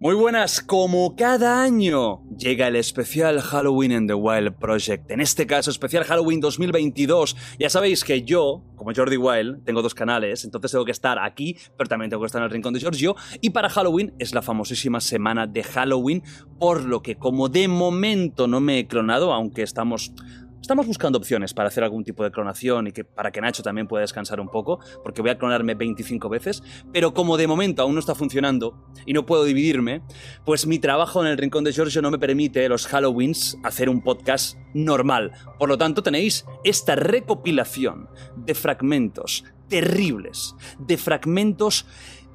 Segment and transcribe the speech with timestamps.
[0.00, 5.10] Muy buenas, como cada año llega el especial Halloween en The Wild Project.
[5.10, 7.36] En este caso, especial Halloween 2022.
[7.60, 11.56] Ya sabéis que yo, como Jordi Wild, tengo dos canales, entonces tengo que estar aquí,
[11.76, 13.14] pero también tengo que estar en el rincón de Giorgio.
[13.40, 16.24] Y para Halloween es la famosísima semana de Halloween,
[16.58, 20.12] por lo que como de momento no me he clonado, aunque estamos
[20.60, 23.86] Estamos buscando opciones para hacer algún tipo de clonación y que para que Nacho también
[23.86, 27.94] pueda descansar un poco, porque voy a clonarme 25 veces, pero como de momento aún
[27.94, 28.74] no está funcionando
[29.06, 30.02] y no puedo dividirme,
[30.44, 34.02] pues mi trabajo en el Rincón de Giorgio no me permite los Halloweens hacer un
[34.02, 35.32] podcast normal.
[35.58, 41.86] Por lo tanto, tenéis esta recopilación de fragmentos terribles, de fragmentos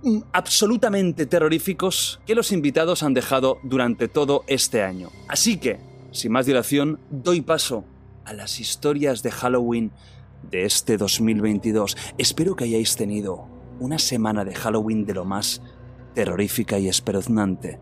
[0.01, 5.09] mm, absolutamente terroríficos que los invitados han dejado durante todo este año.
[5.27, 5.79] Así que,
[6.11, 7.85] sin más dilación, doy paso
[8.25, 9.91] a las historias de Halloween
[10.49, 11.95] de este 2022.
[12.17, 13.47] Espero que hayáis tenido
[13.79, 15.61] una semana de Halloween de lo más
[16.13, 17.79] terrorífica y espeluznante.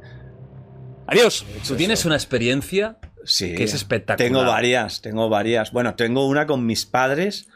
[1.07, 1.45] Adiós.
[1.67, 3.53] Tú tienes una experiencia Sí.
[3.53, 4.17] que es espectacular.
[4.29, 5.71] Tengo varias, tengo varias.
[5.71, 7.47] Bueno, tengo una con mis padres,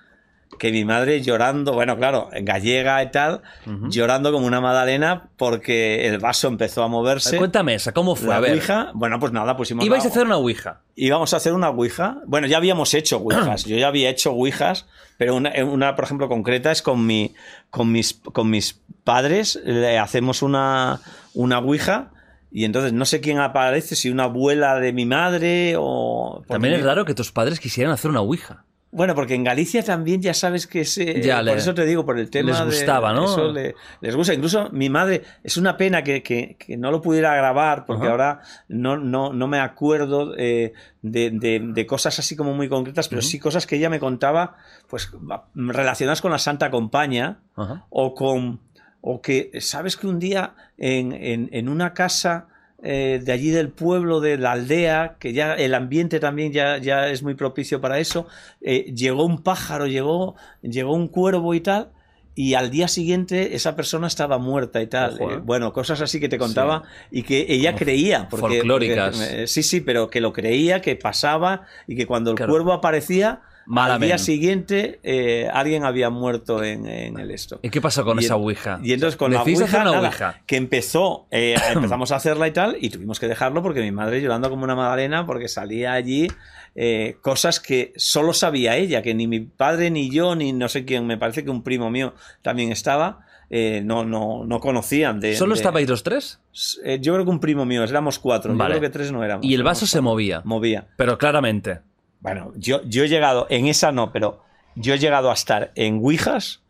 [0.58, 3.42] que mi madre llorando, bueno, claro, gallega y tal,
[3.90, 7.38] llorando como una magdalena porque el vaso empezó a moverse.
[7.38, 8.30] Cuéntame esa, ¿cómo fue?
[8.30, 8.54] La a ver.
[8.54, 10.82] ouija, bueno, pues nada, pusimos Ibais a hacer una ouija.
[10.96, 12.18] íbamos a hacer una ouija.
[12.26, 13.64] Bueno, ya habíamos hecho ouijas.
[13.66, 14.86] Yo ya había hecho ouijas,
[15.18, 17.34] pero una, una, por ejemplo, concreta es con, mi,
[17.70, 19.60] con, mis, con mis padres.
[19.64, 21.02] Le hacemos una,
[21.34, 22.12] una ouija.
[22.52, 26.42] Y entonces no sé quién aparece, si una abuela de mi madre o...
[26.48, 28.64] También es raro que tus padres quisieran hacer una ouija.
[28.92, 31.22] Bueno, porque en Galicia también ya sabes que se...
[31.22, 33.26] Ya, por le- eso te digo, por el tema les de- gustaba, ¿no?
[33.26, 34.34] eso le- les gusta.
[34.34, 38.40] Incluso mi madre, es una pena que, que- que no lo pudiera grabar, porque ahora
[38.70, 43.22] no, no, no me acuerdo eh, de, de- de cosas así como muy concretas, pero
[43.22, 44.56] sí cosas que ella me contaba,
[44.88, 45.12] pues
[45.56, 47.86] relacionadas con la Santa Compañía Ajá.
[47.90, 48.62] o con
[49.02, 52.48] o que sabes que un día en, en- en una casa
[52.88, 57.10] eh, de allí del pueblo de la aldea que ya el ambiente también ya, ya
[57.10, 58.28] es muy propicio para eso
[58.62, 61.90] eh, llegó un pájaro llegó llegó un cuervo y tal
[62.36, 65.14] y al día siguiente esa persona estaba muerta y tal.
[65.22, 65.38] Ojo, ¿eh?
[65.42, 68.28] Bueno, cosas así que te contaba y que ella creía.
[68.30, 69.18] Porque, folclóricas.
[69.18, 72.52] porque, sí, sí, pero que lo creía, que pasaba y que cuando el Claro.
[72.52, 73.40] cuervo aparecía,
[73.76, 77.60] al día siguiente eh, alguien había muerto en, en el esto.
[77.64, 78.80] ¿Y qué pasó con Y esa ouija?
[78.84, 80.42] Y entonces con la ouija, hacer una nada, ouija.
[80.46, 84.22] que empezó, eh, empezamos a hacerla y tal, y tuvimos que dejarlo porque mi madre
[84.22, 86.28] llorando como una magdalena porque salía allí
[86.76, 90.86] eh, cosas que solo sabía ella, que ni mi padre ni yo ni no sé
[90.86, 95.36] quién, me parece que un primo mío también estaba, eh, no, no, no conocían de...
[95.36, 96.40] ¿Solo de- estabais los tres?
[96.84, 98.74] eh, yo creo que un primo mío, éramos cuatro, Vale.
[98.76, 99.46] yo creo que tres no éramos.
[99.46, 100.42] Y el vaso se movía.
[100.44, 100.88] Movía.
[100.98, 101.80] Pero claramente.
[102.26, 104.42] Bueno, yo, yo he llegado, en esa no, pero
[104.74, 106.64] yo he llegado a estar en Ouijas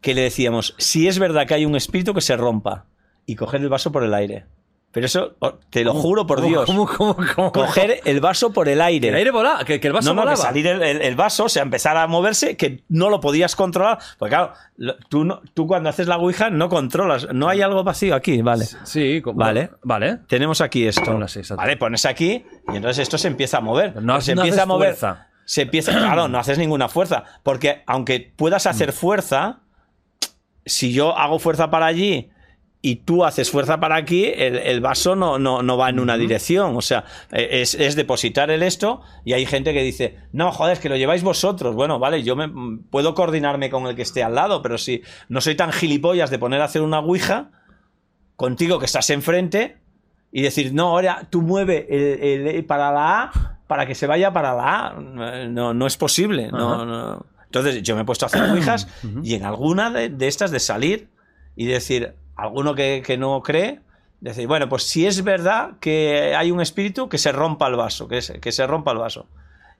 [0.00, 2.86] que le decíamos, si es verdad que hay un espíritu que se rompa
[3.26, 4.44] y coger el vaso por el aire.
[4.92, 5.36] Pero eso,
[5.70, 7.52] te lo juro por ¿Cómo- Dios, ¿Cómo, cómo, cómo?
[7.52, 9.08] coger el vaso por el aire.
[9.10, 10.42] El aire volaba, que, que el vaso no, no, que volaba.
[10.42, 13.98] salir el, el- el vaso, o sea, empezar a moverse, que no lo podías controlar.
[14.18, 14.52] Porque claro,
[15.08, 17.28] tú, no- tú cuando haces la Ouija no controlas.
[17.32, 18.64] No hay algo vacío aquí, vale.
[18.82, 19.70] Sí, como- Vale.
[19.84, 20.18] Vale.
[20.26, 21.28] Tenemos aquí esto.
[21.28, 24.02] Sí, vale, pones aquí y entonces esto se empieza a mover.
[24.02, 24.96] No, se no empieza haces a mover.
[24.96, 25.28] fuerza.
[25.44, 27.22] Se empieza, claro, no haces ninguna fuerza.
[27.44, 28.68] Porque aunque puedas Mm.
[28.70, 29.60] hacer fuerza,
[30.66, 32.30] si yo hago fuerza para allí
[32.82, 36.16] y tú haces fuerza para aquí, el, el vaso no, no, no va en una
[36.16, 36.74] dirección.
[36.76, 40.72] O sea, eh, es, es depositar el esto y hay gente que dice, no, joder,
[40.74, 41.74] es que lo lleváis vosotros.
[41.74, 45.02] Bueno, vale, yo me, mm, puedo coordinarme con el que esté al lado, pero si
[45.28, 47.50] no soy tan gilipollas de poner a hacer una ouija
[48.36, 49.76] contigo que estás enfrente
[50.32, 54.32] y decir, no, ahora tú mueve el, el- para la A para que se vaya
[54.32, 54.92] para la A.
[55.48, 56.48] No, no es posible.
[56.50, 56.84] No, Ajá.
[56.86, 57.26] no.
[57.44, 58.88] Entonces yo me he puesto a hacer ouijas
[59.22, 61.08] y en alguna de, de estas de salir
[61.56, 63.80] y decir, alguno que, que no cree,
[64.20, 68.06] decir, bueno, pues si es verdad que hay un espíritu, que se rompa el vaso,
[68.08, 69.26] que se, que se rompa el vaso.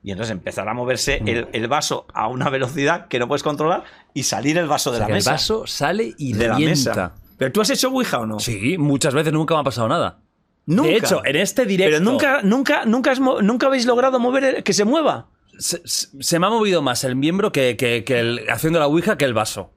[0.03, 3.83] Y entonces empezar a moverse el, el vaso a una velocidad que no puedes controlar
[4.15, 5.29] y salir el vaso O de sea, la mesa.
[5.29, 6.89] el vaso sale y de la revienta.
[6.89, 7.13] mesa.
[7.37, 8.39] ¿Pero tú has hecho ouija o no?
[8.39, 10.19] Sí, muchas veces nunca me ha pasado nada.
[10.65, 10.89] Nunca.
[10.89, 11.97] De hecho, en este directo.
[11.99, 15.27] Pero nunca, nunca, nunca, has nunca habéis logrado mover el- que se mueva.
[15.59, 18.87] Se, se- se me ha movido más el miembro que, que- que el, haciendo la
[18.87, 19.71] ouija que el vaso.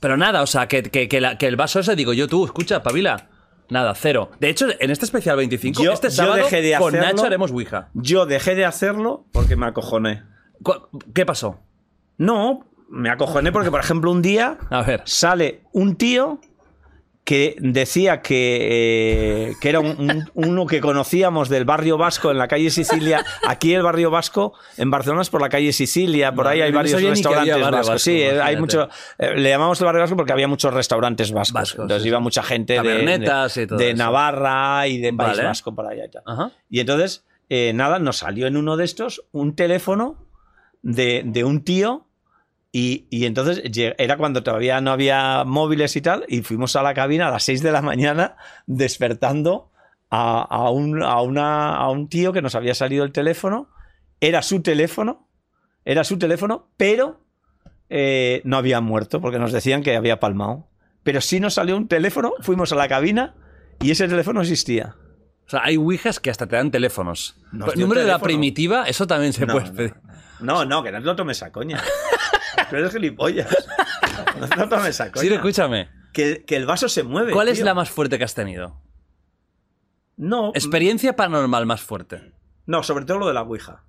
[0.00, 2.44] Pero nada, o sea, que, que- que la- que el vaso ese, digo yo, tú,
[2.44, 3.28] escucha, pavila.
[3.68, 4.30] Nada, cero.
[4.40, 7.06] De hecho, en este especial 25, Yo- este yo sábado, dejé de con hacerlo.
[7.16, 7.88] Nacho haremos ouija.
[7.94, 10.24] Yo dejé de hacerlo porque me acojoné.
[11.14, 11.60] ¿Qué pasó?
[12.18, 15.02] No, me acojoné porque, por ejemplo, un día A ver.
[15.04, 16.40] sale un tío
[17.24, 22.38] que decía que, eh, que era un- un- uno que conocíamos del barrio vasco en
[22.38, 23.24] la calle Sicilia.
[23.46, 27.00] Aquí el barrio vasco en Barcelona es por la calle Sicilia, por ahí hay varios
[27.02, 27.86] restaurantes vascos.
[27.88, 28.88] vasco, sí, hay mucho.
[29.18, 31.52] eh, le llamamos el barrio vasco porque había muchos restaurantes vascos.
[31.54, 32.22] Vascos, Entonces sí, iba sí.
[32.24, 33.94] mucha gente de, de- y todo de.
[33.94, 35.44] Navarra y de País Vale.
[35.44, 36.22] Vasco por allá y tal.
[36.68, 40.16] Y entonces, eh, nada, nos salió en uno de estos un teléfono
[40.82, 42.06] de, de un tío.
[42.72, 43.62] Y, y entonces
[43.98, 46.24] era cuando todavía no había móviles y tal.
[46.28, 48.36] Y fuimos a la cabina a las 6 de la mañana
[48.66, 49.70] despertando
[50.10, 53.68] a, a un, a, una- a un tío que nos había salido el teléfono.
[54.20, 55.26] Era su teléfono.
[55.84, 57.20] Era su teléfono, pero
[57.88, 60.68] eh, no había muerto porque nos decían que había palmado.
[61.02, 63.34] Pero sí nos salió un teléfono, fuimos a la cabina
[63.80, 64.94] y ese teléfono existía.
[65.46, 67.36] O sea, hay ouijas que hasta te dan teléfonos.
[67.50, 68.18] Número de la teléfono.
[68.24, 69.74] primitiva, eso también se No, puede no.
[69.74, 69.94] pedir.
[70.40, 71.80] No, no, que no te lo tomes a coña.
[72.70, 73.48] Tú eres gilipollas.
[74.38, 75.22] No lo tomes a coña.
[75.28, 75.88] Sí, escúchame.
[76.12, 77.32] que, que el vaso se mueve.
[77.32, 78.80] ¿Cuál es la más fuerte que has tenido?
[80.16, 82.32] No, Experiencia paranormal más fuerte.
[82.66, 83.84] no, sobre todo lo de la Ouija.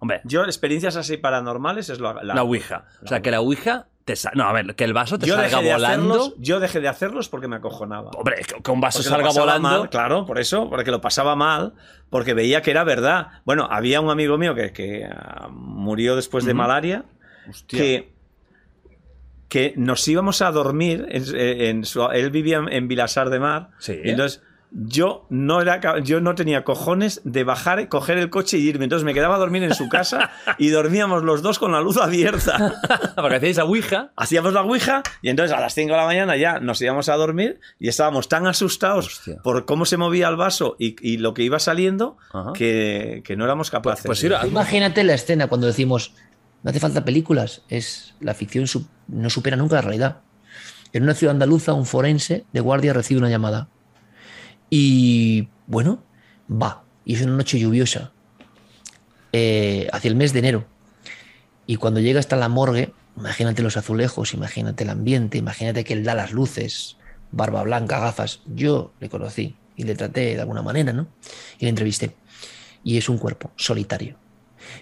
[0.00, 2.84] Hombre, Yo, experiencias así paranormales es la, la, ouija.
[3.02, 5.48] O sea, que la ouija te No, a ver, que el vaso te Yo salga
[5.58, 6.14] dejé, de volando.
[6.14, 8.10] hacerlos, yo dejé de hacerlos porque me acojonaba.
[8.12, 9.68] Hombre, que, un vaso Porque salga volando.
[9.68, 11.74] mal, claro, por eso, porque lo pasaba mal,
[12.10, 13.26] porque veía que era verdad.
[13.44, 17.04] Bueno, había un amigo mío que, que, ah, murió después de malaria,
[17.48, 17.78] Hostia.
[17.78, 18.12] que,
[19.48, 21.06] que nos íbamos a dormir.
[21.10, 23.70] En, en su- él vivía en, en Vilasar de Mar.
[23.78, 23.98] Sí.
[24.04, 28.68] y entonces yo no, era, yo no tenía cojones de bajar, coger el coche y
[28.68, 28.84] irme.
[28.84, 31.96] Entonces me quedaba a dormir en su casa y dormíamos los dos con la luz
[31.96, 32.74] abierta.
[33.16, 34.12] Porque hacéis la ouija.
[34.14, 37.14] Hacíamos la ouija y entonces a las 5 de la mañana ya nos íbamos a
[37.14, 39.36] dormir y estábamos tan asustados Hostia.
[39.42, 42.18] por cómo se movía el vaso y, y lo que iba saliendo
[42.52, 44.04] que, que no éramos capaces.
[44.04, 46.12] Pues de- mira, Imagínate la escena cuando decimos,
[46.62, 48.66] no hace falta películas, es la ficción
[49.08, 50.20] no supera nunca la realidad.
[50.92, 53.68] En una ciudad andaluza, un forense de guardia recibe una llamada.
[54.70, 56.02] Y bueno,
[56.50, 56.84] va.
[57.04, 58.12] Y es una noche lluviosa,
[59.32, 60.66] eh, hacia el mes de enero.
[61.66, 66.04] Y cuando llega hasta la morgue, imagínate los azulejos, imagínate el ambiente, imagínate que él
[66.04, 66.96] da las luces,
[67.30, 68.40] barba blanca, gafas.
[68.46, 71.08] Yo le conocí y le traté de alguna manera, ¿no?
[71.58, 72.16] Y le entrevisté.
[72.82, 74.16] Y es un cuerpo solitario.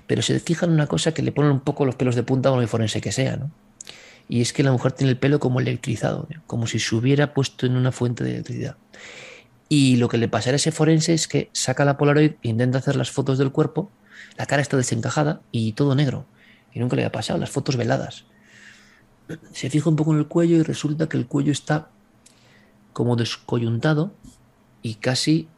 [0.06, 2.52] Pero se fijan una cosa que le ponen un poco los pelos de punta a
[2.52, 3.50] un forense que sea, ¿no?
[4.28, 7.66] Y es que la mujer tiene el pelo como electrizado, como si se hubiera puesto
[7.66, 8.76] en una fuente de electricidad.
[9.68, 12.78] Y lo que le pasará a ese forense es que saca la Polaroid e intenta
[12.78, 13.90] hacer las fotos del cuerpo,
[14.36, 16.26] la cara está desencajada y todo negro.
[16.72, 18.24] Y nunca le ha pasado, las fotos veladas.
[19.52, 21.88] Se fija un poco en el cuello y resulta que el cuello está
[22.92, 24.12] como descoyuntado
[24.82, 25.48] y casi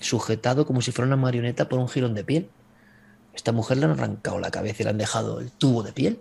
[0.00, 2.48] sujetado como si fuera una marioneta por un jirón de piel.
[3.38, 6.20] Esta mujer le han arrancado la cabeza y le han dejado el tubo de piel.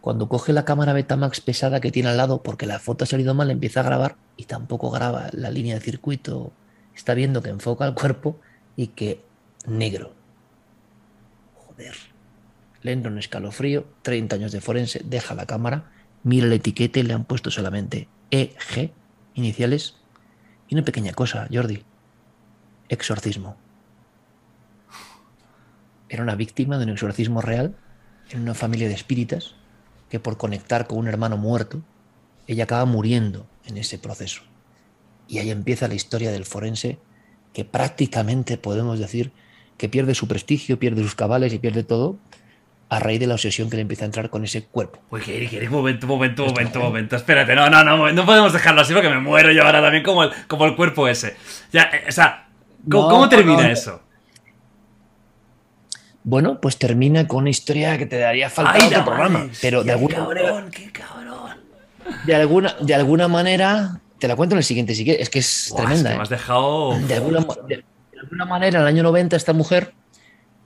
[0.00, 3.34] Cuando coge la cámara Betamax pesada que tiene al lado porque la foto ha salido
[3.34, 6.52] mal, empieza a grabar y tampoco graba la línea de circuito.
[6.94, 8.38] Está viendo que enfoca el cuerpo
[8.76, 9.20] y que
[9.66, 10.12] negro.
[11.56, 11.96] Joder.
[12.82, 15.90] Le entra un escalofrío, 30 años de forense, deja la cámara,
[16.22, 18.92] mira el etiquete, le han puesto solamente EG,
[19.34, 19.96] iniciales,
[20.68, 21.82] y una pequeña cosa, Jordi.
[22.88, 23.56] Exorcismo.
[26.08, 27.74] Era una víctima de un exorcismo real
[28.30, 29.54] en una familia de espíritas
[30.10, 31.82] que por conectar con un hermano muerto,
[32.46, 34.42] ella acaba muriendo en ese proceso.
[35.26, 36.98] Y ahí empieza la historia del forense
[37.52, 39.32] que prácticamente podemos decir
[39.76, 42.18] que pierde su prestigio, pierde sus cabales y pierde todo
[42.88, 44.98] a raíz de la obsesión que le empieza a entrar con ese cuerpo.
[45.10, 47.16] Uy, que que- momento, momento, momento, momento.
[47.16, 50.24] Espérate, no, no, no, no podemos dejarlo así porque me muero yo ahora también como
[50.24, 51.36] el, como el cuerpo ese.
[51.70, 52.48] Ya, eh, o sea,
[52.90, 53.68] ¿cómo, No, cómo termina no.
[53.68, 54.00] eso?
[56.28, 59.92] Bueno, pues termina con una historia que te daría falta Ay, otro programa, pero de
[59.92, 61.56] alguna, cabrón, qué cabrón.
[62.26, 65.38] de alguna de alguna manera te la cuento en el siguiente, si quieres, es que
[65.38, 65.96] es tremenda.
[65.96, 66.16] es que ¿eh?
[66.16, 66.98] me has dejado.
[66.98, 67.76] De alguna, mo- de-
[68.12, 69.94] de alguna manera, en el año 90, esta mujer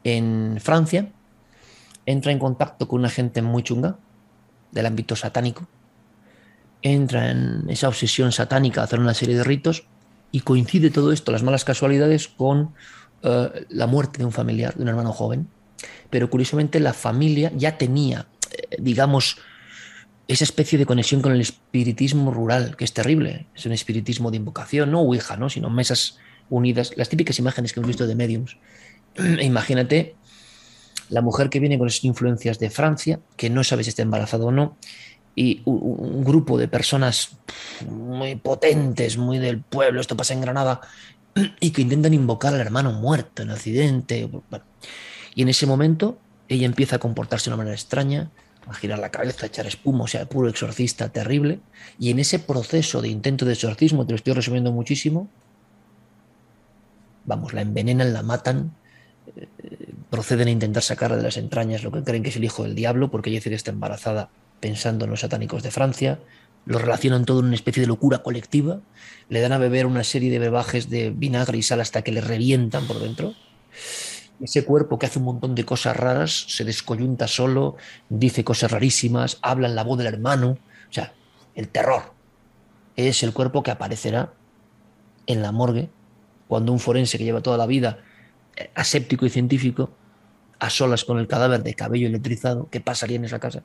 [0.03, 1.07] en Francia
[2.07, 3.97] entra en contacto con una gente muy chunga
[4.73, 5.69] del ámbito satánico,
[6.83, 9.85] entra en esa obsesión satánica a hacer una serie de ritos
[10.33, 12.75] y coincide todo esto, las malas casualidades, con
[13.23, 15.49] eh, la muerte de un familiar, de un hermano joven.
[16.11, 19.39] Pero curiosamente la familia ya tenía, eh, digamos,
[20.29, 23.47] esa especie de conexión con el espiritismo rural, que es terrible.
[23.55, 25.51] Es un espiritismo de invocación, no Ouija, ¿no?
[25.51, 26.19] sino mesas
[26.51, 26.93] unidas.
[26.97, 28.57] Las típicas imágenes que hemos visto de mediums.
[29.41, 30.17] Imagínate
[31.09, 34.47] la mujer que viene con esas influencias de Francia, que no sabe si está embarazada
[34.47, 34.79] o no,
[35.35, 37.37] y un grupo de personas
[37.89, 40.81] muy potentes, muy del pueblo, esto pasa en Granada,
[41.61, 44.29] y que intentan invocar al hermano muerto en accidente.
[45.35, 48.31] Y en ese momento ella empieza a comportarse de una manera extraña,
[48.67, 51.61] a girar la cabeza, a echar espuma, o sea, puro exorcista terrible.
[51.99, 55.29] Y en ese proceso de intento de exorcismo, te lo estoy resumiendo muchísimo,
[57.25, 58.75] vamos, la envenenan, la matan,
[59.37, 59.49] eh,
[60.11, 62.75] proceden a intentar sacarla de las entrañas lo que creen que es el hijo del
[62.75, 66.21] diablo, porque ella dice que está embarazada pensando en los satánicos de Francia,
[66.65, 68.81] lo relacionan todo en una especie de locura colectiva,
[69.29, 72.21] le dan a beber una serie de bebajes de vinagre y sal hasta que le
[72.21, 73.35] revientan por dentro.
[74.41, 77.77] Ese cuerpo que hace un montón de cosas raras se descoyunta solo,
[78.09, 80.59] dice cosas rarísimas, habla en la voz del hermano.
[80.91, 81.13] O sea,
[81.55, 82.13] el terror
[82.97, 84.33] es el cuerpo que aparecerá
[85.27, 85.91] en la morgue
[86.49, 88.01] cuando un forense que lleva toda la vida
[88.57, 89.91] eh, aséptico y científico,
[90.59, 93.63] a solas con el cadáver de cabello electrizado, ¿qué pasaría en esa casa?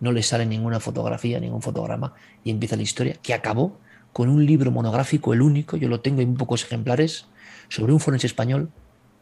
[0.00, 2.14] No le sale ninguna fotografía, ningún fotograma,
[2.44, 3.78] y empieza la historia, que acabó
[4.12, 7.26] con un libro monográfico, el único, yo lo tengo en pocos ejemplares,
[7.68, 8.70] sobre un forense español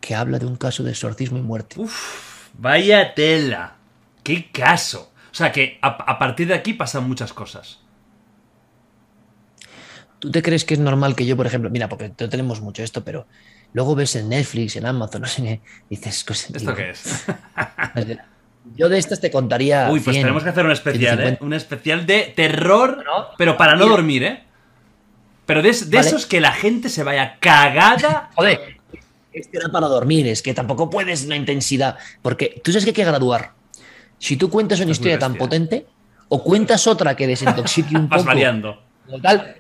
[0.01, 1.81] que habla de un caso de exorcismo y muerte.
[1.81, 3.77] Uf, vaya tela.
[4.23, 5.13] ¡Qué caso!
[5.31, 7.81] O sea que a, a partir de aquí pasan muchas cosas.
[10.19, 12.83] ¿Tú te crees que es normal que yo, por ejemplo, mira, porque no tenemos mucho
[12.83, 13.27] esto, pero
[13.73, 16.55] luego ves en Netflix, en Amazon, no sé qué, dices cosas.
[16.55, 17.25] ¿Esto qué es?
[18.75, 19.89] Yo de estas te contaría.
[19.91, 21.37] Uy, pues 100, tenemos que hacer un especial, ¿eh?
[21.39, 21.45] 150.
[21.45, 23.05] Un especial de terror,
[23.39, 24.43] pero para no dormir, ¿eh?
[25.47, 26.09] Pero de, de Vale.
[26.09, 28.31] esos que la gente se vaya cagada.
[28.35, 28.77] Joder,
[29.33, 31.97] este era para dormir, es que tampoco puedes una intensidad.
[32.23, 33.53] Porque tú sabes que hay que graduar.
[34.19, 35.87] Si tú cuentas una es historia tan potente,
[36.29, 38.29] o cuentas otra que desintoxique un Vas poco.
[38.29, 38.83] variando.
[39.23, 39.57] tal,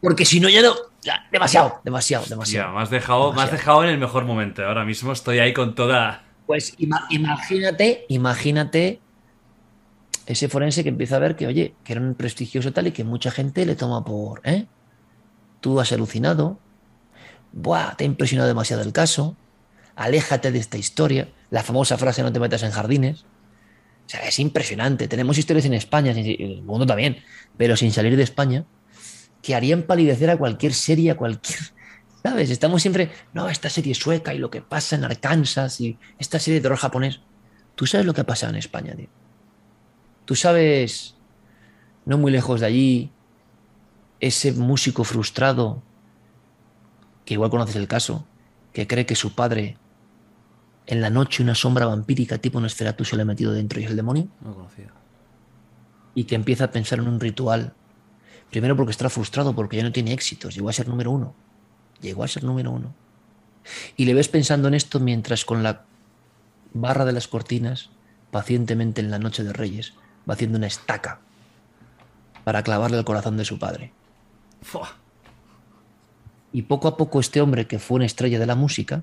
[0.00, 0.74] porque si no, ya no.
[1.02, 2.72] ya, demasiado, demasiado, Ya, demasiado.
[2.72, 3.56] me has, dejado, me has Demasiado.
[3.58, 4.64] dejado en el mejor momento.
[4.64, 6.22] Ahora mismo estoy ahí con toda.
[6.46, 9.00] Pues ima- imagínate, imagínate
[10.26, 13.04] ese forense que empieza a ver que, oye, que era un prestigioso tal y que
[13.04, 14.66] mucha gente le toma por, ¿eh?
[15.60, 16.58] Tú has alucinado,
[17.52, 19.36] Buah, te ha impresionado demasiado el caso,
[19.94, 23.24] aléjate de esta historia, la famosa frase no te metas en jardines.
[24.06, 25.08] O sea, es impresionante.
[25.08, 27.16] Tenemos historias en España, en el mundo también,
[27.56, 28.64] pero sin salir de España,
[29.42, 31.58] que harían palidecer a cualquier serie, a cualquier...
[32.22, 32.50] ¿Sabes?
[32.50, 36.58] Estamos siempre, no, esta serie sueca y lo que pasa en Arkansas y esta serie
[36.58, 37.20] de terror japonés.
[37.76, 39.08] ¿Tú sabes lo que ha pasado en España, tío?
[40.24, 41.14] Tú sabes,
[42.04, 43.12] no muy lejos de allí,
[44.18, 45.82] ese músico frustrado,
[47.24, 48.26] que igual conoces el caso,
[48.72, 49.76] que cree que su padre,
[50.86, 53.90] en la noche una sombra vampírica tipo Nosferatu se le ha metido dentro y es
[53.90, 54.90] el demonio, No lo conocía.
[56.14, 57.74] y que empieza a pensar en un ritual.
[58.50, 61.34] Primero porque está frustrado, porque ya no tiene éxitos, llegó a ser número uno.
[62.00, 62.94] Llegó a ser número uno.
[63.96, 65.84] Y le ves pensando en esto mientras con la
[66.72, 67.90] barra de las cortinas,
[68.30, 69.94] pacientemente en la noche de Reyes,
[70.28, 71.20] va haciendo una estaca
[72.44, 73.92] para clavarle al corazón de su padre.
[74.62, 74.96] Fua.
[76.52, 79.02] Y poco a poco este hombre, que fue una estrella de la música,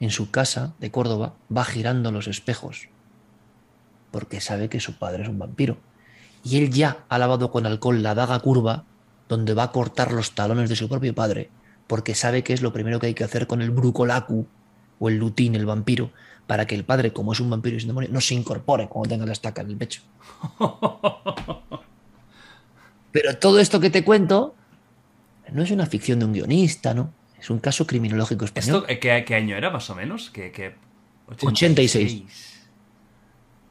[0.00, 2.88] en su casa de Córdoba, va girando los espejos,
[4.10, 5.78] porque sabe que su padre es un vampiro.
[6.42, 8.84] Y él ya ha lavado con alcohol la daga curva
[9.28, 11.50] donde va a cortar los talones de su propio padre,
[11.86, 14.46] porque sabe que es lo primero que hay que hacer con el brucolacu
[14.98, 16.10] o el lutín, el vampiro,
[16.46, 18.88] para que el padre, como es un vampiro y es un demonio, no se incorpore
[18.88, 20.02] cuando tenga la estaca en el pecho.
[23.12, 24.54] Pero todo esto que te cuento
[25.52, 27.12] no es una ficción de un guionista, ¿no?
[27.38, 28.76] Es un caso criminológico español.
[28.82, 30.30] ¿Esto eh, qué, qué año era más o menos?
[30.30, 30.74] ¿Qué, qué-
[31.40, 32.24] 86.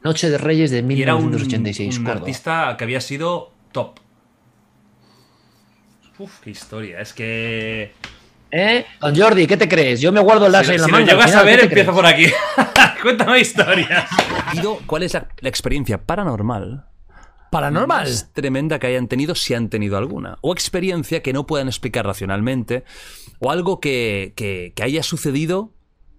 [0.02, 3.98] Noche de Reyes de Y era un, 1986, artista que había sido top.
[6.18, 7.00] Uf, qué historia.
[7.00, 7.92] Es que.
[8.50, 8.84] ¿Eh?
[9.00, 10.00] Don Jordi, ¿qué te crees?
[10.00, 11.80] Yo me guardo el Si, láser en la si lo llegas a ver, ¿qué te
[11.80, 11.96] empiezo crees?
[11.96, 12.26] por aquí.
[13.02, 14.08] Cuéntame historias.
[14.86, 16.86] ¿Cuál es la, la experiencia paranormal
[17.50, 18.04] Paranormal.
[18.04, 20.38] más tremenda que hayan tenido, si han tenido alguna?
[20.40, 22.84] O experiencia que no puedan explicar racionalmente.
[23.40, 25.72] O algo que, que- que haya sucedido,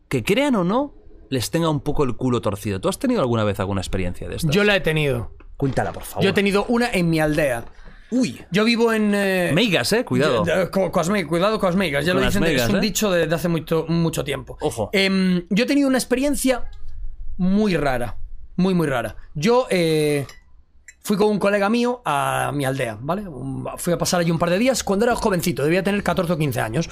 [0.09, 0.93] que crean o no,
[1.29, 2.81] les tenga un poco el culo torcido.
[2.81, 4.51] ¿Tú has tenido alguna vez alguna experiencia de estas?
[4.53, 5.31] Yo la he tenido.
[5.57, 6.23] Cuéntala, por favor.
[6.23, 7.63] Yo he tenido una en mi aldea.
[8.11, 8.41] Uy.
[8.51, 9.13] Yo vivo en.
[9.15, 10.43] eh, Meigas, eh, cuidado.
[10.71, 12.81] Co- cosme- cuidado con las meigas, ya Con lo dicen, meigas, es un ¿eh?
[12.81, 14.57] dicho de, de hace mucho, mucho tiempo.
[14.61, 14.89] Ojo.
[14.93, 16.69] Em, yo he tenido una experiencia
[17.37, 18.17] muy rara,
[18.55, 19.15] muy, muy rara.
[19.33, 20.25] Yo eh,
[21.01, 23.23] fui con un colega mío a mi aldea, ¿vale?
[23.77, 26.37] Fui a pasar allí un par de días cuando era jovencito, debía tener 14 o
[26.37, 26.89] 15 años.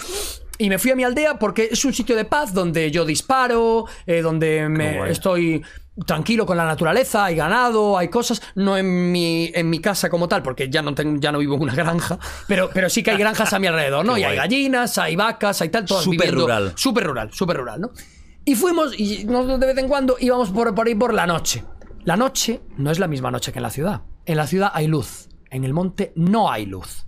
[0.58, 3.86] Y me fui a mi aldea porque es un sitio de paz donde yo disparo,
[4.06, 5.64] eh, donde me estoy
[6.06, 10.28] tranquilo con la naturaleza, hay ganado, hay cosas, no en mi, en mi casa como
[10.28, 13.12] tal, porque ya no, tengo, ya no vivo en una granja, pero, pero sí que
[13.12, 14.16] hay granjas a mi alrededor, ¿no?
[14.16, 16.74] Qué y hay gallinas, hay vacas, hay tal, todas Súper rural.
[16.76, 17.92] Súper rural, súper rural, ¿no?
[18.46, 21.64] Y fuimos, y nosotros de vez en cuando íbamos por, por ahí por la noche.
[22.04, 24.02] La noche no es la misma noche que en la ciudad.
[24.26, 27.06] En la ciudad hay luz, en el monte no hay luz.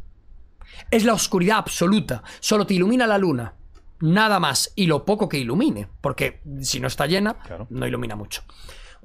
[0.92, 3.54] Es la oscuridad absoluta, solo te ilumina la luna,
[4.00, 7.38] nada más, y lo poco que ilumine, porque si no está llena,
[7.70, 8.44] no ilumina mucho.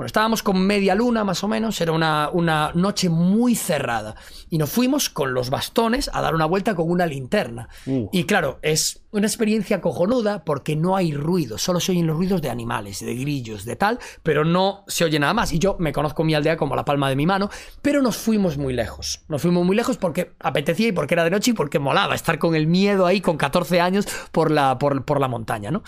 [0.00, 4.14] Bueno, estábamos con media luna más o menos, era una, una noche muy cerrada.
[4.48, 7.68] Y nos fuimos con los bastones a dar una vuelta con una linterna.
[8.10, 12.40] Y claro, es una experiencia cojonuda porque no hay ruido, solo se oyen los ruidos
[12.40, 15.52] de animales, de grillos, de tal, pero no se oye nada más.
[15.52, 17.50] Y yo me conozco mi aldea como la palma de mi mano,
[17.82, 19.20] pero nos fuimos muy lejos.
[19.28, 22.38] Nos fuimos muy lejos porque apetecía y porque era de noche y porque molaba estar
[22.38, 25.82] con el miedo ahí con 14 años por la, por, por la montaña, ¿no?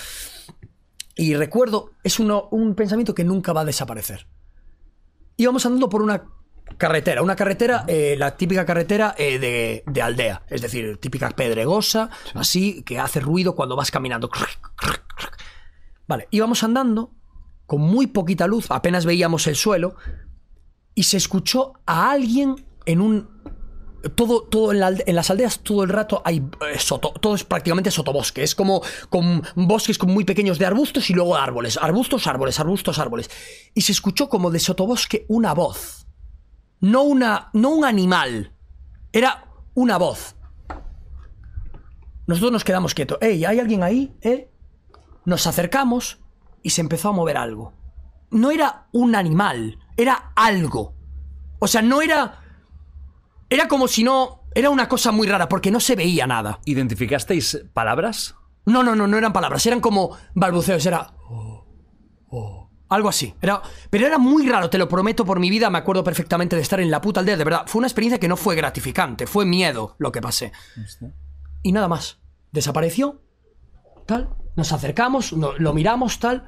[1.14, 4.26] Y recuerdo, es uno, un pensamiento que nunca va a desaparecer.
[5.36, 6.24] Íbamos andando por una
[6.78, 12.10] carretera, una carretera, eh, la típica carretera eh, de, de aldea, es decir, típica pedregosa,
[12.34, 14.30] así, que hace ruido cuando vas caminando.
[16.06, 17.12] Vale, íbamos andando
[17.66, 19.96] con muy poquita luz, apenas veíamos el suelo,
[20.94, 23.41] y se escuchó a alguien en un
[24.10, 26.78] todo, todo en, la en las aldeas todo el rato hay eh,
[27.20, 31.78] todo es prácticamente sotobosque, es como con bosques muy pequeños de arbustos y luego árboles,
[31.80, 33.30] arbustos, árboles, arbustos, árboles.
[33.74, 36.06] Y se escuchó como de sotobosque una voz.
[36.80, 38.52] No una no un animal,
[39.12, 40.36] era una voz.
[42.26, 43.18] Nosotros nos quedamos quietos.
[43.20, 44.50] "Ey, ¿hay alguien ahí?" ¿Eh?
[45.24, 46.18] Nos acercamos
[46.62, 47.74] y se empezó a mover algo.
[48.30, 50.94] No era un animal, era algo.
[51.58, 52.41] O sea, no era
[53.54, 54.40] era como si no.
[54.54, 56.60] Era una cosa muy rara, porque no se veía nada.
[56.66, 58.34] ¿Identificasteis palabras?
[58.66, 61.14] No, no, no, no eran palabras, eran como balbuceos, era.
[61.30, 61.64] "Oh,
[62.28, 63.34] oh", algo así.
[63.40, 65.70] Era, pero era muy raro, te lo prometo por mi vida.
[65.70, 67.62] Me acuerdo perfectamente de estar en la puta aldea, de verdad.
[67.66, 70.52] Fue una experiencia que no fue gratificante, fue miedo lo que pasé.
[71.62, 72.18] Y nada más.
[72.52, 73.22] Desapareció,
[74.06, 74.28] tal.
[74.56, 76.46] Nos acercamos, no- lo miramos, tal.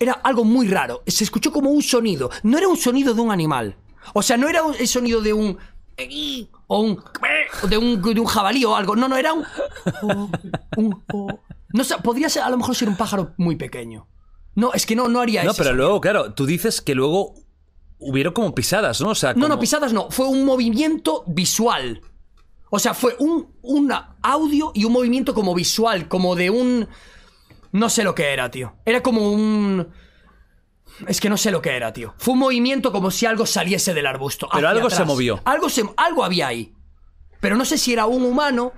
[0.00, 1.02] Era algo muy raro.
[1.06, 2.30] Se escuchó como un sonido.
[2.42, 3.76] No era un sonido de un animal.
[4.14, 5.58] O sea, no era el sonido de un.
[6.66, 7.02] O un.
[7.68, 8.96] de un, de un jabalí o algo.
[8.96, 9.44] No, no, era un.
[11.72, 14.06] no sé, podría ser, a lo mejor ser un pájaro muy pequeño.
[14.54, 15.84] No, es que no, no haría No, ese pero sonido.
[15.86, 17.34] luego, claro, tú dices que luego
[17.98, 19.10] hubieron como pisadas, ¿no?
[19.10, 20.10] O sea, No, no, pisadas no.
[20.10, 22.00] Fue un movimiento visual.
[22.70, 26.88] O sea, fue un, un audio y un movimiento como visual, como de un...
[27.72, 28.74] No sé lo que era, tío.
[28.84, 29.88] Era como un...
[31.06, 32.14] Es que no sé lo que era, tío.
[32.18, 34.48] Fue un movimiento como si algo saliese del arbusto.
[34.52, 35.40] Pero algo se movió.
[35.44, 36.74] Algo, se, algo había ahí.
[37.40, 38.72] Pero no sé si era un humano.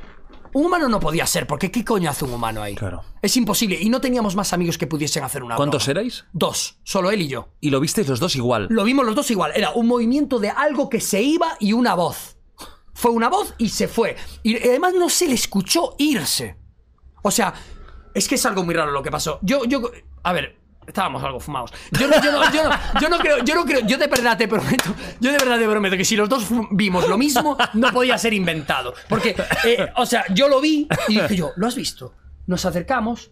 [0.53, 2.75] Un humano no podía ser, porque ¿qué coño hace un humano ahí?
[2.75, 3.05] Claro.
[3.21, 3.79] Es imposible.
[3.79, 6.01] Y no teníamos más amigos que pudiesen hacer una ¿Cuántos broma.
[6.01, 6.25] erais?
[6.33, 6.79] Dos.
[6.83, 7.51] Solo él y yo.
[7.61, 8.67] Y lo visteis los dos igual.
[8.71, 9.53] Lo vimos los dos igual.
[9.55, 12.38] Era un movimiento de algo que se iba y una voz.
[12.95, 14.17] Fue una voz y se fue.
[14.43, 16.57] Y además no se le escuchó irse.
[17.23, 17.53] O sea,
[18.14, 19.38] es que es algo muy raro lo que pasó.
[19.43, 19.90] Yo, yo,
[20.23, 21.72] a ver, estábamos algo fumados.
[21.92, 22.70] Yo no, yo no, yo no,
[23.01, 25.68] yo no creo, yo no creo, yo de verdad te prometo, yo de verdad te
[25.68, 28.94] prometo que si los dos vimos lo mismo, no podía ser inventado.
[29.09, 32.14] Porque, eh, o sea, yo lo vi y dije yo, ¿lo has visto?
[32.46, 33.31] Nos acercamos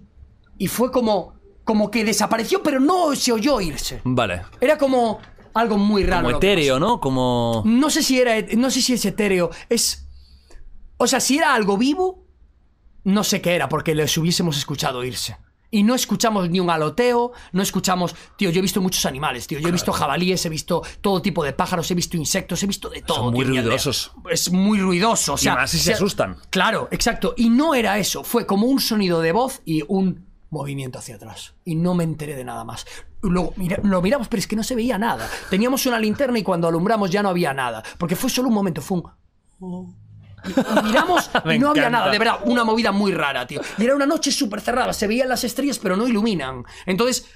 [0.58, 4.00] y fue como, como que desapareció, pero no se oyó irse.
[4.04, 4.42] Vale.
[4.60, 5.20] Era como
[5.54, 6.24] algo muy raro.
[6.24, 7.00] Como etéreo, ¿no?
[7.00, 7.62] Como...
[7.64, 9.50] No sé si era, no sé si es etéreo.
[9.68, 10.08] Es,
[10.96, 12.26] o sea, si era algo vivo,
[13.04, 15.36] no sé qué era, porque les hubiésemos escuchado irse.
[15.74, 18.14] Y no escuchamos ni un aloteo, no escuchamos.
[18.36, 19.58] Tío, yo he visto muchos animales, tío.
[19.58, 22.88] Yo he visto jabalíes, he visto todo tipo de pájaros, he visto insectos, he visto
[22.88, 23.16] de todo.
[23.16, 24.12] Son muy tío, ruidosos.
[24.30, 25.32] Es muy ruidoso.
[25.32, 26.36] O sea, más si se sea- asustan.
[26.50, 27.34] Claro, exacto.
[27.36, 28.22] Y no era eso.
[28.22, 31.54] Fue como un sonido de voz y un movimiento hacia atrás.
[31.64, 32.86] Y no me enteré de nada más.
[33.22, 35.28] Luego mira- lo miramos, pero es que no se veía nada.
[35.50, 37.82] Teníamos una linterna y cuando alumbramos ya no había nada.
[37.98, 38.98] Porque fue solo un momento, fue
[39.58, 39.96] un.
[40.46, 43.60] Y y miramos y no había nada, de verdad, una movida muy rara, tío.
[43.78, 46.64] Y era una noche súper cerrada, se veían las estrellas, pero no iluminan.
[46.86, 47.26] Entonces,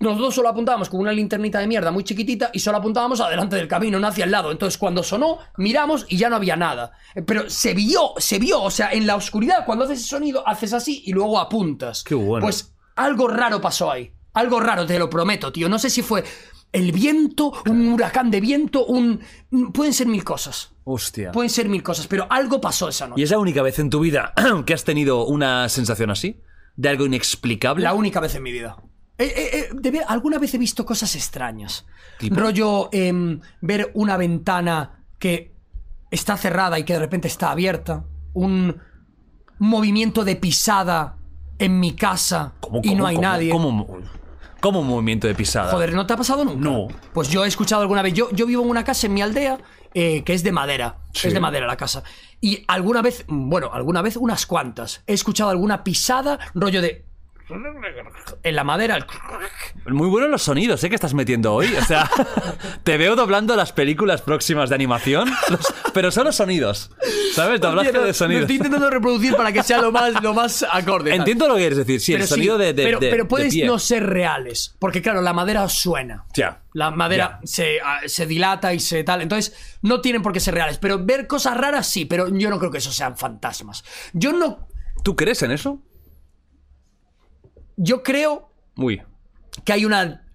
[0.00, 3.68] nosotros solo apuntábamos con una linternita de mierda muy chiquitita y solo apuntábamos adelante del
[3.68, 4.50] camino, no hacia el lado.
[4.50, 6.92] Entonces, cuando sonó, miramos y ya no había nada.
[7.14, 10.46] Eh, Pero se vio, se vio, o sea, en la oscuridad, cuando haces ese sonido,
[10.46, 12.02] haces así y luego apuntas.
[12.02, 12.44] Qué bueno.
[12.44, 14.10] Pues algo raro pasó ahí.
[14.34, 15.68] Algo raro, te lo prometo, tío.
[15.68, 16.24] No sé si fue
[16.72, 19.20] el viento, un huracán de viento, un.
[19.72, 20.72] Pueden ser mil cosas.
[20.90, 21.32] Hostia.
[21.32, 23.20] Pueden ser mil cosas, pero algo pasó esa noche.
[23.20, 24.32] ¿Y es la única vez en tu vida
[24.66, 26.40] que has tenido una sensación así?
[26.76, 27.84] ¿De algo inexplicable?
[27.84, 28.76] La única vez en mi vida.
[29.18, 31.84] Eh, eh, eh, de ver- alguna vez he visto cosas extrañas.
[32.18, 32.36] ¿Tipo?
[32.40, 35.54] Rollo em, ver una ventana que
[36.10, 38.04] está cerrada y que de repente está abierta.
[38.32, 38.80] Un
[39.58, 41.18] movimiento de pisada
[41.58, 43.50] en mi casa ¿Cómo, y no hay cómo, nadie.
[43.50, 43.98] ¿Cómo,
[44.60, 45.70] cómo un movimiento de pisada?
[45.72, 46.60] Joder, ¿no te ha pasado nunca?
[46.60, 46.86] No.
[47.12, 48.14] Pues yo he escuchado alguna vez.
[48.14, 49.58] Yo, yo vivo en una casa en mi aldea
[49.94, 50.98] eh, que es de madera.
[51.12, 51.28] Sí.
[51.28, 52.02] Es de madera la casa.
[52.40, 55.02] Y alguna vez, bueno, alguna vez, unas cuantas.
[55.06, 57.07] He escuchado alguna pisada, rollo de.
[58.42, 58.96] En la madera.
[59.86, 60.88] el- Muy buenos los sonidos, ¿eh?
[60.88, 61.74] Que estás metiendo hoy.
[61.74, 62.08] O sea,
[62.84, 66.90] te veo doblando las películas próximas de animación, los- pero solo sonidos.
[67.34, 67.60] ¿Sabes?
[67.60, 68.42] Doblaje Lo- de Lo sonidos.
[68.42, 71.14] estoy intentando reproducir para que sea lo más, lo más acorde.
[71.14, 72.00] Entiendo lo que quieres decir.
[72.00, 74.76] Sí, el Pero sí, sonido de, de- pero, de- pero de puedes no ser reales.
[74.78, 76.24] Porque, claro, la madera suena.
[76.34, 76.62] Ya.
[76.74, 79.22] La madera se, ah, se dilata y se tal.
[79.22, 80.78] Entonces, no tienen por qué ser reales.
[80.78, 83.84] Pero ver cosas raras sí, pero yo no creo que eso sean fantasmas.
[84.12, 84.68] Yo no.
[85.02, 85.80] ¿Tú crees en eso?
[87.80, 89.00] Yo creo Uy.
[89.64, 90.26] que hay una.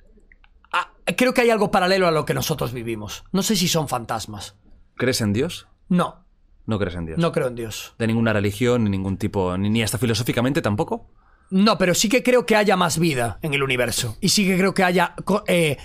[0.71, 3.23] ah, creo que hay algo paralelo a lo que nosotros vivimos.
[3.31, 4.55] No sé si son fantasmas.
[4.95, 5.67] ¿Crees en Dios?
[5.89, 6.25] No,
[6.65, 7.19] No crees en Dios.
[7.19, 7.93] no creo en Dios.
[7.99, 11.11] De ninguna religión, ni ningún tipo, ni, ni hasta filosóficamente tampoco.
[11.49, 14.17] No, pero sí que creo que haya más vida en el universo.
[14.21, 15.13] Y sí que creo que haya.
[15.25, 15.77] co- eh,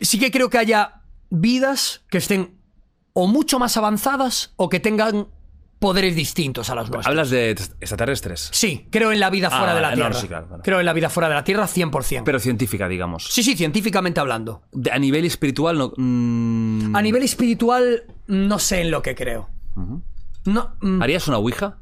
[0.00, 2.60] sí que creo que haya vidas que estén
[3.12, 5.28] o mucho más avanzadas o que tengan
[5.86, 7.06] poderes distintos a los nuestros.
[7.06, 10.14] Hablas de extraterrestres, Sí, creo en la vida fuera Ah, de la no, Tierra.
[10.14, 10.62] sí, claro, claro.
[10.64, 12.24] Creo en la vida fuera de la Tierra 100%.
[12.24, 13.26] pero científica, digamos.
[13.30, 14.62] sí, sí, científicamente hablando.
[14.72, 15.92] De- a nivel espiritual, no.
[15.96, 19.48] mm, A nivel espiritual, no sé en lo que creo.
[20.44, 21.78] No, mm, ¿Harías una ouija?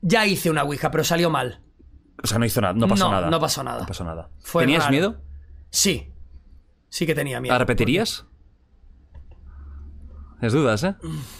[0.00, 1.60] ya hice una Ouija, pero salió mal.
[2.22, 3.30] O sea, no hizo nada, no pasó No, nada.
[3.30, 3.80] no pasó nada.
[3.80, 4.30] No pasó nada.
[4.40, 4.90] Fue ¿Tenías raro.
[4.90, 5.22] miedo?
[5.70, 6.12] Sí.
[6.88, 7.54] Sí que tenía miedo.
[7.54, 8.26] ¿La repetirías?
[10.42, 10.94] Es dudas, ¿eh?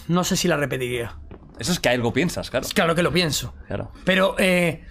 [0.07, 1.17] No sé si la repetiría.
[1.59, 2.67] Eso es que algo piensas, claro.
[2.73, 3.53] Claro que lo pienso.
[3.67, 3.91] Claro.
[4.05, 4.83] Pero eh,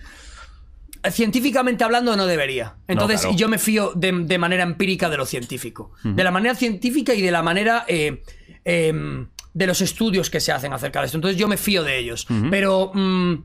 [1.11, 2.77] científicamente hablando no debería.
[2.87, 3.37] Entonces claro.
[3.37, 5.93] yo me fío de, de manera empírica de lo científico.
[6.05, 8.23] De la manera científica y de la manera eh,
[8.65, 11.19] em, de los estudios que se hacen acerca de esto.
[11.19, 12.27] Entonces yo me fío de ellos.
[12.51, 13.45] Pero mm,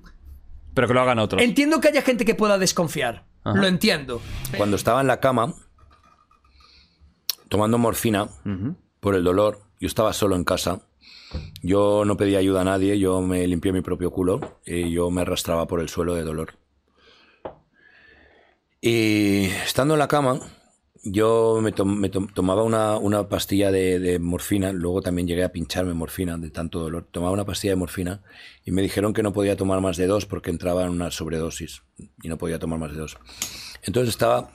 [0.73, 1.41] Pero que lo hagan otros.
[1.41, 3.25] entiendo que haya gente que pueda desconfiar.
[3.43, 3.58] Ajá.
[3.58, 4.21] Lo entiendo.
[4.58, 5.53] Cuando estaba en la cama,
[7.49, 8.27] tomando morfina
[8.99, 10.82] por el dolor, yo estaba solo en casa.
[11.62, 15.22] Yo no pedía ayuda a nadie, yo me limpié mi propio culo y yo me
[15.22, 16.54] arrastraba por el suelo de dolor.
[18.80, 20.40] Y estando en la cama,
[21.04, 25.52] yo me, tom- me tom- tomaba una, una pastilla de morfina, luego también llegué a
[25.52, 27.08] pincharme morfina de tanto dolor.
[27.12, 28.22] Tomaba una pastilla de morfina
[28.66, 31.82] y me dijeron que no podía tomar más de dos porque entraba en una sobredosis
[32.22, 33.18] y no podía tomar más de dos.
[33.84, 34.52] Entonces estaba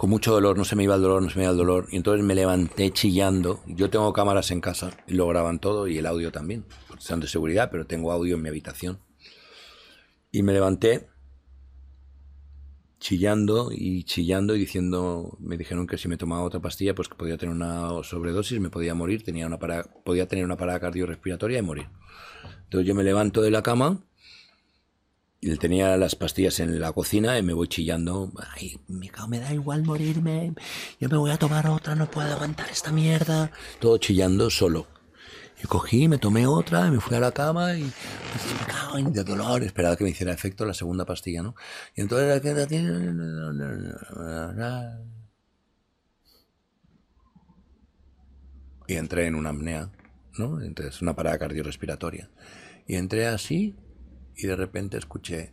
[0.00, 1.86] con mucho dolor, no se me iba el dolor, no se me iba el dolor.
[1.90, 3.60] Y entonces me levanté chillando.
[3.66, 6.64] Yo tengo cámaras en casa y lo graban todo y el audio también.
[6.96, 8.98] Son de seguridad, pero tengo audio en mi habitación.
[10.32, 11.06] Y me levanté
[12.98, 17.16] chillando y chillando y diciendo, me dijeron que si me tomaba otra pastilla, pues que
[17.16, 21.58] podía tener una sobredosis, me podía morir, tenía una parada, podía tener una parada cardiorrespiratoria
[21.58, 21.88] y morir.
[22.64, 24.02] Entonces yo me levanto de la cama
[25.58, 28.30] tenía las pastillas en la cocina y me voy chillando.
[28.54, 30.52] Ay, me, cago, me da igual morirme.
[31.00, 33.50] Yo me voy a tomar otra, no puedo aguantar esta mierda.
[33.78, 34.86] Todo chillando solo.
[35.62, 37.90] Y cogí, me tomé otra, y me fui a la cama y
[38.92, 39.62] pues, de dolor.
[39.62, 41.54] Esperaba que me hiciera efecto la segunda pastilla, ¿no?
[41.94, 42.42] Y entonces...
[48.86, 49.90] Y entré en una apnea,
[50.36, 50.60] ¿no?
[50.60, 52.30] Entonces, una parada cardiorrespiratoria.
[52.86, 53.76] Y entré así
[54.42, 55.52] y de repente escuché...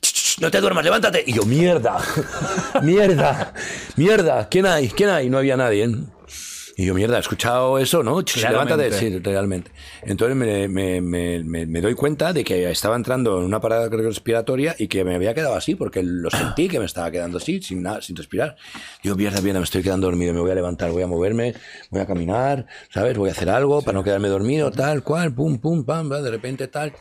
[0.00, 1.22] "Ch, ch, ch, No te duermas, levántate.
[1.26, 1.98] Y yo, mierda,
[2.82, 3.54] mierda,
[3.96, 4.88] mierda, ¿quién hay?
[4.88, 5.30] ¿Quién hay?
[5.30, 5.84] No había nadie.
[5.84, 5.94] ¿eh?
[6.76, 8.20] Y yo, mierda, ¿he escuchado eso, no?
[8.50, 9.70] Levántate, sí, realmente.
[10.02, 13.88] Entonces me, me- me- me- me doy cuenta de que estaba entrando en una parada
[13.88, 17.62] respiratoria y que me había quedado así, porque lo sentí que me estaba quedando así,
[17.62, 18.56] sin nada, sin respirar.
[19.04, 21.54] Digo, mierda, mierda, me estoy quedando dormido, me voy a levantar, voy a moverme,
[21.90, 23.16] voy a caminar, ¿sabes?
[23.16, 26.66] Voy a hacer algo para no quedarme dormido, tal, cual, pum, pum, pam, de repente
[26.66, 26.92] tal.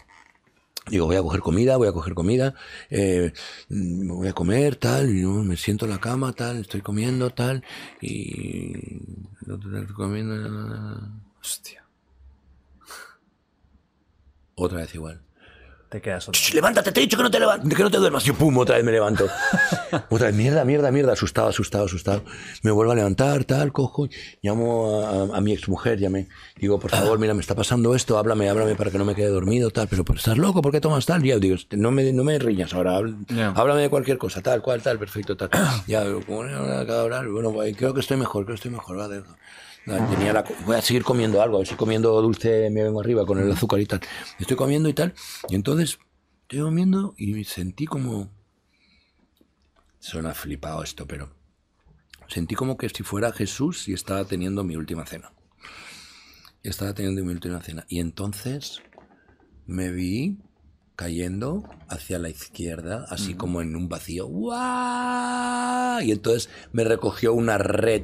[0.90, 2.56] Digo, voy a coger comida, voy a coger comida,
[2.90, 3.32] eh,
[3.70, 7.64] mm, voy a comer, tal, y me siento en la cama, tal, estoy comiendo, tal,
[8.02, 8.74] y...
[9.42, 11.00] Estoy comiendo...
[11.42, 11.86] Hostia.
[14.56, 15.23] Otra vez igual.
[15.94, 18.24] Te quedas levántate, te he dicho que no te levantes, que no te duermas.
[18.24, 19.28] Yo, pum, otra vez me levanto.
[20.10, 22.24] otra vez, mierda, mierda, mierda, asustado, asustado, asustado.
[22.64, 24.10] Me vuelvo a levantar, tal, cojo,
[24.42, 26.30] llamo a, a mi exmujer, llamé.
[26.56, 29.28] Digo, por favor, mira, me está pasando esto, háblame, háblame para que no me quede
[29.28, 29.88] dormido, tal.
[29.88, 31.22] Pero, pero estás loco, ¿por qué tomas tal?
[31.22, 33.50] Ya, digo, no me, no me riñas ahora, Ya.
[33.50, 35.52] háblame de cualquier cosa, tal, cual, tal, perfecto, tal.
[35.86, 38.72] ya, como no acabo de hablar, bueno, pues, creo que estoy mejor, creo que estoy
[38.72, 39.08] mejor, va.
[39.10, 39.24] Nada,
[39.86, 43.26] Tenía la, voy a seguir comiendo algo, a ver si comiendo dulce me vengo arriba
[43.26, 44.00] con el azúcar y tal.
[44.40, 45.14] Estoy comiendo y tal.
[45.50, 46.00] Y entonces
[46.44, 48.32] estoy comiendo y sentí como...
[50.00, 51.36] Suena flipado esto, pero...
[52.28, 55.34] Sentí como que si fuera Jesús y estaba teniendo mi última cena.
[56.64, 57.86] Estaba teniendo mi última cena.
[57.90, 58.82] Y entonces
[59.66, 60.40] me vi
[60.96, 64.28] cayendo hacia la izquierda, así como en un vacío.
[64.28, 66.02] ¡Guau!
[66.02, 68.04] Y entonces me recogió una red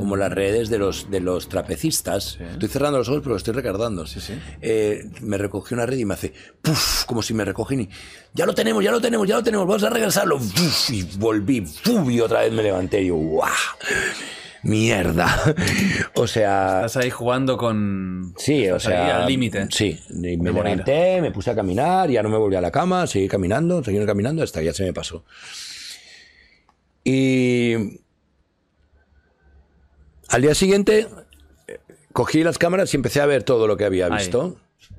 [0.00, 2.38] como las redes de los, de los trapecistas.
[2.40, 4.06] Estoy cerrando los ojos, pero lo estoy recordando.
[4.62, 6.32] Eh, me recogió una red y me hace,
[7.06, 7.88] como si me recogen y,
[8.32, 10.40] ya lo tenemos, ya lo tenemos, ya lo tenemos, vamos a regresarlo.
[10.88, 11.64] Y volví,
[12.08, 13.50] y otra vez me levanté y yo, ¡guau!
[14.62, 15.54] Mierda.
[16.14, 18.34] o sea, Estás ahí jugando con.
[18.38, 19.22] Sí, o sea.
[19.22, 19.68] al límite.
[19.70, 20.64] Sí, me de morir.
[20.64, 24.04] levanté, me puse a caminar, ya no me volví a la cama, seguí caminando, seguí
[24.06, 25.24] caminando hasta que ya se me pasó.
[27.04, 28.00] Y.
[30.30, 31.06] Al día siguiente,
[32.12, 34.18] cogí las cámaras y empecé a ver todo lo que había Ahí.
[34.18, 34.56] visto.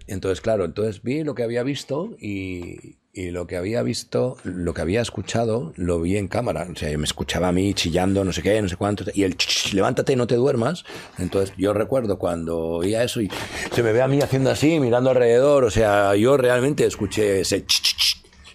[0.07, 4.73] Entonces, claro, entonces vi lo que había visto y, y lo que había visto, lo
[4.73, 6.67] que había escuchado, lo vi en cámara.
[6.71, 9.05] O sea, me escuchaba a mí chillando, no sé qué, no sé cuánto.
[9.13, 10.83] Y el ch, ch, levántate, no te duermas.
[11.17, 13.29] Entonces, yo recuerdo cuando oía eso y
[13.73, 15.63] se me ve a mí haciendo así, mirando alrededor.
[15.63, 18.10] O sea, yo realmente escuché ese ch, ch, ch,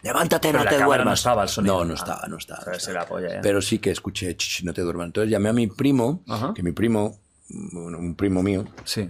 [0.06, 1.18] levántate, Pero no la te cámara no duermas.
[1.20, 1.78] estaba el sonido.
[1.78, 3.06] No, no estaba, no estaba.
[3.06, 3.40] polla.
[3.42, 5.06] Pero sí que escuché, ch, ch, no te duermas.
[5.06, 6.52] Entonces llamé a mi primo, Ajá.
[6.54, 7.18] que mi primo,
[7.50, 9.08] un primo mío, Sí.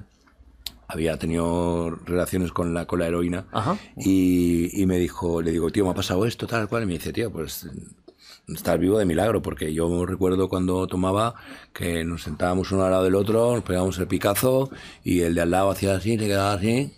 [0.88, 3.76] había tenido relaciones con la, con la heroína Ajá.
[3.96, 6.92] y, y me dijo, le digo, tío, me ha pasado esto, tal cual, y me
[6.94, 7.66] dice, tío, pues
[8.48, 11.34] estás vivo de milagro, porque yo recuerdo cuando tomaba
[11.72, 14.70] que nos sentábamos uno al lado del otro, nos pegábamos el picazo
[15.02, 16.92] y el de al lado hacía así, se quedaba así.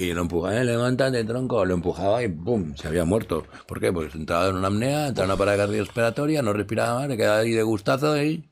[0.00, 2.74] Y lo empujaba, eh, levántate, tronco, lo empujaba y ¡pum!
[2.74, 3.44] Se había muerto.
[3.66, 3.92] ¿Por qué?
[3.92, 7.50] Porque entraba en una apnea, entraba en una parada cardiorrespiratoria, no respiraba, le quedaba ahí
[7.50, 8.48] de gustazo y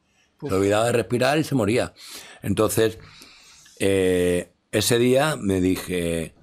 [0.46, 1.94] se olvidaba de respirar y se moría.
[2.42, 2.98] Entonces,
[3.78, 6.34] eh, ese día me dije,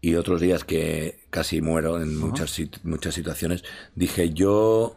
[0.00, 3.62] y otros días que casi muero en muchas, muchas situaciones,
[3.94, 4.96] dije, yo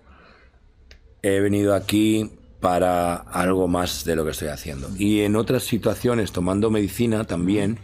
[1.21, 4.87] he venido aquí para algo más de lo que estoy haciendo.
[4.97, 7.77] Y en otras situaciones, tomando medicina también,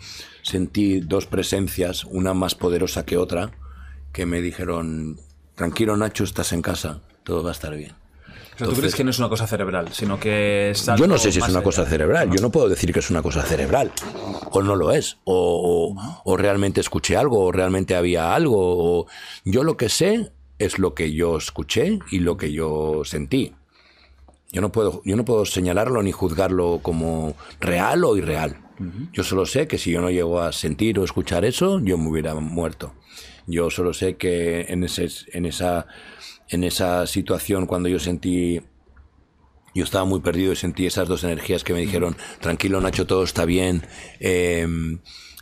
[0.48, 3.52] sentí dos presencias, una más poderosa que otra,
[4.14, 5.20] que me dijeron,
[5.56, 7.92] tranquilo Nacho, estás en casa, todo va a estar bien.
[8.56, 11.08] O sea, tú crees que no es una cosa cerebral, sino que es algo Yo
[11.08, 13.44] no sé si es una cosa cerebral, yo no puedo decir que es una cosa
[13.44, 13.92] cerebral,
[14.50, 18.56] o no lo es, o, o- o realmente escuché algo, o realmente había algo,
[19.02, 19.08] o
[19.46, 23.54] yo lo que sé es lo que yo escuché y lo que yo sentí.
[24.52, 28.58] Yo no puedo, yo no puedo señalarlo ni juzgarlo como real o irreal.
[29.12, 32.10] Yo solo sé que si yo no llego a sentir o escuchar eso, yo me
[32.10, 32.94] hubiera muerto.
[33.48, 35.88] Yo solo sé que en, ese, en, esa,
[36.50, 38.62] en esa situación, cuando yo sentí
[39.74, 43.24] yo estaba muy perdido y sentí esas dos energías que me dijeron, tranquilo Nacho, todo
[43.24, 43.84] está bien,
[44.20, 44.68] eh,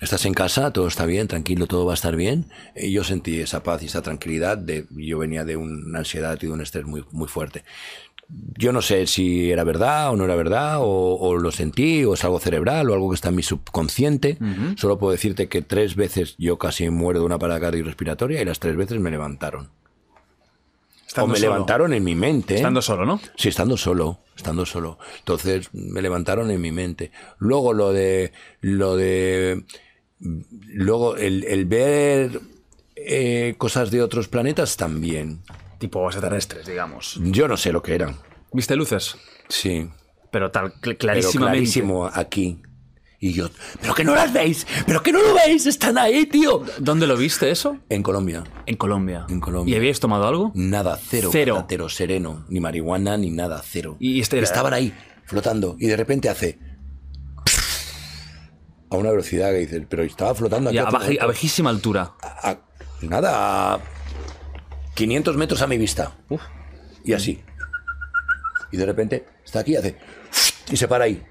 [0.02, 2.52] estás en casa, todo está bien, tranquilo, todo va a estar bien.
[2.76, 6.48] Y yo sentí esa paz y esa tranquilidad, de, yo venía de una ansiedad y
[6.48, 7.64] de un estrés muy, muy fuerte.
[8.28, 12.16] Yo no sé si era verdad o no era verdad, o, o lo sentí, o
[12.16, 14.38] es algo cerebral, o algo que está en mi subconsciente.
[14.78, 18.60] Solo puedo decirte que tres veces yo casi muero de una parada cardiorrespiratoria y las
[18.60, 19.70] tres veces me levantaron.
[21.08, 21.52] Estando o me solo.
[21.52, 22.56] levantaron en mi mente.
[22.56, 23.22] Estando solo, ¿no?
[23.38, 24.98] Sí, estando solo, estando solo.
[25.20, 27.12] Entonces me levantaron en mi mente.
[27.38, 29.64] Luego lo de, lo de,
[30.20, 32.42] luego el, el ver
[32.96, 35.42] eh, cosas de otros planetas también.
[35.80, 37.20] Tipo extraterrestres, digamos.
[37.22, 38.16] Yo no sé lo que eran.
[38.54, 39.18] ¿Viste luces?
[39.50, 39.90] Sí,
[40.32, 41.52] Pero tal, cl- pero clarísimamente.
[41.58, 42.62] clarísimo aquí.
[43.20, 43.50] Y yo,
[43.82, 46.64] pero que no las veis, pero que no lo veis, están ahí, tío.
[46.80, 47.78] ¿Dónde lo viste eso?
[47.90, 49.26] En Colombia, En Colombia.
[49.30, 49.74] En Colombia.
[49.74, 50.52] ¿Y habíais tomado algo?
[50.54, 51.56] nada, cero, Cero.
[51.56, 53.96] patatero, sereno, ni marihuana, ni nada, cero.
[54.00, 54.94] Y este era- Estaban ahí,
[55.26, 56.60] flotando, y de repente hace
[58.92, 60.84] a una velocidad que dices, pero estaba flotando aquí Y a,
[61.24, 62.14] a bajísima altura.
[62.22, 62.60] A- a-
[63.02, 63.80] nada, a
[64.96, 66.14] 500 metros a mi vista.
[67.04, 67.42] Y así.
[68.72, 69.98] Y de repente está aquí y hace
[70.72, 71.24] y se para ahí.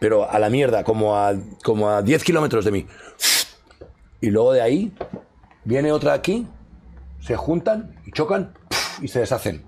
[0.00, 2.86] Pero a la mierda, como a, como a 10 kilómetros de mí.
[4.20, 4.92] Y luego de ahí
[5.64, 6.46] viene otra aquí,
[7.20, 8.54] se juntan y chocan
[9.02, 9.64] y se deshacen.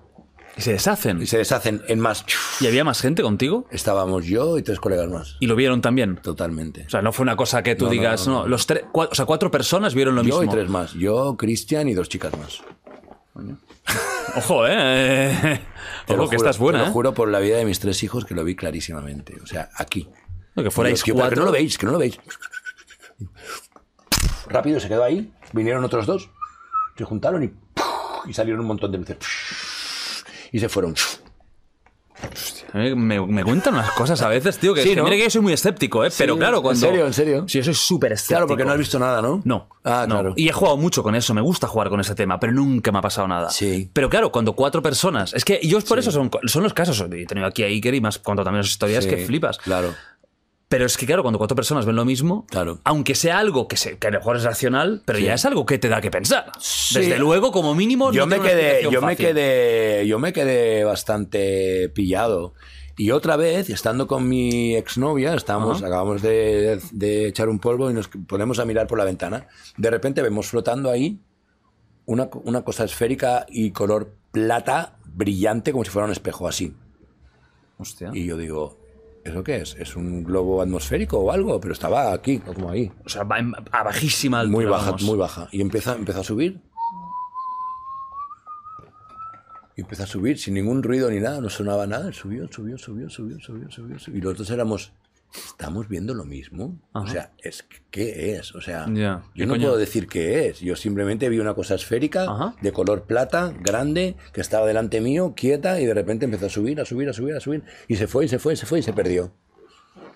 [0.57, 1.23] Y se deshacen.
[1.23, 2.25] Y se deshacen en más.
[2.61, 3.67] ¿Y había más gente contigo?
[3.71, 5.37] Estábamos yo y tres colegas más.
[5.41, 6.17] ¿Y lo vieron también?
[6.17, 6.85] Totalmente.
[6.87, 8.49] O sea, no fue una cosa que tú No, digas, no, no, no.
[8.49, 10.43] los tres, o sea, cuatro personas vieron lo Yo mismo.
[10.45, 10.93] y tres más.
[10.93, 12.63] Yo, Cristian y dos chicas más.
[14.37, 15.61] Ojo, eh.
[16.07, 16.93] Te Ojo, lo que juro, estás buena, Te lo eh.
[16.93, 19.39] juro por la vida de mis tres hijos que lo vi clarísimamente.
[19.43, 20.09] O sea, aquí.
[20.55, 21.31] No, Que fuerais cuatro.
[21.31, 22.19] que no lo veis, que no lo veis.
[24.49, 25.33] Rápido se quedó ahí.
[25.53, 26.31] Vinieron otros dos.
[26.97, 27.53] Se juntaron y,
[28.29, 29.17] y salieron un montón de luces.
[30.53, 30.95] Y se fueron.
[32.75, 35.05] Me, me cuentan unas cosas a veces, tío, que, Sí, que ¿no?
[35.05, 36.11] mira que yo soy muy escéptico, ¿eh?
[36.17, 36.81] Pero claro, ¿En cuando...
[36.87, 37.45] serio, en serio?
[37.47, 38.37] Sí, yo soy súper escéptico.
[38.37, 39.43] Claro, porque no has visto nada, ¿no?
[39.45, 39.69] No.
[39.85, 40.15] Ah, no.
[40.15, 40.35] claro.
[40.37, 42.99] Y he jugado mucho con eso, me gusta jugar con ese tema, pero nunca me
[42.99, 43.51] ha pasado nada.
[43.51, 43.91] Sí.
[43.93, 45.35] Pero claro, cuando cuatro personas.
[45.35, 47.01] Es que yo por eso son, son los casos.
[47.13, 49.59] He tenido aquí a Iker y más contado también las historias que flipas.
[49.59, 49.95] Claro.
[50.73, 52.79] Pero es que, claro, cuando cuatro personas ven lo mismo, Claro.
[52.85, 55.25] aunque sea algo que, se, que a lo mejor es racional, pero Sí.
[55.27, 56.51] ya es algo que te da que pensar.
[56.59, 56.99] Sí.
[57.01, 61.91] Desde luego, como mínimo, Yo no me quedé, yo me quedé, yo me quedé bastante
[61.91, 62.55] pillado.
[62.97, 65.89] Y otra vez, estando con mi exnovia, estábamos, Ajá.
[65.89, 69.49] acabamos de, de echar un polvo y nos ponemos a mirar por la ventana.
[69.77, 71.21] De repente vemos flotando ahí
[72.07, 76.75] una, una cosa esférica y color plata brillante como si fuera un espejo así.
[77.79, 78.11] Hostia.
[78.15, 78.79] Y yo digo,
[79.25, 79.75] ¿eso qué es?
[79.79, 81.61] ¿Es un globo atmosférico o algo?
[81.61, 82.91] Pero estaba aquí, como ahí.
[83.05, 84.57] O sea, va en- a bajísima altura.
[84.57, 85.03] Muy baja, vamos.
[85.05, 85.49] muy baja.
[85.53, 86.61] Y empieza, empieza a subir.
[89.77, 92.13] Y empieza a subir sin ningún ruido ni nada, no sonaba nada.
[92.13, 93.99] Subió, subió, subió, subió, subió, subió.
[93.99, 94.19] subió.
[94.19, 94.93] Y los dos éramos,
[95.35, 96.79] ¿estamos viendo lo mismo?
[96.93, 98.55] O sea, es ¿qué es?
[98.55, 99.63] O sea, Ya, ¿qué yo no coño?
[99.69, 100.61] puedo decir qué es.
[100.61, 102.55] Yo simplemente vi una cosa esférica, Ajá.
[102.61, 106.81] de color plata, grande, que estaba delante mío, quieta, y de repente empezó a subir,
[106.81, 107.65] a subir, a subir, a subir.
[107.89, 109.33] Y se fue, y se fue, y se fue, y se perdió.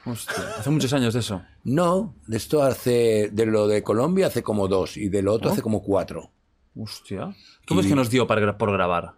[0.05, 1.43] Hostia, hace muchos años de eso.
[1.65, 5.51] No, de esto hace, de lo de Colombia hace como dos, y de lo otro
[5.51, 5.53] ¿Oh?
[5.53, 6.31] hace como cuatro.
[6.77, 7.35] Hostia.
[7.67, 9.15] ¿Cómo es que nos dio para por grabar?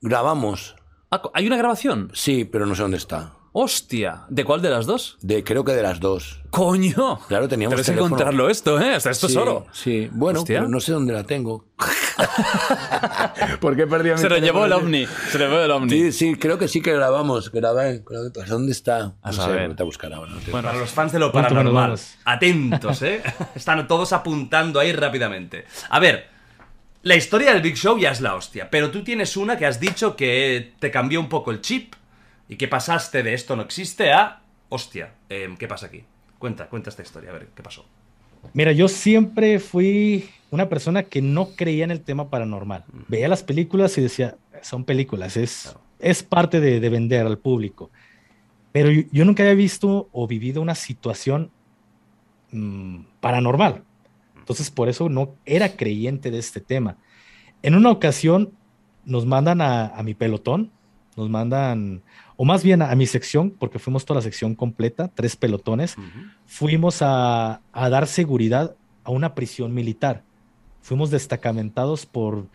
[0.00, 0.76] Grabamos,
[1.12, 2.10] Ah, ¿Hay una grabación?
[2.14, 3.34] sí, pero no sé dónde está.
[3.52, 4.22] Hostia.
[4.28, 5.18] ¿De cuál de las dos?
[5.22, 6.40] De, creo que de las dos.
[6.50, 7.18] ¡Coño!
[7.26, 8.06] Claro, teníamos Tienes que teléfono.
[8.14, 9.00] encontrarlo esto, ¿eh?
[9.00, 9.66] Sea, esto sí, es oro.
[9.72, 10.60] Sí, bueno, Hostia.
[10.60, 11.64] pero no sé dónde la tengo.
[13.60, 15.06] ¿Por qué perdí a mi Se lo llevó el ovni.
[15.30, 15.90] Se lo llevó el ovni.
[15.90, 17.50] Sí, sí, creo que sí que grabamos.
[17.50, 19.14] Grabé, grabé, pues, ¿Dónde está?
[19.22, 19.68] A No saber.
[19.70, 20.30] sé, te a buscar ahora.
[20.32, 23.22] no te- Bueno, para los fans de lo paranormal, atentos, ¿eh?
[23.54, 25.64] Están todos apuntando ahí rápidamente.
[25.88, 26.28] A ver,
[27.02, 29.80] la historia del Big Show ya es la hostia, pero tú tienes una que has
[29.80, 31.94] dicho que te cambió un poco el chip
[32.50, 36.04] y que pasaste de esto no existe a hostia, em, ¿qué pasa aquí?
[36.38, 37.86] Cuenta, cuenta esta historia, a ver, ¿qué pasó?
[38.52, 42.84] Mira, yo siempre fui una persona que no creía en el tema paranormal.
[43.08, 45.80] Veía las películas y decía, son películas, es, Claro.
[45.98, 47.90] es parte de, de vender al público.
[48.72, 51.50] Pero yo, yo nunca había visto o vivido una situación
[52.52, 53.84] mm, paranormal.
[54.38, 56.96] Entonces, por eso no era creyente de este tema.
[57.62, 58.52] En una ocasión
[59.04, 60.70] nos mandan a, a mi pelotón,
[61.16, 62.02] nos mandan,
[62.40, 65.96] o más bien a, a mi sección, porque fuimos toda la sección completa, tres pelotones
[66.46, 68.74] fuimos a, a dar seguridad
[69.04, 70.22] a una prisión militar.
[70.80, 72.46] Fuimos destacamentados por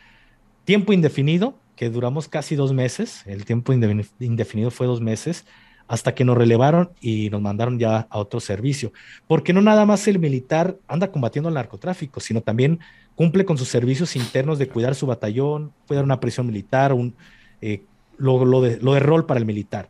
[0.63, 3.21] tiempo indefinido, que duramos casi dos meses.
[3.27, 5.45] El tiempo indefini- indefinido fue dos meses,
[5.87, 8.91] hasta que nos relevaron y nos mandaron ya a otro servicio.
[9.27, 12.79] Porque no nada más el militar anda combatiendo el narcotráfico, sino también
[13.13, 17.13] cumple con sus servicios internos de cuidar su batallón, cuidar una prisión militar, un,
[17.61, 17.83] eh,
[18.17, 19.89] lo, lo de, lo de rol para el militar.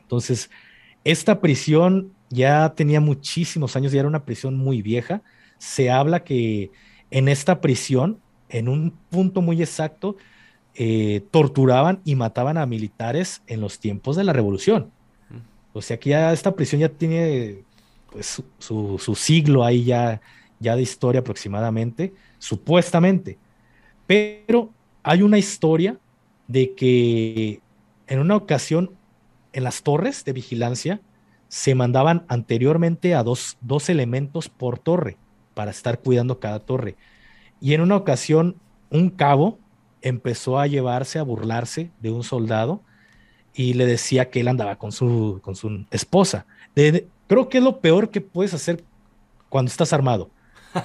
[0.00, 0.50] Entonces,
[1.04, 5.22] esta prisión ya tenía muchísimos años, ya era una prisión muy vieja.
[5.58, 6.70] Se habla que
[7.10, 10.16] en esta prisión, en un punto muy exacto,
[10.74, 14.90] eh, torturaban y mataban a militares en los tiempos de la revolución.
[15.72, 17.64] O sea que ya esta prisión ya tiene
[18.10, 20.20] pues, su, su- su siglo ahí ya,
[20.58, 23.38] ya de historia aproximadamente, supuestamente.
[24.06, 24.70] Pero
[25.02, 25.98] hay una historia
[26.50, 27.60] de que
[28.08, 28.90] en una ocasión
[29.52, 31.00] en las torres de vigilancia
[31.46, 35.16] se mandaban anteriormente a dos, dos elementos por torre
[35.54, 36.96] para estar cuidando cada torre.
[37.60, 38.56] Y en una ocasión
[38.90, 39.58] un cabo
[40.02, 42.82] empezó a llevarse, a burlarse de un soldado
[43.54, 46.46] y le decía que él andaba con su, con su esposa.
[47.28, 48.82] Creo que es lo peor que puedes hacer
[49.48, 50.30] cuando estás armado,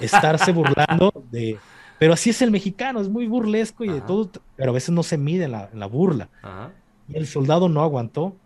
[0.00, 1.58] estarse burlando de...
[1.98, 5.02] Pero así es el mexicano, es muy burlesco y de todo, pero a veces no
[5.02, 6.28] se mide en la, en la burla.
[6.42, 6.72] Ajá.
[7.08, 8.36] Y el soldado no aguantó,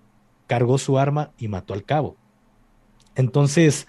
[0.47, 2.17] cargó su arma y mató al cabo.
[3.15, 3.87] Entonces,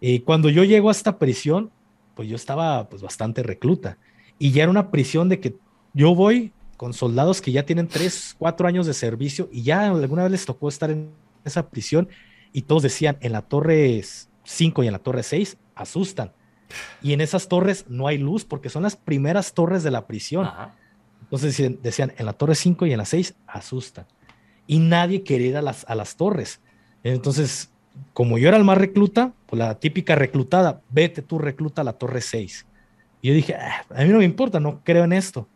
[0.00, 1.70] eh, cuando yo llego a esta prisión,
[2.14, 3.98] pues yo estaba pues bastante recluta.
[4.38, 5.56] Y ya era una prisión de que
[5.92, 10.24] yo voy con soldados que ya tienen tres, cuatro años de servicio y ya alguna
[10.24, 11.10] vez les tocó estar en
[11.44, 12.08] esa prisión
[12.52, 14.02] y todos decían, en la torre
[14.44, 16.32] 5 y en la torre 6 asustan.
[17.02, 20.46] Y en esas torres no hay luz porque son las primeras torres de la prisión.
[20.46, 20.74] Ajá.
[21.22, 24.06] Entonces decían, decían, en la torre 5 y en la 6 asustan.
[24.66, 26.60] Y nadie quería ir a las, a las torres.
[27.02, 27.70] Entonces,
[28.12, 31.94] como yo era el más recluta, pues la típica reclutada, vete tú recluta a la
[31.94, 32.66] torre 6.
[33.22, 35.48] Y yo dije, "Ah, a mí no me importa, no creo en esto.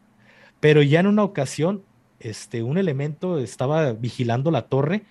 [0.59, 1.83] Pero ya en una ocasión,
[2.19, 5.03] este, un elemento estaba vigilando la torre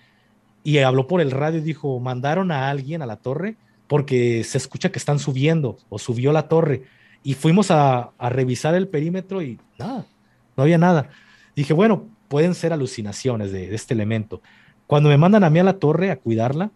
[0.62, 3.56] y habló por el radio y dijo, mandaron a alguien a la torre
[3.90, 6.84] porque se escucha que están subiendo o subió la torre.
[7.24, 10.06] Y fuimos a, a revisar el perímetro y nada,
[10.56, 11.10] no había nada.
[11.56, 14.42] Dije, bueno, pueden ser alucinaciones de, de este elemento.
[14.86, 16.70] Cuando me mandan a mí a la torre a cuidarla,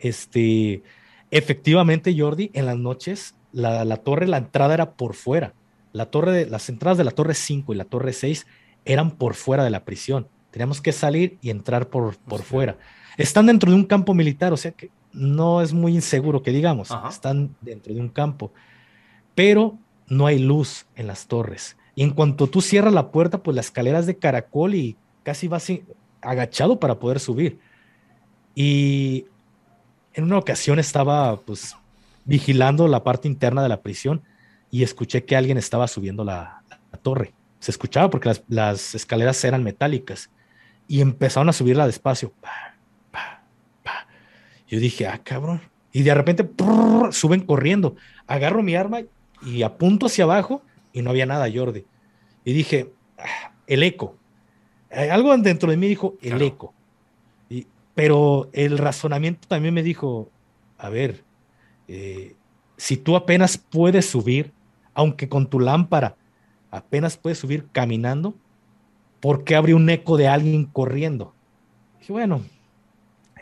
[0.00, 0.82] este,
[1.30, 5.54] efectivamente, Jordi, en las noches, la, la torre, la entrada era por fuera.
[5.94, 8.46] La torre de, las entradas de la torre 5 y la torre 6
[8.84, 10.28] eran por fuera de la prisión.
[10.50, 12.76] Teníamos que salir y entrar por, por fuera.
[13.16, 16.90] Están dentro de un campo militar, o sea que no es muy inseguro que digamos.
[16.90, 17.08] Ajá.
[17.08, 18.52] Están dentro de un campo.
[19.34, 21.76] Pero no hay luz en las torres.
[21.94, 25.48] Y en cuanto tú cierras la puerta, pues la escalera es de caracol y casi
[25.48, 25.66] vas,
[26.20, 27.58] agachado para poder subir.
[28.54, 29.26] Y
[30.14, 31.76] en una ocasión estaba pues
[32.24, 34.22] vigilando la parte interna de la prisión
[34.70, 37.34] y escuché que alguien estaba subiendo la, la torre.
[37.60, 40.30] Se escuchaba porque las, las, escaleras eran metálicas
[40.86, 42.32] y empezaron a subirla despacio.
[44.68, 45.60] Yo dije, ah, cabrón.
[45.92, 47.96] Y de repente prrr, suben corriendo.
[48.26, 49.00] Agarro mi arma
[49.42, 50.62] y apunto hacia abajo
[50.92, 51.84] y no había nada, Jordi.
[52.44, 54.16] Y dije, ah, el eco.
[54.90, 56.44] Algo dentro de mí dijo, el claro.
[56.44, 56.74] eco.
[57.50, 60.30] Y, pero el razonamiento también me dijo,
[60.78, 61.24] a ver,
[61.88, 62.36] eh,
[62.76, 64.52] si tú apenas puedes subir,
[64.94, 66.16] aunque con tu lámpara
[66.70, 68.34] apenas puedes subir caminando,
[69.20, 71.34] ¿por qué habría un eco de alguien corriendo?
[71.98, 72.42] dije, bueno,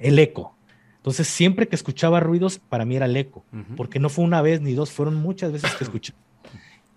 [0.00, 0.55] el eco.
[1.06, 3.76] Entonces, siempre que escuchaba ruidos, para mí era el eco, uh -huh.
[3.76, 6.14] porque no fue una vez ni dos, fueron muchas veces que escuché.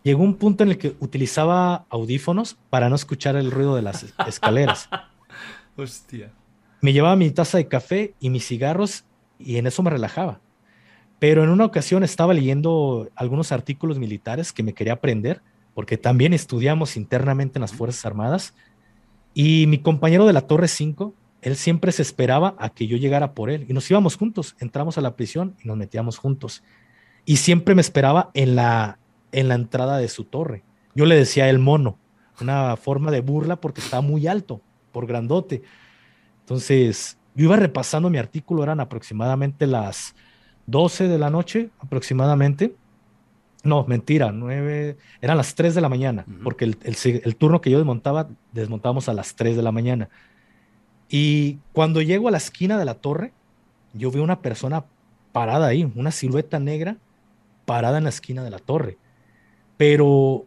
[0.02, 4.08] Llegó un punto en el que utilizaba audífonos para no escuchar el ruido de las
[4.28, 4.90] escaleras.
[5.78, 6.32] Hostia.
[6.82, 9.06] Me llevaba mi taza de café y mis cigarros
[9.38, 10.40] y en eso me relajaba.
[11.20, 15.44] Pero en una ocasión estaba leyendo algunos artículos militares que me quería aprender,
[15.76, 18.56] porque también estudiamos internamente en las Fuerzas Armadas.
[19.36, 23.34] Y mi compañero de la Torre 5, él siempre se esperaba a que yo llegara
[23.34, 23.66] por él.
[23.70, 26.64] Y nos íbamos juntos, entramos a la prisión y nos metíamos juntos.
[27.26, 29.00] Y siempre me esperaba en la,
[29.32, 30.64] en la entrada de su torre.
[30.96, 31.98] Yo le decía el mono,
[32.42, 34.62] una forma de burla porque estaba muy alto,
[34.92, 35.62] por grandote.
[36.42, 40.16] Entonces, yo iba repasando mi artículo, eran aproximadamente las
[40.66, 42.76] 12 de la noche, aproximadamente.
[43.64, 46.44] No, mentira, 9, eran las 3 de la mañana, uh -huh.
[46.44, 50.10] porque el, el, el, turno que yo desmontaba, desmontábamos a las 3 de la mañana.
[51.10, 53.34] Y cuando llego a la esquina de la torre,
[53.94, 54.86] yo veo una persona
[55.32, 56.98] parada ahí, una silueta negra
[57.66, 58.98] parada en la esquina de la torre.
[59.78, 60.46] Pero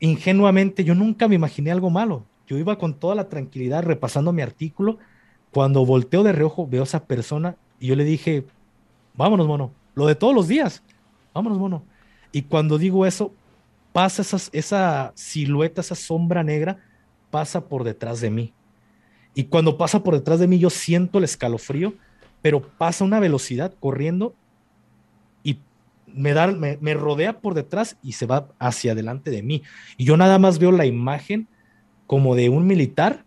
[0.00, 2.24] ingenuamente yo nunca me imaginé algo malo.
[2.46, 4.98] Yo iba con toda la tranquilidad repasando mi artículo.
[5.52, 8.44] Cuando volteo de reojo, veo esa persona y yo le dije,
[9.14, 10.82] vámonos, mono, lo de todos los días,
[11.34, 11.84] vámonos, mono.
[12.30, 13.32] Y cuando digo eso,
[13.92, 16.78] pasa esa silueta, esa sombra negra,
[17.30, 18.52] pasa por detrás de mí.
[19.34, 21.94] Y cuando pasa por detrás de mí, yo siento el escalofrío,
[22.42, 24.34] pero pasa una velocidad corriendo
[25.42, 25.58] y
[26.06, 29.62] me, da, me, rodea por detrás y se va hacia adelante de mí.
[29.96, 31.48] Y yo nada más veo la imagen
[32.06, 33.24] como de un militar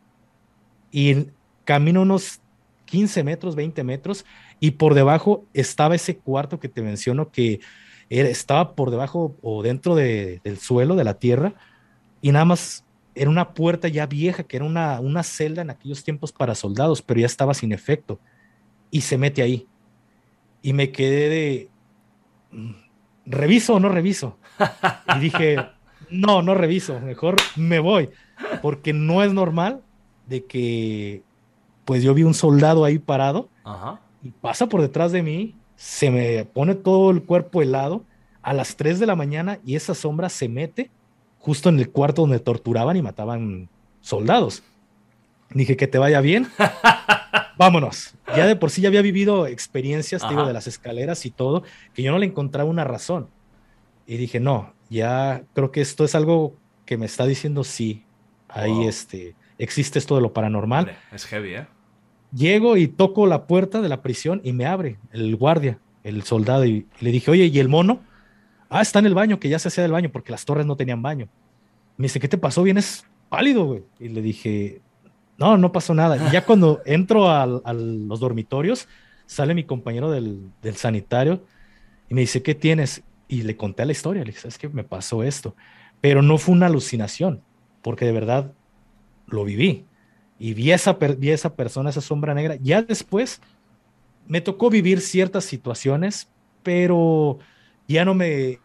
[0.91, 1.27] y
[1.63, 2.39] camino unos
[2.85, 4.25] 15 metros, 20 metros,
[4.59, 7.59] y por debajo estaba ese cuarto que te menciono que
[8.09, 11.55] era, estaba por debajo o dentro de, del suelo, de la tierra,
[12.21, 12.84] y nada más
[13.15, 17.01] era una puerta ya vieja, que era una, una celda en aquellos tiempos para soldados,
[17.01, 18.19] pero ya estaba sin efecto,
[18.91, 19.67] y se mete ahí.
[20.61, 21.69] Y me quedé de,
[22.51, 22.71] mm,
[23.25, 24.37] ¿reviso o no reviso?
[25.15, 25.57] Y dije,
[26.09, 28.09] no, no reviso, mejor me voy,
[28.61, 29.81] porque no es normal
[30.27, 31.23] de que,
[31.85, 34.01] pues yo vi un soldado ahí parado, Ajá.
[34.21, 38.03] y pasa por detrás de mí, se me pone todo el cuerpo helado
[38.41, 40.91] a las 3 de la mañana y esa sombra se mete
[41.45, 43.69] justo en el cuarto donde torturaban y mataban
[44.01, 44.63] soldados.
[45.51, 46.47] Dije que te vaya bien.
[47.59, 48.15] Vámonos.
[48.35, 51.61] Ya de por sí ya había vivido experiencias, digo, de las escaleras y todo,
[51.93, 53.27] que yo no le encontraba una razón.
[54.07, 58.03] Y dije, no, ya creo que esto es algo que me está diciendo sí.
[58.49, 58.89] Ahí wow.
[58.89, 60.97] este, existe esto de lo paranormal.
[61.11, 61.67] Es heavy, ¿eh?
[62.33, 66.65] Llego y toco la puerta de la prisión y me abre el guardia, el soldado,
[66.65, 68.01] y le dije, oye, ¿y el mono?
[68.69, 70.75] Ah, está en el baño, que ya se hacía del baño, porque las torres no
[70.75, 71.27] tenían baño.
[71.97, 72.63] Me dice, ¿qué te pasó?
[72.63, 73.83] Vienes pálido, güey.
[73.99, 74.81] Y le dije,
[75.37, 76.17] no, no pasó nada.
[76.17, 78.87] Y ya cuando entro a, a los dormitorios,
[79.25, 81.43] sale mi compañero del, del, sanitario
[82.09, 83.03] y me dice, ¿qué tienes?
[83.27, 84.23] Y le conté la historia.
[84.23, 85.55] Le dije, es que me pasó esto.
[86.01, 87.41] Pero no fue una alucinación,
[87.81, 88.51] porque de verdad
[89.27, 89.85] lo viví.
[90.37, 92.57] Y vi esa, vi esa persona, esa sombra negra.
[92.61, 93.41] Ya después
[94.27, 96.29] me tocó vivir ciertas situaciones,
[96.63, 97.39] pero
[97.87, 98.59] ya no me,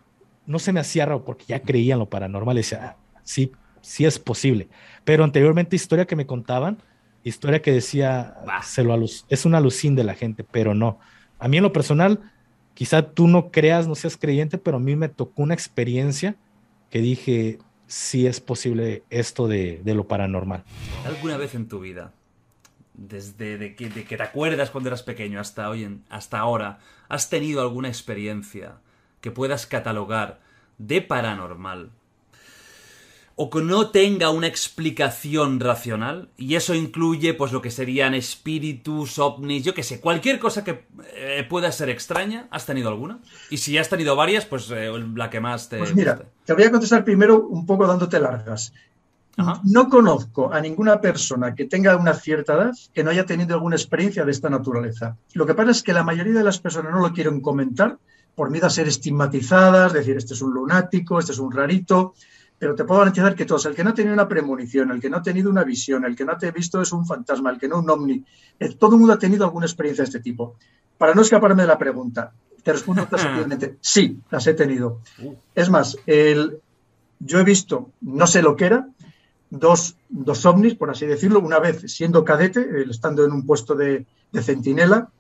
[0.47, 2.57] no se me hacía raro porque ya creía en lo paranormal.
[2.57, 4.69] Y decía, ah, sí, sí es posible.
[5.05, 6.79] Pero anteriormente historia que me contaban,
[7.25, 8.99] historia que decía, se lo
[9.29, 10.99] es una alucin de la gente, pero no.
[11.39, 12.21] A mí en lo personal,
[12.75, 16.37] quizá tú no creas, no seas creyente, pero a mí me tocó una experiencia
[16.91, 20.65] que dije, sí es posible esto de, de lo paranormal.
[21.05, 22.13] ¿Alguna vez en tu vida,
[22.95, 26.79] desde de que, de que, te acuerdas cuando eras pequeño hasta hoy, en, hasta ahora,
[27.09, 28.75] has tenido alguna experiencia
[29.21, 30.41] que puedas catalogar
[30.79, 31.91] de paranormal
[33.43, 39.19] o que no tenga una explicación racional, y eso incluye pues lo que serían espíritus,
[39.19, 43.19] ovnis, yo que sé, cualquier cosa que eh, pueda ser extraña, ¿has tenido alguna?
[43.49, 45.79] Y si has tenido varias, pues eh, la que más te...
[45.79, 48.75] Pues mira, te voy a contestar primero un poco dándote largas.
[49.39, 49.63] Ajá.
[49.65, 53.77] No conozco a ninguna persona que tenga una cierta edad que no haya tenido alguna
[53.77, 55.17] experiencia de esta naturaleza.
[55.33, 57.97] Lo que pasa es que la mayoría de las personas no lo quieren comentar
[58.41, 62.15] por miedo a ser estigmatizadas, decir, este es un lunático, este es un rarito,
[62.59, 65.11] pero te puedo garantizar que todos, el que no ha tenido una premonición, el que
[65.11, 67.59] no ha tenido una visión, el que no te ha visto es un fantasma, el
[67.59, 68.25] que no un ovni,
[68.59, 70.57] eh, todo el mundo ha tenido alguna experiencia de este tipo.
[70.97, 72.33] Para no escaparme de la pregunta,
[72.63, 75.01] te respondo taxativamente, sí, las he tenido.
[75.55, 76.63] Es más, el,
[77.19, 78.89] yo he visto, no sé lo que era,
[79.51, 84.07] dos, dos ovnis, por así decirlo, una vez siendo cadete, estando en un puesto de,
[84.33, 85.11] de centinela,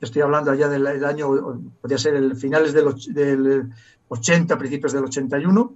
[0.00, 1.28] estoy hablando allá del, del año,
[1.80, 3.72] podría ser el finales del, del
[4.08, 5.74] 80, principios del 81,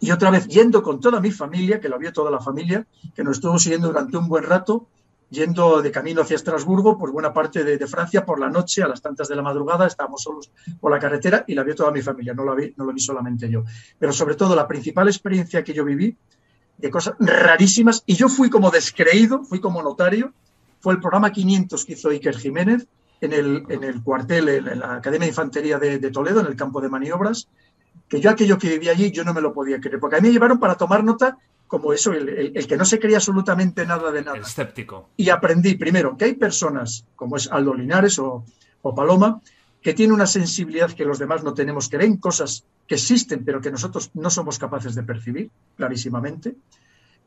[0.00, 3.24] y otra vez yendo con toda mi familia, que lo vio toda la familia, que
[3.24, 4.86] nos estuvo siguiendo durante un buen rato,
[5.30, 8.88] yendo de camino hacia Estrasburgo, por buena parte de, de Francia, por la noche, a
[8.88, 10.50] las tantas de la madrugada, estábamos solos
[10.80, 13.00] por la carretera y la vio toda mi familia, no la vi, no lo vi
[13.00, 13.64] solamente yo.
[13.98, 16.16] Pero sobre todo la principal experiencia que yo viví,
[16.78, 20.32] de cosas rarísimas, y yo fui como descreído, fui como notario,
[20.80, 22.86] fue el programa 500 que hizo Iker Jiménez
[23.20, 26.56] en el, en el cuartel, en, la Academia de Infantería de, de Toledo, en el
[26.56, 27.48] campo de maniobras,
[28.08, 30.28] que yo aquello que vivía allí yo no me lo podía creer, porque a mí
[30.28, 33.84] me llevaron para tomar nota como eso, el, el- el que no se creía absolutamente
[33.84, 34.38] nada de nada.
[34.38, 35.10] Escéptico.
[35.18, 38.44] Y aprendí, primero, que hay personas, como es Aldo Linares o,
[38.80, 39.42] o Paloma,
[39.82, 43.60] que tienen una sensibilidad que los demás no tenemos, que ven cosas que existen, pero
[43.60, 46.54] que nosotros no somos capaces de percibir, clarísimamente.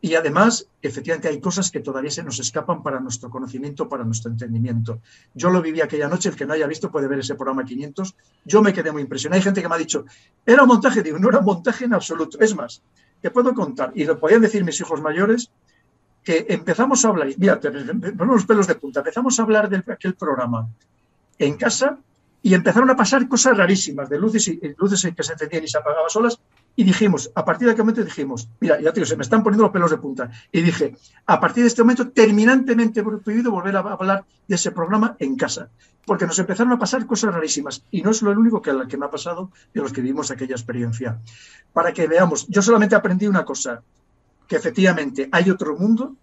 [0.04, 4.32] Y además, efectivamente, hay cosas que todavía se nos escapan para nuestro conocimiento, para nuestro
[4.32, 5.00] entendimiento.
[5.36, 8.16] Yo lo viví aquella noche, el que no haya visto puede ver ese programa 500.
[8.46, 9.38] Yo me quedé muy impresionado.
[9.38, 10.06] Hay gente que me ha dicho,
[10.44, 12.40] era un montaje, digo, no era un montaje en absoluto.
[12.40, 12.82] Es más,
[13.22, 15.52] te puedo contar, y lo podían decir mis hijos mayores,
[16.24, 20.16] que empezamos a hablar, mira, ponemos los pelos de punta, empezamos a hablar de aquel
[20.16, 20.68] programa
[21.38, 21.98] en casa
[22.44, 25.78] y empezaron a pasar cosas rarísimas, de luces, y, luces que se encendían y se
[25.78, 26.40] apagaban solas,
[26.82, 29.44] y dijimos, a partir de aquel momento dijimos, mira, ya te digo, se me están
[29.44, 30.96] poniendo los pelos de punta, y dije,
[31.28, 35.70] a partir de este momento, terminantemente prohibido volver a hablar de ese programa en casa,
[36.08, 39.06] porque nos empezaron a pasar cosas rarísimas, y no es lo único que, que me
[39.06, 41.20] ha pasado de los que vivimos aquella experiencia.
[41.72, 43.84] Para que veamos, yo solamente aprendí una cosa,
[44.48, 46.16] que efectivamente hay otro mundo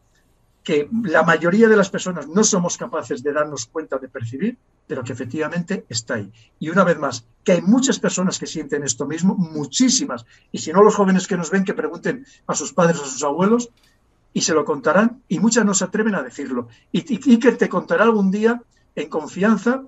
[0.68, 5.02] que la mayoría de las personas no somos capaces de darnos cuenta de percibir, pero
[5.02, 6.30] que efectivamente está ahí.
[6.58, 10.70] Y una vez más, que hay muchas personas que sienten esto mismo, muchísimas, y si
[10.70, 13.70] no los jóvenes que nos ven, que pregunten a sus padres, a sus abuelos,
[14.34, 16.68] y se lo contarán, y muchas no se atreven a decirlo.
[16.92, 18.60] Y y Iker te contará algún día,
[18.94, 19.84] en confianza,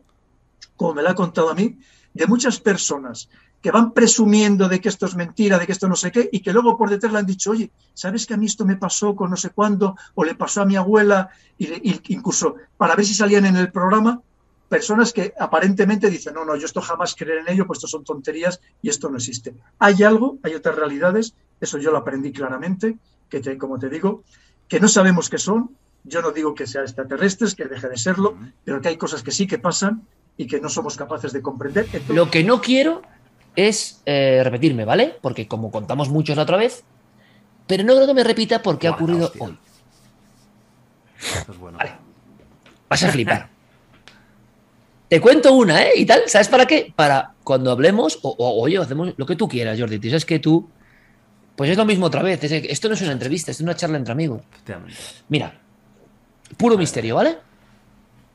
[0.76, 1.78] como me lo ha contado a mí,
[2.14, 3.28] de muchas personas
[3.62, 6.40] que van presumiendo de que esto es mentira, de que esto no sé qué, y
[6.40, 9.14] que luego por detrás le han dicho, oye, ¿sabes que a mí esto me pasó
[9.14, 12.96] con no sé cuándo, o le pasó a mi abuela, y, le- y incluso para
[12.96, 14.20] ver si salían en el programa,
[14.68, 18.04] personas que aparentemente dicen, no, no, yo esto jamás creer en ello, pues esto son
[18.04, 19.54] tonterías y esto no existe.
[19.78, 22.96] Hay algo, hay otras realidades, eso yo lo aprendí claramente,
[23.28, 24.22] que te- como te digo,
[24.68, 28.38] que no sabemos qué son, yo no digo que sean extraterrestres, que deje de serlo,
[28.64, 30.06] pero que hay cosas que sí que pasan
[30.36, 31.84] y que no somos capaces de comprender.
[31.86, 33.02] Entonces, Lo que no quiero
[33.56, 35.16] es eh, repetirme, ¿vale?
[35.20, 36.84] Porque como contamos muchos la otra vez,
[37.66, 39.44] pero no creo que me repita porque ha ocurrido hostia.
[39.46, 39.58] hoy.
[41.22, 41.78] Esto es bueno.
[41.78, 41.92] Vale.
[42.88, 43.48] Vas a flipar.
[45.08, 45.90] Te cuento una, ¿eh?
[45.96, 46.92] Y tal, ¿sabes para qué?
[46.94, 49.98] Para cuando hablemos, o, o- oye, hacemos lo que tú quieras, Jordi.
[49.98, 50.68] Tú sabes que tú,
[51.56, 52.42] pues es lo mismo otra vez.
[52.44, 54.42] es- esto no es una entrevista, es una charla entre amigos.
[55.28, 55.60] Mira,
[56.56, 57.38] puro misterio, ¿vale?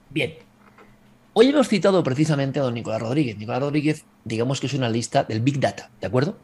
[0.10, 0.36] Bien.
[1.38, 3.38] Hoy hemos citado precisamente a don Nicolás Rodríguez.
[3.38, 6.38] Nicolás Rodríguez, digamos que es una lista del Big Data, ¿de acuerdo?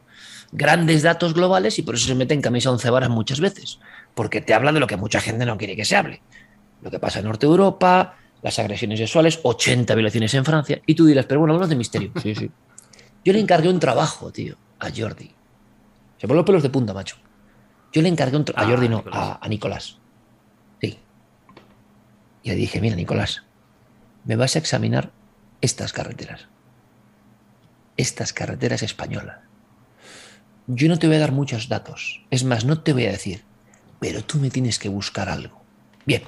[0.52, 3.78] Grandes datos globales y por eso se mete en camisa once varas muchas veces,
[4.14, 6.20] porque te habla de lo que mucha gente no quiere que se hable.
[6.82, 10.94] Lo que pasa en Norte de Europa, las agresiones sexuales, 80 violaciones en Francia, y
[10.94, 12.12] tú dirás, pero bueno, hablamos de misterio.
[12.22, 12.50] Sí, sí.
[13.24, 15.30] Yo le encargué un trabajo, tío, a Jordi.
[16.18, 17.16] Se pone los pelos de punta, macho.
[17.92, 19.18] Yo le encargué un tra- a Ah, Jordi, no, Nicolás.
[19.18, 19.98] a, a Nicolás.
[20.82, 20.98] Sí.
[22.42, 23.42] Y le dije, mira, Nicolás,
[24.24, 25.10] me vas a examinar
[25.60, 26.48] estas carreteras.
[27.96, 29.38] Estas carreteras españolas.
[30.66, 32.24] Yo no te voy a dar muchos datos.
[32.30, 33.42] Es más, no te voy a decir,
[34.00, 35.62] pero tú me tienes que buscar algo.
[36.06, 36.22] Bien.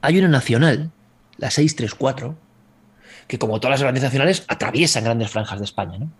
[0.00, 0.90] Hay una nacional,
[1.36, 2.36] la 634,
[3.28, 6.10] que como todas las grandes nacionales atraviesan grandes franjas de España, ¿no?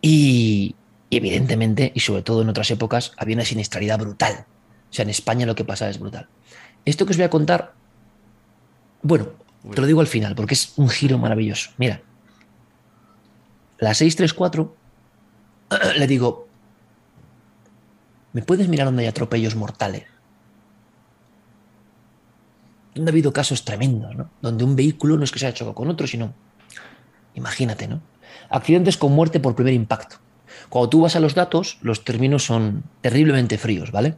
[0.00, 0.74] Y,
[1.10, 4.46] y evidentemente, y sobre todo en otras épocas, había una siniestralidad brutal.
[4.90, 6.28] O sea, en España lo que pasa es brutal.
[6.84, 7.74] Esto que os voy a contar,
[9.02, 9.28] bueno,
[9.74, 11.70] te lo digo al final, porque es un giro maravilloso.
[11.76, 12.00] Mira,
[13.78, 14.76] la 634,
[15.98, 16.48] le digo,
[18.32, 20.04] ¿me puedes mirar donde hay atropellos mortales?
[22.94, 24.30] Donde ha habido casos tremendos, ¿no?
[24.40, 26.34] Donde un vehículo no es que se haya chocado con otro, sino,
[27.34, 28.00] imagínate, ¿no?
[28.50, 30.16] Accidentes con muerte por primer impacto.
[30.68, 34.16] Cuando tú vas a los datos, los términos son terriblemente fríos, ¿vale?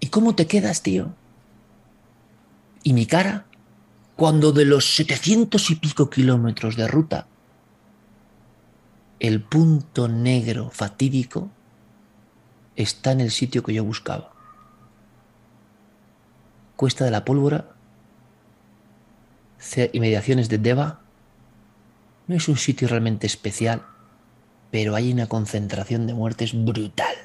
[0.00, 1.14] ¿Y cómo te quedas, tío?
[2.86, 3.46] ¿Y mi cara?
[4.14, 7.26] Cuando de los 700 y pico kilómetros de ruta,
[9.18, 11.50] el punto negro fatídico
[12.76, 14.30] está en el sitio que yo buscaba.
[16.76, 17.74] Cuesta de la Pólvora,
[19.58, 21.00] ce- inmediaciones de Deva.
[22.28, 23.82] No es un sitio realmente especial,
[24.70, 27.16] pero hay una concentración de muertes brutal.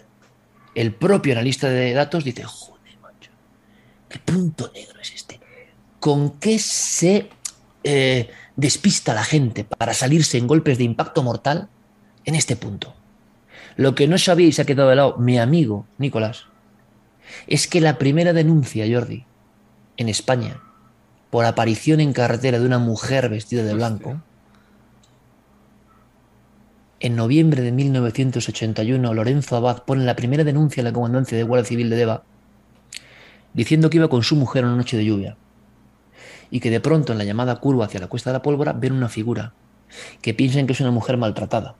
[0.74, 3.30] El propio analista de datos dice, joder, macho,
[4.10, 5.41] ¿qué punto negro es este?
[6.02, 7.30] ¿Con qué se
[7.84, 11.70] eh, despista la gente para salirse en golpes de impacto mortal
[12.26, 12.96] en este punto?
[13.76, 16.48] Lo que no sabía ha quedado de lado mi amigo Nicolás
[17.46, 19.26] es que la primera denuncia, Jordi,
[19.96, 20.60] en España,
[21.30, 24.24] por aparición en carretera de una mujer vestida de blanco,
[27.00, 31.70] en noviembre de 1981, Lorenzo Abad pone la primera denuncia en la comandancia de Guardia
[31.70, 32.24] Civil de Deva,
[33.54, 35.38] diciendo que iba con su mujer una noche de lluvia,
[36.52, 38.92] y que de pronto en la llamada curva hacia la Cuesta de la Pólvora ven
[38.92, 39.54] una figura,
[40.22, 41.76] que piensan que es una mujer maltratada.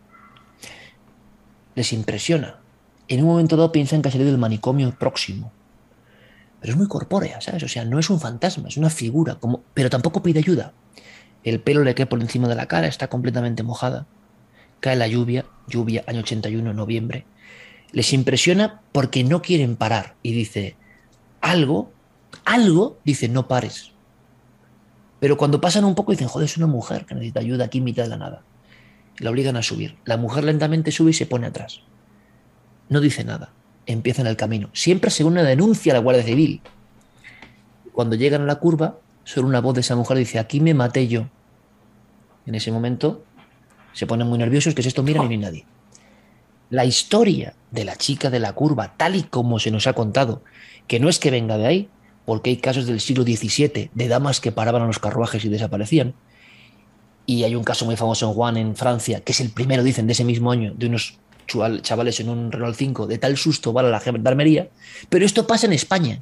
[1.76, 2.56] Les impresiona.
[3.08, 5.52] En un momento dado piensan que ha salido del manicomio próximo.
[6.62, 7.64] Pero es muy corpórea, ¿sabes?
[7.64, 9.64] O sea, no es un fantasma, es una figura, como...
[9.74, 10.74] pero tampoco pide ayuda.
[11.44, 14.06] El pelo le cae por encima de la cara, está completamente mojada.
[14.80, 17.26] Cae la lluvia, lluvia año 81, noviembre.
[17.92, 20.16] Les impresiona porque no quieren parar.
[20.22, 20.76] Y dice,
[21.42, 21.92] algo,
[22.46, 23.91] algo, dice, no pares.
[25.22, 27.84] Pero cuando pasan un poco dicen, joder, es una mujer que necesita ayuda aquí en
[27.84, 28.42] mitad de la nada.
[29.20, 29.96] La obligan a subir.
[30.04, 31.82] La mujer lentamente sube y se pone atrás.
[32.90, 33.54] No dice nada.
[33.86, 34.72] Empiezan el camino.
[34.74, 36.62] Siempre según una denuncia a la Guardia Civil.
[37.94, 41.08] Cuando llegan a la curva, solo una voz de esa mujer dice, aquí me maté
[41.08, 41.28] yo.
[42.48, 43.24] En ese momento
[43.94, 45.04] se ponen muy nerviosos, que es esto?
[45.04, 45.66] Miran y no hay nadie.
[46.72, 50.42] La historia de la chica de la curva, tal y como se nos ha contado,
[50.88, 51.90] que no es que venga de ahí,
[52.26, 56.14] porque hay casos del siglo XVII de damas que paraban a los carruajes y desaparecían.
[57.26, 60.08] Y hay un caso muy famoso en Juan, en Francia, que es el primero, dicen,
[60.08, 61.18] de ese mismo año, de unos
[61.82, 64.70] chavales en un Renault 5, de tal susto vale la gendarmería.
[65.10, 66.22] Pero esto pasa en España.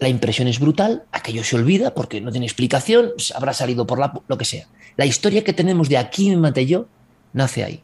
[0.00, 4.12] La impresión es brutal, aquello se olvida porque no tiene explicación, habrá salido por la,
[4.28, 4.68] lo que sea.
[4.96, 6.86] La historia que tenemos de aquí maté yo
[7.32, 7.82] nace ahí.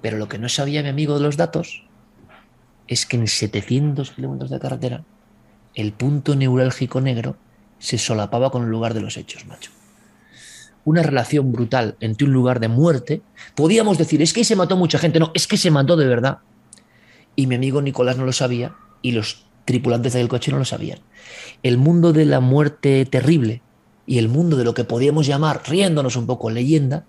[0.00, 1.84] Pero lo que no sabía mi amigo de los datos
[2.86, 5.04] es que en 700 kilómetros de carretera
[5.74, 7.36] el punto neurálgico negro
[7.78, 9.70] se solapaba con el lugar de los hechos, macho.
[10.84, 13.22] Una relación brutal entre un lugar de muerte.
[13.54, 15.18] Podíamos decir, es que se mató mucha gente.
[15.18, 16.38] No, es que se mató de verdad.
[17.36, 21.00] Y mi amigo Nicolás no lo sabía y los tripulantes del coche no lo sabían.
[21.62, 23.62] El mundo de la muerte terrible
[24.06, 27.04] y el mundo de lo que podíamos llamar, riéndonos un poco, leyenda,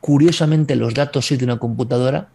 [0.00, 2.28] curiosamente los datos de una computadora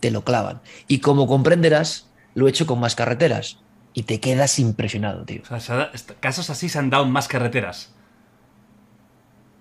[0.00, 0.60] te lo clavan.
[0.86, 3.58] Y como comprenderás, lo he hecho con más carreteras.
[3.98, 5.42] Y te quedas impresionado, tío.
[5.50, 5.90] O sea,
[6.20, 7.90] casos así se han dado en más carreteras.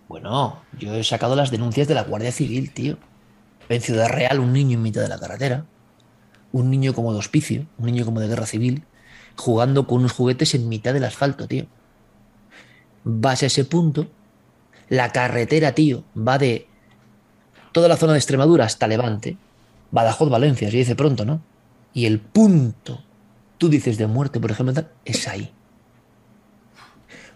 [0.08, 3.00] Bueno, yo he sacado las denuncias de la Guardia Civil, tío.
[3.68, 5.66] En Ciudad Real, un niño en mitad de la carretera.
[6.52, 8.84] Un niño como de hospicio, un niño como de guerra civil,
[9.36, 11.66] jugando con unos juguetes en mitad del asfalto, tío.
[13.04, 14.06] Vas a ese punto,
[14.88, 16.68] la carretera, tío, va de
[17.72, 19.36] toda la zona de Extremadura hasta Levante,
[19.90, 21.42] Badajoz, Valencia, se dice pronto, ¿no?
[21.92, 23.04] Y el punto,
[23.58, 25.52] tú dices de muerte, por ejemplo, es ahí.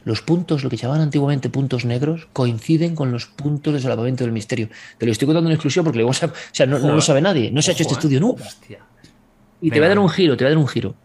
[0.04, 4.34] Los puntos, lo que llamaban antiguamente puntos negros, coinciden con los puntos de solapamiento del
[4.34, 4.70] misterio.
[4.98, 7.52] Te lo estoy contando en exclusión porque luego, o sea, no, no lo sabe nadie.
[7.52, 8.46] No se ha hecho este estudio nunca.
[9.62, 10.96] Y te voy a dar un giro, te voy a dar un giro.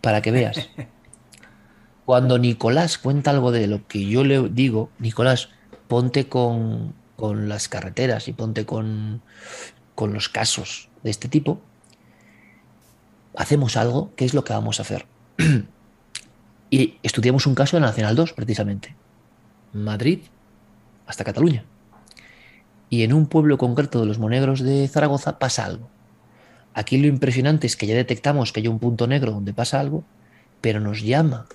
[0.00, 0.56] Para que veas.
[2.06, 5.50] Cuando Nicolás cuenta algo de lo que yo le digo, Nicolás,
[5.88, 9.22] ponte con, con las carreteras y ponte con,
[9.94, 11.60] con los casos de este tipo.
[13.36, 15.06] Hacemos algo, ¿qué es lo que vamos a hacer?
[16.70, 18.94] y estudiamos un caso en la Nacional 2, precisamente.
[19.72, 20.20] Madrid
[21.06, 21.64] hasta Cataluña.
[22.90, 25.88] Y en un pueblo concreto de los Monegros de Zaragoza pasa algo.
[26.74, 30.04] Aquí lo impresionante es que ya detectamos que hay un punto negro donde pasa algo,
[30.60, 31.46] pero nos llama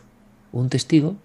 [0.52, 1.16] un testigo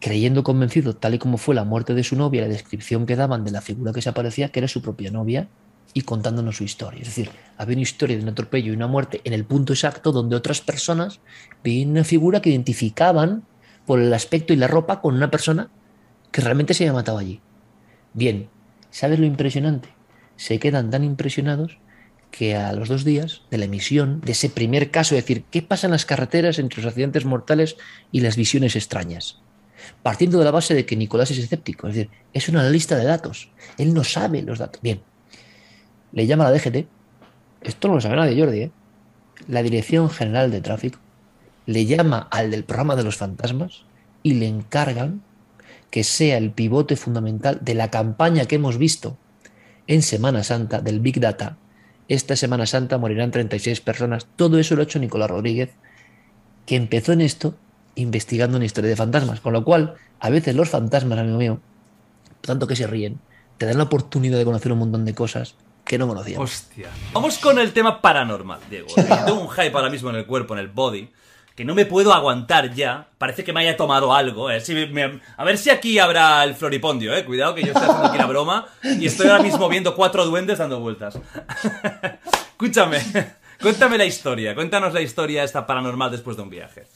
[0.00, 3.42] creyendo convencido, tal y como fue la muerte de su novia, la descripción que daban
[3.42, 5.48] de la figura que se aparecía, que era su propia novia,
[5.92, 7.00] y contándonos su historia.
[7.00, 10.12] Es decir, había una historia de un atropello y una muerte en el punto exacto
[10.12, 11.20] donde otras personas
[11.62, 13.44] veían una figura que identificaban
[13.86, 15.70] por el aspecto y la ropa con una persona
[16.32, 17.40] que realmente se había matado allí.
[18.12, 18.48] Bien,
[18.90, 19.88] ¿sabes lo impresionante?
[20.36, 21.78] Se quedan tan impresionados
[22.30, 25.62] que a los dos días de la emisión de ese primer caso, es decir, ¿qué
[25.62, 27.76] pasa en las carreteras entre los accidentes mortales
[28.10, 29.44] y las visiones extrañas?
[30.02, 33.04] partiendo de la base de que Nicolás es escéptico, es decir, es una lista de
[33.04, 34.80] datos, él no sabe los datos.
[34.82, 35.02] Bien,
[36.14, 36.86] le llama a la DGT,
[37.60, 38.70] esto no lo sabe nadie, Jordi, ¿eh?
[39.48, 40.98] la Dirección General de Tráfico,
[41.66, 43.82] le llama al del programa de los fantasmas
[44.22, 45.22] y le encargan
[45.90, 49.16] que sea el pivote fundamental de la campaña que hemos visto
[49.86, 51.56] en Semana Santa del Big Data.
[52.08, 54.26] Esta Semana Santa morirán 36 personas.
[54.36, 55.70] Todo eso lo ha hecho Nicolás Rodríguez,
[56.66, 57.54] que empezó en esto
[57.94, 59.40] investigando una historia de fantasmas.
[59.40, 61.60] Con lo cual, a veces los fantasmas, amigo mío,
[62.40, 63.18] tanto que se ríen,
[63.58, 65.54] te dan la oportunidad de conocer un montón de cosas
[65.84, 66.50] que no conocíamos.
[66.50, 66.88] Hostia.
[67.12, 68.88] Vamos con el tema paranormal, Diego.
[69.26, 71.10] Tengo un hype ahora mismo en el cuerpo, en el body,
[71.54, 73.08] que no me puedo aguantar ya.
[73.18, 74.50] Parece que me haya tomado algo.
[74.50, 74.60] eh.
[74.60, 77.24] Si me- a ver si aquí habrá el floripondio, eh.
[77.24, 80.58] Cuidado que yo estoy haciendo aquí una broma y estoy ahora mismo viendo cuatro duendes
[80.58, 81.18] dando vueltas.
[82.52, 82.98] Escúchame,
[83.60, 84.54] cuéntame la historia.
[84.54, 86.86] Cuéntanos la historia esta paranormal después de un viaje.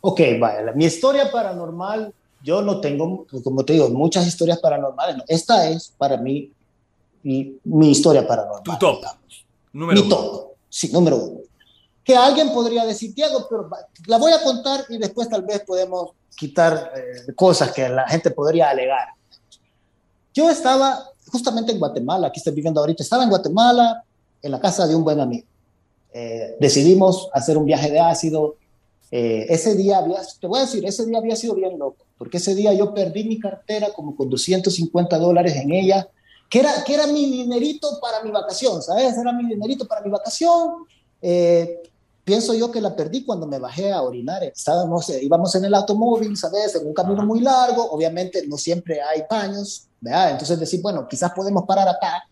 [0.00, 5.16] Ok, vaya, la- mi historia paranormal, yo no tengo, como te digo, muchas historias paranormales.
[5.16, 5.24] no.
[5.28, 6.52] Esta es para mí
[7.22, 8.62] mi, mi historia paranormal.
[8.62, 8.96] Tu top.
[8.96, 9.46] digamos.
[9.72, 10.16] Número mi uno.
[10.16, 11.40] top, sí, número uno.
[12.04, 13.68] Que alguien podría decir, Diego, pero
[14.06, 18.30] la voy a contar y después tal vez podemos quitar eh, cosas que la gente
[18.30, 19.08] podría alegar.
[20.32, 24.04] Yo estaba justamente en Guatemala, aquí estoy viviendo ahorita, estaba en Guatemala
[24.40, 25.46] en la casa de un buen amigo.
[26.12, 28.56] Eh, decidimos hacer un viaje de ácido.
[29.10, 32.38] Eh, ese día había, te voy a decir, ese día había sido bien loco, porque
[32.38, 36.08] ese día yo perdí mi cartera como con 250 dólares en ella,
[36.48, 39.16] que era, que era mi dinerito para mi vacación, ¿sabes?
[39.16, 40.86] Era mi dinerito para mi vacación.
[41.20, 41.82] Eh,
[42.24, 44.42] pienso yo que la perdí cuando me bajé a orinar.
[44.44, 46.74] Estábamos, eh, íbamos en el automóvil, ¿sabes?
[46.74, 50.32] En un camino muy largo, obviamente no siempre hay baños, ¿verdad?
[50.32, 52.24] Entonces decir, bueno, quizás podemos parar acá.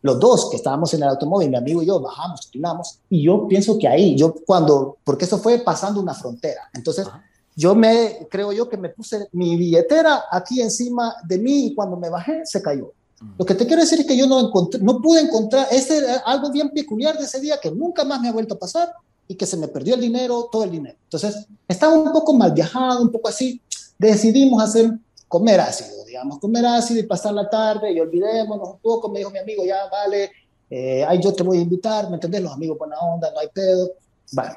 [0.00, 3.46] Los dos que estábamos en el automóvil, mi amigo y yo, bajamos, orinamos, y yo
[3.46, 7.06] pienso que ahí, yo cuando, porque eso fue pasando una frontera, entonces
[7.54, 11.96] yo me, creo yo que me puse mi billetera aquí encima de mí y cuando
[11.96, 12.92] me bajé se cayó.
[13.38, 16.18] Lo que te quiero decir es que yo no, encontré, no pude encontrar, ese era
[16.18, 18.92] algo bien peculiar de ese día que nunca más me ha vuelto a pasar
[19.26, 20.96] y que se me perdió el dinero, todo el dinero.
[21.04, 23.60] Entonces, estaba un poco mal viajado, un poco así.
[23.98, 24.90] Decidimos hacer,
[25.28, 29.08] comer ácido, digamos, comer ácido y pasar la tarde y olvidémonos un poco.
[29.08, 30.30] Me dijo mi amigo, ya vale,
[30.68, 32.42] eh, yo te voy a invitar, ¿me entendés?
[32.42, 33.90] Los amigos buena onda, no hay pedo.
[34.32, 34.54] Bueno,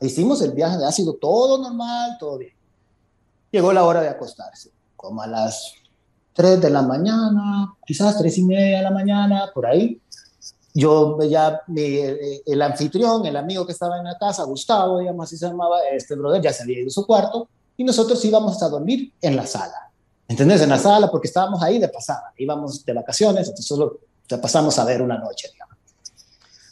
[0.00, 2.52] hicimos el viaje de ácido, todo normal, todo bien.
[3.50, 5.74] Llegó la hora de acostarse, como a las
[6.36, 10.00] 3 de la mañana, quizás 3 y media de la mañana, por ahí.
[10.74, 15.24] Yo ya, mi, eh, el anfitrión, el amigo que estaba en la casa, Gustavo, digamos
[15.24, 18.62] así se llamaba, este brother ya se había ido a su cuarto y nosotros íbamos
[18.62, 19.90] a dormir en la sala.
[20.28, 20.60] ¿Entendés?
[20.60, 24.78] En la sala, porque estábamos ahí de pasada, íbamos de vacaciones, entonces solo te pasamos
[24.78, 25.76] a ver una noche, digamos.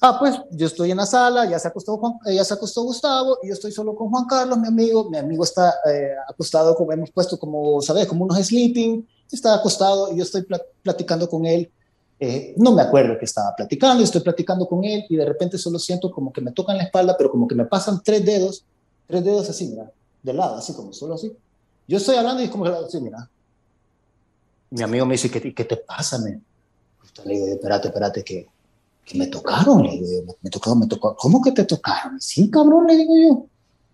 [0.02, 2.82] Ah, pues yo estoy en la sala, ya se acostó, Juan- eh, ya se acostó
[2.82, 5.08] Gustavo y yo estoy solo con Juan Carlos, mi amigo.
[5.08, 8.06] Mi amigo está eh, acostado, como hemos puesto, como, ¿sabes?
[8.06, 9.08] Como unos sleeping.
[9.35, 11.70] Está acostado y yo estoy pla- platicando con él.
[12.20, 15.78] Eh, no me acuerdo que estaba platicando, estoy platicando con él y de repente solo
[15.78, 18.64] siento como que me tocan la espalda, pero como que me pasan tres dedos,
[19.07, 19.91] tres dedos así, mira,
[20.22, 21.32] de lado, así como solo así.
[21.89, 23.28] Yo estoy hablando y es como así, mira.
[24.70, 26.43] Mi amigo me dice, ¿qué, qué te pasa, men?
[27.24, 28.47] Le digo, espérate, espérate, que,
[29.14, 29.82] me tocaron.
[29.82, 31.14] Le digo, me, me tocaron, me tocó.
[31.16, 32.20] ¿Cómo que te tocaron?
[32.20, 33.47] Sí, cabrón, le digo yo.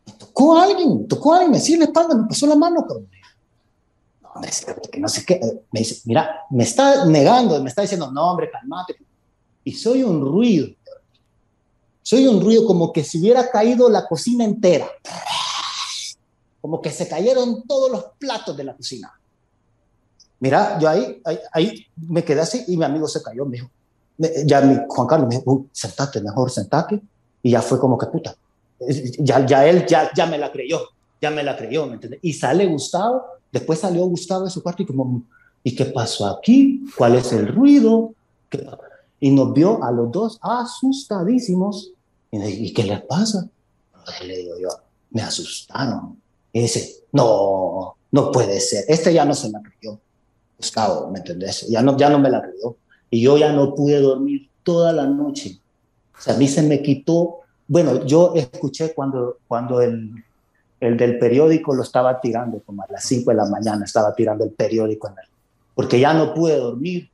[0.06, 3.08] Me tocó alguien, me tocó alguien, me sigue la espalda, me pasó la mano, cabrón.
[4.90, 5.40] Que no sé qué.
[5.72, 8.96] Me dice, mira, me está negando, me está diciendo, no, hombre, calmate.
[9.64, 10.68] Y soy un ruido.
[12.02, 14.88] Soy un ruido como que si hubiera caído la cocina entera.
[16.60, 19.12] Como que se cayeron todos los platos de la cocina.
[20.40, 23.70] Mira, yo ahí, ahí, ahí me quedé así y mi amigo se cayó, me dijo,
[24.44, 27.00] ya mi, Juan Carlos me dijo, "Uy, sentate, mejor sentate.
[27.42, 28.34] Y ya fue como que puta.
[29.18, 30.80] Ya, ya él ya, ya me la creyó,
[31.20, 32.20] ya me la creyó, ¿me entiendes?
[32.22, 35.22] Y sale Gustavo, después salió Gustavo de su cuarto y como,
[35.62, 36.84] ¿y qué pasó aquí?
[36.96, 38.14] ¿Cuál es el ruido?
[38.48, 38.66] ¿Qué-
[39.20, 41.92] Y nos vio a los dos asustadísimos.
[42.30, 43.48] Y, ¿y qué les pasa?
[44.26, 44.68] Le digo yo,
[45.10, 46.18] me asustaron.
[46.52, 48.84] Y dice, no, no puede ser.
[48.88, 49.98] Este ya no se la creyó.
[50.58, 51.66] Gustavo, ¿me entendés?
[51.68, 52.76] Ya no, ya no me la creyó.
[53.10, 55.60] Y yo ya no pude dormir toda la noche.
[56.18, 57.40] O sea, a mí se me quitó.
[57.66, 60.12] Bueno, yo escuché cuando, cuando el,
[60.80, 64.44] el del periódico lo estaba tirando, como a las 5 de la mañana, estaba tirando
[64.44, 65.28] el periódico, en el-
[65.74, 67.08] porque ya no pude dormir.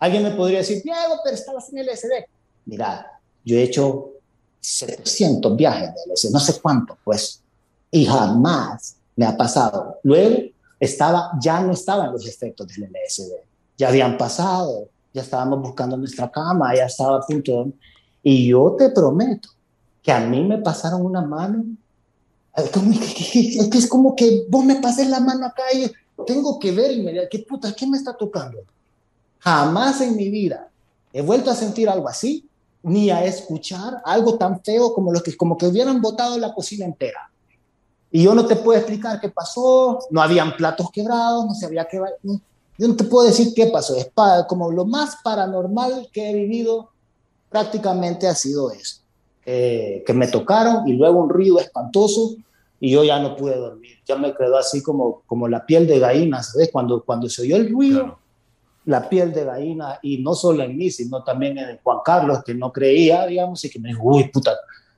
[0.00, 2.26] Alguien me podría decir, Diego, pero estabas en LSD.
[2.66, 3.06] Mira,
[3.44, 4.10] yo he hecho
[4.60, 7.40] 700 viajes de LSD, no sé cuánto, pues,
[7.90, 9.98] y jamás me ha pasado.
[10.02, 10.50] Luego
[10.80, 13.32] estaba, ya no estaban los efectos del LSD,
[13.76, 17.72] ya habían pasado, ya estábamos buscando nuestra cama, ya estaba a punto de...
[18.22, 19.48] Y yo te prometo
[20.02, 21.64] que a mí me pasaron una mano
[22.56, 22.70] Es
[23.70, 25.90] que- es como que vos me pases la mano acá y
[26.26, 28.58] tengo que ver inmediatamente, ¿qué puta, qué me está tocando?
[29.38, 30.68] Jamás en mi vida
[31.12, 32.48] he vuelto a sentir algo así,
[32.84, 36.84] ni a escuchar algo tan feo como, los que, como que hubieran botado la cocina
[36.84, 37.30] entera.
[38.10, 41.98] Y yo no te puedo explicar qué pasó, no habían platos quebrados, no sabía qué...
[41.98, 42.40] va- no-
[42.78, 46.34] Yo no te puedo decir qué pasó, es pa- como lo más paranormal que he
[46.34, 46.90] vivido
[47.48, 49.01] prácticamente ha sido eso.
[49.44, 52.36] Eh, que me tocaron y luego un ruido espantoso
[52.78, 53.96] y yo ya no pude dormir.
[54.06, 56.70] Ya me quedó así como, como la piel de gallina, ¿sabes?
[56.72, 58.18] Cuando, cuando se oyó el ruido, Claro.
[58.84, 62.54] la piel de gallina, y no solo en mí, sino también en Juan Carlos, que
[62.54, 64.52] no creía, digamos, y que me dijo, uy, puta,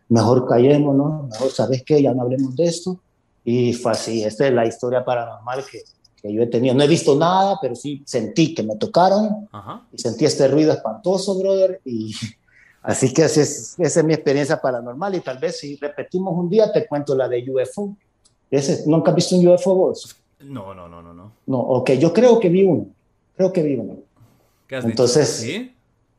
[0.09, 2.03] mejor callémonos, mejor, ¿sabes qué?
[2.03, 2.99] Ya no hablemos de esto.
[3.45, 5.81] Y fue así, esta es la historia paranormal que,
[6.23, 6.75] que yo he tenido.
[6.75, 9.87] No he visto nada, pero sí sentí que me tocaron Ajá.
[9.93, 12.15] y sentí este ruido espantoso, brother, y
[12.85, 16.49] así que esa es, esa es mi experiencia paranormal y tal vez si repetimos un
[16.49, 17.97] día te cuento la de UFO.
[18.51, 20.17] Ese, ¿Nunca has visto un UFO vos?
[20.41, 21.33] No, no, no, no, no.
[21.47, 22.87] No, ok, yo creo que vi uno,
[23.37, 23.97] creo que vi uno.
[24.69, 25.59] ¿Qué has Entonces, dicho?
[25.65, 25.71] ¿Sí?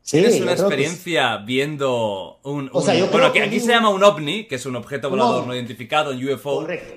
[0.02, 2.70] Sí, Tienes una experiencia viendo un...
[2.72, 4.54] O sea, un- yo bueno, creo que aquí vi se un- llama un ovni, que
[4.54, 5.48] es un objeto Un volador ovni.
[5.48, 6.56] no identificado, un UFO.
[6.60, 6.94] Correcto.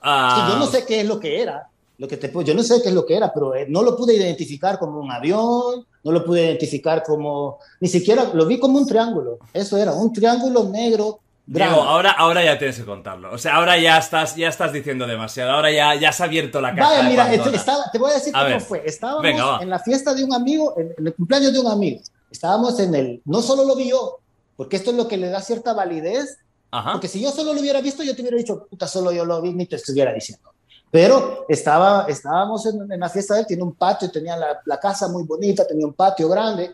[0.00, 2.62] Ah, Sí, yo no sé qué es lo que era, lo que te yo no
[2.62, 5.86] sé qué es lo que era, pero eh, no lo pude identificar como un avión,
[6.02, 9.38] no lo pude identificar como, ni siquiera lo vi como un triángulo.
[9.52, 11.20] Eso era un triángulo negro.
[11.46, 13.30] Diego, ahora, ahora ya tienes que contarlo.
[13.32, 15.52] O sea, ahora ya estás, ya estás diciendo demasiado.
[15.52, 16.88] Ahora ya, ya has abierto la caja.
[16.90, 18.60] Vaya, de mira, este- estaba- te voy a decir A cómo ver.
[18.62, 18.82] fue.
[18.86, 22.00] Estábamos Venga, en la fiesta de un amigo, en, en el cumpleaños de un amigo.
[22.30, 24.18] Estábamos en el, no solo lo vi yo,
[24.56, 26.38] porque esto es lo que le da cierta validez,
[26.70, 26.92] Ajá.
[26.92, 29.40] porque si yo solo lo hubiera visto, yo te hubiera dicho, puta, solo yo lo
[29.42, 30.50] vi, ni te estuviera diciendo.
[30.94, 34.78] Pero estaba, estábamos en, en la fiesta de él, tiene un patio, tenía la, la
[34.78, 36.70] casa muy bonita, tenía un patio grande,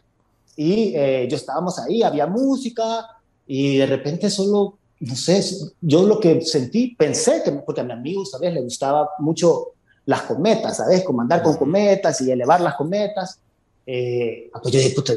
[0.57, 3.07] y eh, yo estábamos ahí, había música,
[3.47, 5.43] y de repente solo, no sé,
[5.81, 8.53] yo lo que sentí, pensé que, porque a mi amigo, ¿sabes?
[8.53, 9.69] Le gustaba mucho
[10.05, 11.03] las cometas, ¿sabes?
[11.03, 13.39] Como andar con cometas y elevar las cometas.
[13.87, 15.15] Eh, pues yo dije, puta,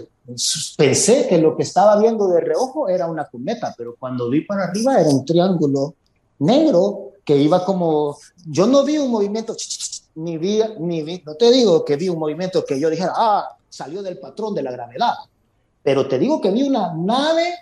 [0.77, 4.63] pensé que lo que estaba viendo de reojo era una cometa, pero cuando vi para
[4.63, 5.93] arriba era un triángulo
[6.39, 9.55] negro que iba como, yo no vi un movimiento,
[10.15, 13.57] ni vi, ni vi, no te digo que vi un movimiento que yo dijera, ah,
[13.69, 15.13] salió del patrón de la gravedad,
[15.81, 17.55] pero te digo que vi una nave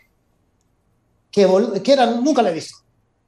[1.32, 1.48] que,
[1.84, 2.76] que era, nunca la he visto,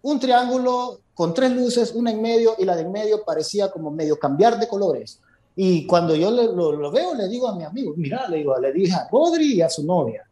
[0.01, 3.91] un triángulo con tres luces, una en medio y la de en medio parecía como
[3.91, 5.19] medio cambiar de colores.
[5.55, 8.57] Y cuando yo le- lo, lo veo, le digo a mi amigo, mira, le digo,
[8.57, 10.27] le dije a Rodri y a su novia,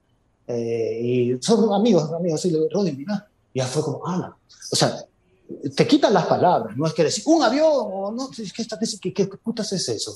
[0.48, 4.36] eh, y son amigos, amigos, sí, le digo, Rodri, mira, ya fue como, ala,
[4.72, 4.96] o sea,
[5.76, 8.78] te quitan las palabras, no es que decir, un avión, o no, es que esta-
[8.80, 10.16] ¿qué, qué, qué putas es eso?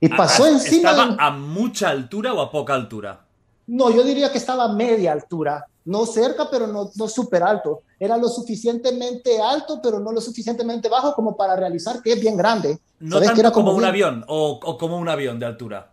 [0.00, 3.24] Y pasó Ah, encima ¿Estaba de- a mucha altura o a poca altura?
[3.66, 7.82] no, yo diría que estaba a media altura, no cerca, pero no, no súper alto.
[7.98, 12.36] Era lo suficientemente alto, pero no lo suficientemente bajo como para realizar que es bien
[12.36, 12.78] grande.
[13.00, 13.28] No ¿Sabes?
[13.28, 15.92] tanto que era como, un bien- avión o, o como un avión de altura.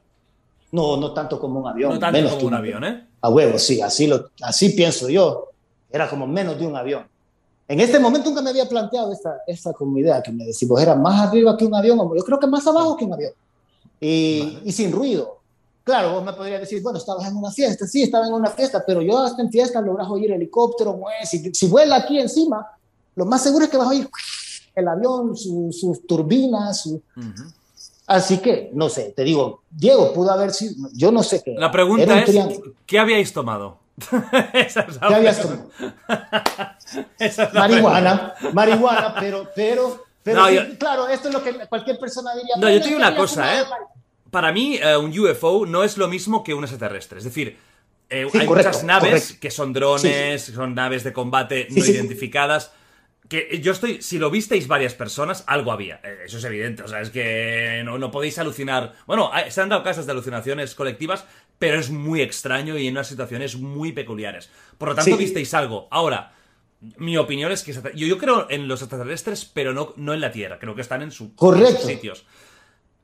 [0.72, 1.94] No, no tanto como un avión.
[1.94, 3.08] No tanto menos como un avión, ¿eh?
[3.22, 5.50] A huevo, sí, así, lo, así pienso yo.
[5.90, 7.08] Era como menos de un avión.
[7.68, 10.80] En este momento nunca me había planteado esta, esta como idea, que me decís, vos
[10.82, 13.32] era más arriba que un avión, o yo creo que más abajo que un avión.
[14.00, 15.40] Y, y sin ruido.
[15.84, 18.84] Claro, vos me podrías decir, bueno, estabas en una fiesta, sí, estaba en una fiesta,
[18.86, 22.68] pero yo hasta en fiesta logras oír helicóptero, si, si vuela aquí encima,
[23.16, 24.10] lo más seguro es que vas a oír
[24.76, 27.44] el avión, su- sus turbinas, su- Ujú.
[28.08, 31.54] así que, no sé, te digo, Diego pudo haber sido, yo no sé qué.
[31.56, 32.60] La pregunta un es.
[32.86, 33.78] ¿qué habíais tomado?
[34.54, 35.70] Esa es la ¿Qué habías tomado?
[37.20, 41.44] Esa es la marihuana, marihuana, pero, pero, pero No, sí, yo- claro, esto es lo
[41.44, 42.56] que cualquier persona diría.
[42.56, 43.64] No, "Bueno, yo te digo una cosa, ¿eh?
[43.64, 43.86] marihuana".
[44.32, 47.20] Para mí, eh, un UFO no es lo mismo que un extraterrestre.
[47.20, 47.58] Es decir,
[48.10, 49.36] eh, Sí, hay correcto, muchas naves correcto.
[49.40, 52.72] que son drones, son naves de combate no identificadas.
[53.30, 56.00] Que yo estoy, si lo visteis varias personas, algo había.
[56.04, 56.84] Eh, Eso es evidente.
[56.84, 58.94] O sea, es que no, no podéis alucinar.
[59.08, 61.26] Bueno, se han dado casos de alucinaciones colectivas,
[61.60, 64.50] pero es muy extraño y en unas situaciones muy peculiares.
[64.78, 65.18] Por lo tanto, Sí.
[65.18, 65.88] visteis algo.
[65.92, 66.34] Ahora,
[66.98, 70.32] mi opinión es que yo, yo creo en los extraterrestres, pero no, no en la
[70.32, 70.60] Tierra.
[70.60, 71.70] Creo que están en, su, Correcto.
[71.70, 72.26] en sus sitios.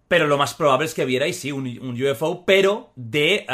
[0.08, 3.46] Pero lo más probable es que vierais, sí, un, un UFO, pero de...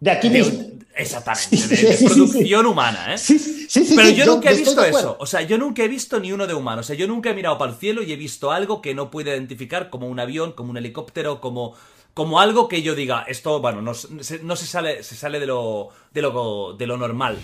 [0.00, 0.66] De aquí mismo.
[0.96, 2.04] Exactamente, Sí, de, sí, de sí, sí.
[2.06, 3.18] producción humana, ¿eh?
[3.18, 3.94] Sí, sí, sí.
[3.96, 5.16] Pero yo nunca he visto de eso.
[5.20, 6.80] O sea, yo nunca he visto ni uno de humano.
[6.80, 9.12] O sea, yo nunca he mirado para el cielo y he visto algo que no
[9.12, 11.76] puedo identificar como un avión, como un helicóptero, como,
[12.20, 15.46] como algo que yo diga, esto, bueno, no, se- no se sale, se sale de
[15.46, 17.38] lo, de lo, de lo normal.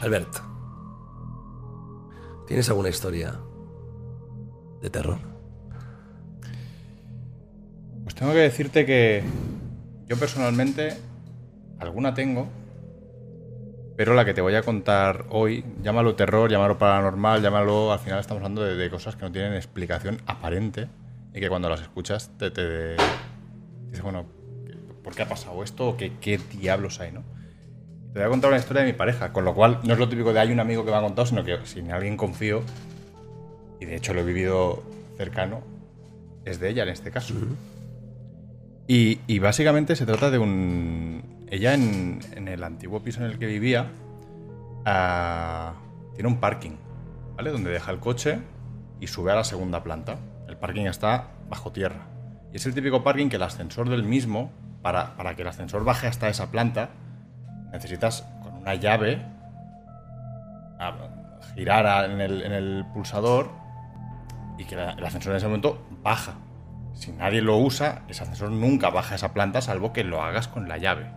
[0.00, 0.36] Albert,
[2.46, 3.40] ¿tienes alguna historia
[4.80, 5.18] de terror?
[8.04, 9.24] Pues tengo que decirte que
[10.06, 10.96] yo personalmente
[11.80, 12.46] alguna tengo,
[13.96, 17.92] Pero la que te voy a contar hoy, llámalo terror, llámalo paranormal, llámalo.
[17.92, 20.86] Al final estamos hablando de, de cosas que no tienen explicación aparente
[21.34, 22.52] y que cuando las escuchas te.
[22.52, 22.94] te
[23.90, 24.24] dices, bueno,
[25.04, 25.90] ¿por qué ha pasado esto?
[25.90, 27.22] ¿O qué, qué diablos hay, no?
[28.12, 30.08] Te voy a contar una historia de mi pareja, con lo cual no es lo
[30.08, 32.62] típico de hay un amigo que me ha contado, sino que si en alguien confío,
[33.80, 34.82] y de hecho lo he vivido
[35.16, 35.62] cercano,
[36.44, 37.34] es de ella en este caso.
[38.88, 41.46] y, y básicamente se trata de un...
[41.50, 43.90] Ella en, en el antiguo piso en el que vivía
[44.84, 45.74] ah,
[46.14, 46.76] tiene un parking,
[47.36, 47.50] ¿vale?
[47.50, 48.38] Donde deja el coche
[49.00, 50.18] y sube a la segunda planta.
[50.48, 52.09] El parking está bajo tierra.
[52.52, 54.50] Y es el típico parking que el ascensor del mismo,
[54.82, 56.90] para, para que el ascensor baje hasta esa planta,
[57.72, 59.22] necesitas con una llave
[60.78, 60.94] a-
[61.54, 63.50] girar a- en el, en el pulsador
[64.58, 66.34] y que la- el ascensor en ese momento baja.
[66.94, 70.48] Si nadie lo usa, ese ascensor nunca baja a esa planta salvo que lo hagas
[70.48, 71.10] con la llave.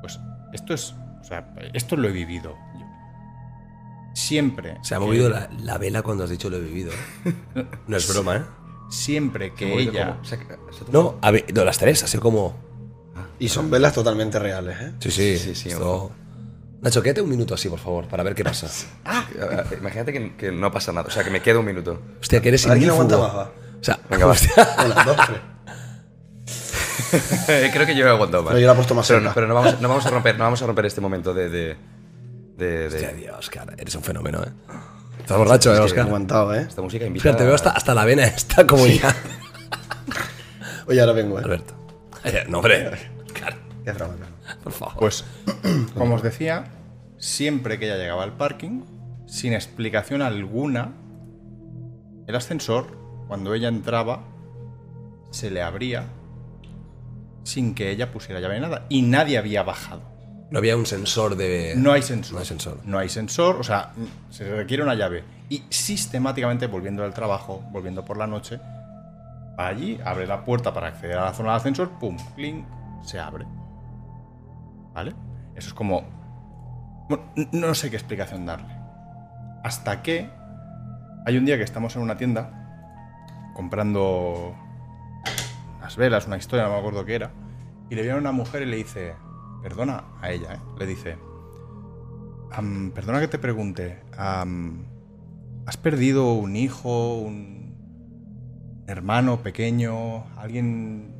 [0.00, 0.18] Pues
[0.52, 2.86] esto es, o sea, esto lo he vivido yo.
[4.14, 4.76] Siempre.
[4.82, 6.90] Se ha movido la, la vela cuando has dicho lo he vivido.
[7.54, 7.64] ¿eh?
[7.86, 8.42] No es broma, ¿eh?
[8.92, 10.08] Siempre que ella.
[10.16, 12.54] como- se se No, a ver, no, las tres, sido como.
[13.38, 14.92] Y son velas totalmente reales, ¿eh?
[15.00, 15.68] Sí, sí, sí, sí.
[15.70, 16.10] esto-
[16.82, 18.66] Nacho, quédate un minuto así, por favor, para ver qué pasa.
[19.04, 19.24] Ah,
[19.78, 21.06] Imagínate que, que no pasa nada.
[21.08, 22.00] O sea, que me queda un minuto.
[22.20, 23.14] Hostia, que eres A ver quién ignífugo.
[23.14, 23.52] aguanta más, va.
[23.80, 24.34] O sea, Venga, va.
[25.04, 25.16] dos.
[27.72, 28.50] Creo que yo he aguantado más.
[28.52, 29.28] Pero yo la he puesto más Pero, cerca.
[29.30, 31.48] no, pero no, vamos, no vamos a romper, no vamos a romper este momento de.
[31.48, 31.76] de,
[32.56, 34.48] de, de- Hostia, Dios, Oscar, eres un fenómeno, ¿eh?
[35.22, 36.06] Estás borracho, ¿eh, Oscar?
[36.06, 36.66] Aguantado, ¿eh?
[36.68, 37.28] Esta música invita.
[37.28, 39.14] Oscar, te veo hasta, hasta la vena esta como ya.
[40.88, 41.42] Oye, ahora vengo, ¿eh?
[41.44, 41.74] Alberto.
[42.48, 42.88] No, hombre.
[43.24, 44.60] Oscar, Qué broma, claro.
[44.64, 44.94] por favor.
[44.98, 45.24] Pues,
[45.96, 46.64] como os decía,
[47.18, 48.82] siempre que ella llegaba al parking,
[49.26, 50.92] sin explicación alguna,
[52.26, 52.98] el ascensor,
[53.28, 54.24] cuando ella entraba,
[55.30, 56.06] se le abría
[57.44, 58.86] sin que ella pusiera llave ni nada.
[58.88, 60.02] Y nadie había bajado.
[60.52, 61.72] No había un sensor de.
[61.78, 62.34] No hay sensor.
[62.34, 62.78] No hay sensor.
[62.84, 63.94] No hay sensor, o sea,
[64.28, 65.24] se requiere una llave.
[65.48, 68.60] Y sistemáticamente, volviendo del trabajo, volviendo por la noche,
[69.58, 72.66] va allí, abre la puerta para acceder a la zona del ascensor, pum, clink,
[73.02, 73.46] se abre.
[74.92, 75.14] ¿Vale?
[75.56, 76.04] Eso es como.
[77.08, 78.74] Bueno, no sé qué explicación darle.
[79.64, 80.28] Hasta que
[81.24, 84.54] hay un día que estamos en una tienda comprando
[85.78, 87.30] unas velas, una historia, no me acuerdo qué era,
[87.88, 89.14] y le viene una mujer y le dice,
[89.62, 90.58] perdona a ella, ¿eh?
[90.78, 91.16] le dice,
[92.50, 97.74] "Am, perdona que te pregunte, ¿has perdido un hijo, un
[98.86, 101.14] hermano pequeño, alguien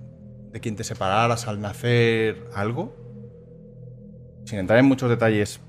[0.52, 2.94] de quien te separaras al nacer, algo?
[4.44, 5.60] Sin entrar en muchos detalles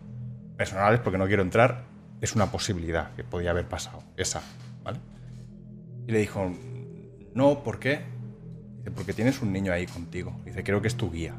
[0.58, 1.86] personales, porque no quiero entrar,
[2.22, 4.42] es una posibilidad que podía haber pasado, esa,
[4.84, 5.00] ¿vale?
[6.08, 6.52] Y le dijo,
[7.34, 8.02] no, ¿por qué?
[8.78, 10.36] Dice, porque tienes un niño ahí contigo.
[10.46, 11.36] Dice, creo que es tu guía.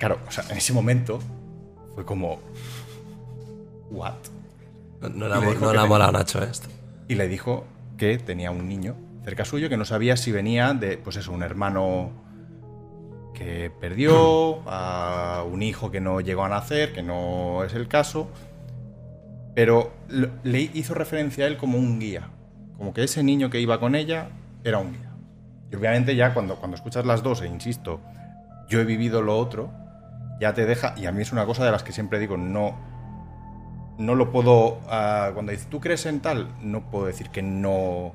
[0.00, 1.20] Claro, o sea, en ese momento
[1.94, 2.40] fue como,
[3.90, 4.14] ¿what?
[5.02, 6.48] No, no le ha no ha molado, Nacho, ¿eh?
[6.50, 6.68] esto.
[7.06, 7.66] Y le dijo
[7.98, 11.42] que tenía un niño cerca suyo que no sabía si venía de, pues eso, un
[11.42, 12.12] hermano
[13.34, 18.30] que perdió, a un hijo que no llegó a nacer, que no es el caso,
[19.54, 22.30] pero le hizo referencia a él como un guía,
[22.78, 24.30] como que ese niño que iba con ella
[24.64, 25.12] era un guía.
[25.70, 28.00] Y obviamente ya cuando, cuando escuchas las dos, e insisto,
[28.70, 29.79] yo he vivido lo otro,
[30.40, 32.74] ya te deja, y a mí es una cosa de las que siempre digo, no,
[33.98, 34.80] no lo puedo.
[34.88, 36.48] ah, cuando dices, ¿tú crees en tal?
[36.62, 38.12] No puedo decir que no,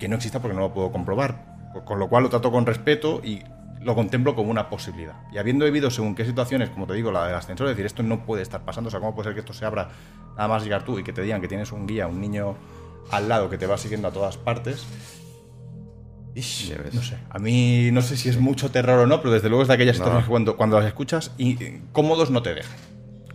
[0.00, 1.46] que no exista porque no lo puedo comprobar.
[1.84, 3.42] Con- lo cual lo trato con respeto y
[3.80, 5.14] lo contemplo como una posibilidad.
[5.30, 8.24] Y habiendo vivido según qué situaciones, como te digo, la del ascensor, decir, esto no
[8.24, 8.88] puede estar pasando.
[8.88, 9.88] O sea, ¿cómo puede ser que esto se abra
[10.36, 12.56] nada más llegar tú y que te digan que tienes un guía, un niño
[13.10, 14.86] al lado que te va siguiendo a todas partes?
[16.38, 17.16] Ish, no sé.
[17.30, 19.74] A mí no sé si es mucho terror o no, pero desde luego es de
[19.74, 20.04] aquellas No.
[20.04, 21.56] situaciones que cuando, cuando las escuchas y
[21.92, 22.76] cómodos no te dejan.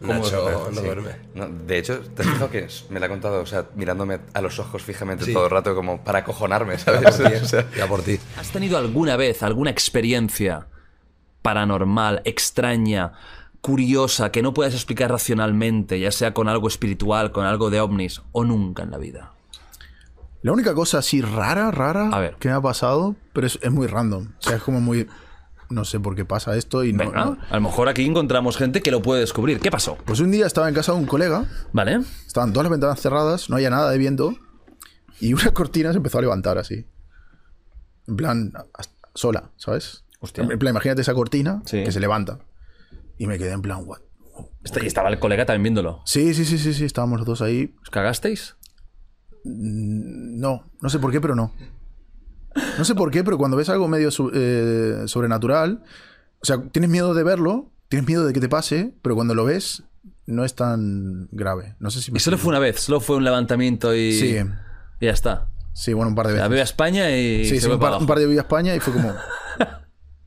[0.02, 0.86] Nacho no Sí.
[0.86, 1.12] duerme.
[1.34, 4.42] No, de hecho, te has fijado que me la ha contado, o sea, mirándome a
[4.42, 5.34] los ojos fijamente Sí.
[5.34, 7.02] todo el rato, como para acojonarme, ¿sabes?
[7.02, 8.20] Ya por ti, O sea, ya por ti.
[8.38, 10.68] ¿Has tenido alguna vez alguna experiencia
[11.42, 13.14] paranormal, extraña,
[13.62, 18.22] curiosa, que no puedas explicar racionalmente, ya sea con algo espiritual, con algo de ovnis,
[18.34, 19.33] o nunca en la vida?
[20.44, 22.36] La única cosa así rara, rara A ver.
[22.36, 24.28] que me ha pasado, pero es, es muy random.
[24.38, 25.08] O sea, es como muy.
[25.70, 27.00] No sé por qué pasa esto y no.
[27.06, 27.38] Venga, ¿no?
[27.50, 29.60] a lo mejor aquí encontramos gente que lo puede descubrir.
[29.60, 29.98] ¿Qué pasó?
[30.06, 32.02] Pues un día estaba en casa de un colega, ¿Vale?
[32.28, 34.36] estaban todas las ventanas cerradas, no había nada de viento,
[35.20, 36.86] y una cortina se empezó a levantar así.
[38.08, 38.52] En plan,
[39.16, 40.04] sola, ¿sabes?
[40.20, 40.44] Hostia.
[40.44, 41.84] En plan, imagínate esa cortina Sí.
[41.84, 42.40] que se levanta.
[43.18, 44.00] Y me quedé en plan, what?
[44.82, 46.02] Y estaba el colega también viéndolo.
[46.06, 47.74] Sí, sí, sí, sí, sí, estábamos los dos ahí.
[47.82, 48.56] ¿Os cagasteis?
[49.44, 51.54] No, no sé por qué, pero no.
[52.78, 55.84] No sé por qué, pero cuando ves algo medio eh, sobrenatural,
[56.42, 59.44] o sea, tienes miedo de verlo, tienes miedo de que te pase, pero cuando lo
[59.46, 59.84] ves,
[60.26, 61.76] no es tan grave.
[61.80, 64.38] No sé si me Y solo fue una vez, solo fue un levantamiento y, Sí.
[65.00, 65.48] y ya está.
[65.74, 66.50] Sí, bueno, un par de veces.
[66.50, 68.76] veo a España y Sí, se sí, un par, un par de viví a España
[68.76, 69.14] y fue como.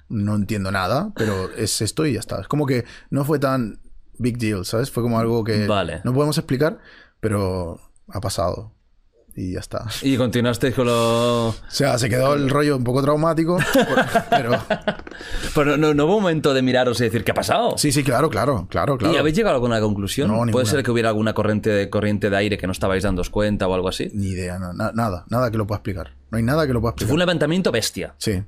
[0.08, 2.40] No entiendo nada, pero es esto y ya está.
[2.40, 3.80] Es como que no fue tan
[4.18, 4.88] big deal, ¿sabes?
[4.88, 6.00] Fue como algo que Vale.
[6.04, 6.78] no podemos explicar,
[7.18, 8.72] pero ha pasado.
[9.38, 9.84] Y ya está.
[10.00, 11.48] Y continuaste con lo...
[11.48, 13.58] O sea, se quedó el rollo un poco traumático,
[14.30, 14.52] pero.
[15.54, 17.76] Pero no, no hubo momento de miraros y decir, ¿qué ha pasado?
[17.76, 19.14] Sí, sí, claro, claro, claro, claro.
[19.14, 20.28] ¿Y habéis llegado a alguna conclusión?
[20.30, 23.22] No, ¿Puede ser que hubiera alguna corriente de, corriente de aire que no estabais dando
[23.30, 24.10] cuenta o algo así?
[24.14, 26.14] Ni idea, no, na- nada, nada que lo pueda explicar.
[26.30, 27.18] No hay nada que lo pueda Fue un explicar.
[27.18, 28.14] levantamiento bestia.
[28.18, 28.42] Sí,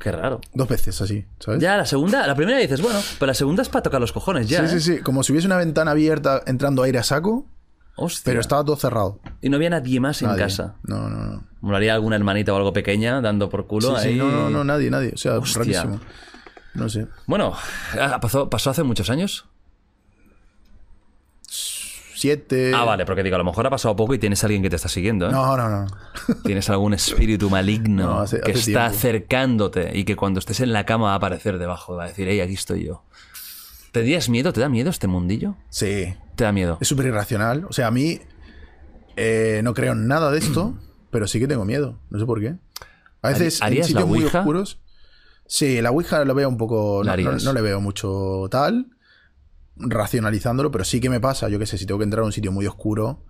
[0.00, 0.40] Qué raro.
[0.54, 1.60] dos veces así, ¿sabes?
[1.60, 4.48] Ya, la segunda, la primera dices, bueno, pero la segunda es para tocar los cojones
[4.48, 4.66] ya.
[4.66, 4.80] sí, ¿eh?
[4.80, 5.02] sí, sí.
[5.02, 7.46] Como si hubiese una ventana abierta entrando aire a saco,
[7.96, 8.22] Hostia.
[8.24, 9.20] pero estaba todo cerrado.
[9.40, 10.74] Y no había nadie más en casa.
[10.82, 11.44] No, no, no.
[11.60, 14.14] Molaría alguna hermanita o algo pequeña dando por culo Sí, sí, ahí.
[14.16, 15.12] no, no, no, nadie, nadie.
[15.14, 15.60] O sea, Hostia.
[15.60, 16.00] rarísimo.
[16.74, 17.06] No sé.
[17.26, 17.54] Bueno,
[18.00, 19.46] ah, pasó, pasó hace muchos años.
[22.16, 22.72] Siete.
[22.74, 24.70] Ah, vale, porque digo, a lo mejor ha pasado poco y tienes a alguien que
[24.70, 25.28] te está siguiendo.
[25.28, 25.32] ¿eh?
[25.32, 25.86] No, no, no.
[26.44, 28.80] Tienes algún espíritu maligno No, hace- que está tiempo.
[28.86, 32.26] acercándote y que cuando estés en la cama va a aparecer debajo, va a decir,
[32.28, 33.02] hey, aquí estoy yo.
[33.94, 34.52] ¿Tendrías miedo?
[34.52, 35.56] ¿Te da miedo este mundillo?
[35.70, 36.14] Sí.
[36.34, 36.78] ¿Te da miedo?
[36.80, 37.64] Es súper irracional.
[37.70, 38.18] O sea, a mí
[39.16, 40.76] eh, no creo en nada de esto,
[41.10, 42.00] pero sí que tengo miedo.
[42.10, 42.56] No sé por qué.
[43.22, 44.40] A veces en ¿Harías la sitios muy Ouija?
[44.40, 44.80] oscuros.
[45.46, 47.04] Sí, la Ouija lo veo un poco.
[47.04, 47.44] ¿La No, no- harías?
[47.44, 48.88] no le veo mucho tal.
[49.76, 51.48] Racionalizándolo, pero sí que me pasa.
[51.48, 53.24] Yo qué sé, si tengo que entrar a un sitio muy oscuro,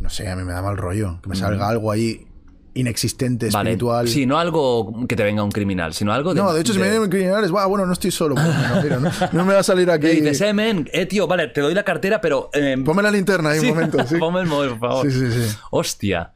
[0.00, 1.20] no sé, a mí me da mal rollo.
[1.22, 1.70] Que me salga Mm.
[1.70, 2.26] algo ahí
[2.74, 3.70] inexistente, Vale.
[3.70, 4.08] espiritual.
[4.08, 6.40] Sí, no algo que te venga un criminal, sino algo de.
[6.40, 8.34] No, de hecho, si me vienen criminales, "Buah, bueno, no estoy solo.
[8.82, 10.08] mira, no, no me va a salir aquí.
[10.08, 12.50] Y dices, eh, men, eh, tío, vale, te doy la cartera, pero.
[12.52, 13.98] eh, Ponme la linterna ahí sí, un momento.
[14.08, 14.16] Sí.
[14.18, 15.10] Ponme el móvil, por favor.
[15.10, 15.56] Sí, sí, sí.
[15.70, 16.32] Hostia.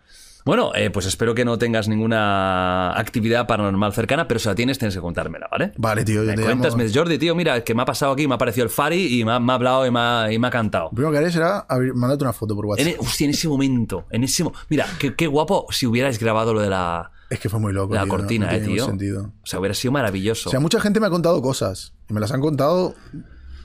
[0.48, 4.78] Bueno, eh, pues espero que no tengas ninguna actividad paranormal cercana, pero si la tienes,
[4.78, 5.74] tienes que contármela, ¿vale?
[5.76, 6.90] Vale, tío, yo Me te cuentas, llamo.
[6.94, 9.32] Jordi, tío, mira, que me ha pasado aquí, me ha aparecido el Fari y me
[9.32, 10.84] ha, me ha hablado y me ha, y me ha cantado.
[10.86, 12.86] Lo primero que haré será abrir- mandarte una foto por WhatsApp.
[12.86, 16.18] En, e- hostia, en ese momento, en ese mo- Mira, qué, qué guapo si hubierais
[16.18, 17.92] grabado lo de la, Es que fue muy loco.
[17.92, 18.86] la tío, no- cortina, no eh, tiene ningún tío.
[18.86, 19.32] sentido.
[19.42, 20.48] O sea, hubiera sido maravilloso.
[20.48, 21.92] O sea, mucha gente me ha contado cosas.
[22.08, 22.94] Y me las han contado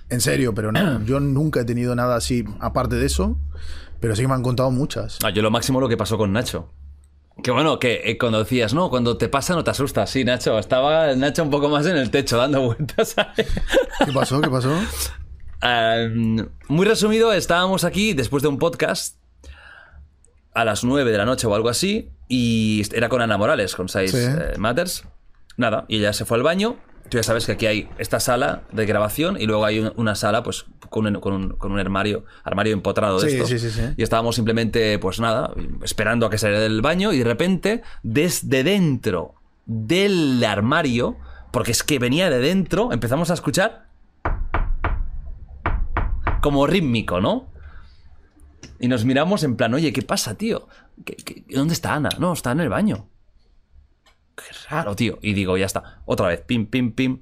[0.09, 3.39] en serio, pero no, yo nunca he tenido nada así aparte de eso.
[4.03, 5.17] Pero sí que me han contado muchas.
[5.23, 6.69] Ah, yo lo máximo lo que pasó con Nacho.
[7.41, 10.09] Que bueno, que eh, cuando decías, no, cuando te pasa no te asustas.
[10.09, 13.11] Sí, Nacho, estaba Nacho un poco más en el techo dando vueltas.
[13.15, 13.47] ¿sabes?
[14.05, 14.41] ¿Qué pasó?
[14.41, 14.77] ¿Qué pasó?
[15.63, 19.15] Um, muy resumido, estábamos aquí después de un podcast
[20.53, 23.87] a las 9 de la noche o algo así y era con Ana Morales, con
[23.87, 24.17] Size Sí.
[24.37, 25.05] eh, Matters.
[25.55, 26.75] Nada, y ella se fue al baño.
[27.09, 30.15] Tú ya sabes que aquí hay esta sala de grabación y luego hay un- una
[30.15, 33.47] sala pues con un, con un- con un armario, armario empotrado de Sí, esto.
[33.47, 33.81] sí, sí, sí.
[33.97, 35.51] Y estábamos simplemente, pues nada,
[35.83, 39.35] esperando a que saliera del baño y de repente, desde dentro
[39.65, 41.17] del armario,
[41.51, 43.87] porque es que venía de dentro, empezamos a escuchar
[46.41, 47.47] como rítmico, ¿no?
[48.79, 50.67] Y nos miramos en plan, oye, ¿qué pasa, tío?
[51.05, 52.09] ¿Qué- qué- dónde está Ana?
[52.19, 53.07] No, está en el baño.
[54.35, 55.19] Qué raro, tío.
[55.21, 56.01] Y digo, ya está.
[56.05, 57.21] Otra vez, pim, pim, pim.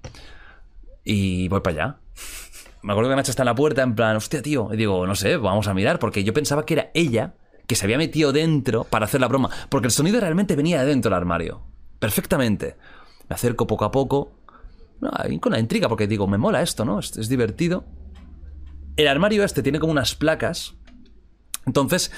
[1.03, 1.97] Y voy para allá.
[2.83, 4.69] Me acuerdo que Nacha está en la puerta, en plan, hostia, tío.
[4.73, 7.35] Y digo, no sé, vamos a mirar, porque yo pensaba que era ella
[7.67, 9.49] que se había metido dentro para hacer la broma.
[9.69, 11.61] Porque el sonido realmente venía de dentro del armario.
[11.99, 12.75] Perfectamente.
[13.29, 14.33] Me acerco poco a poco.
[15.39, 16.99] Con la intriga, porque digo, me mola esto, ¿no?
[16.99, 17.85] Es divertido.
[18.97, 20.75] El armario este tiene como unas placas.
[21.65, 22.11] Entonces,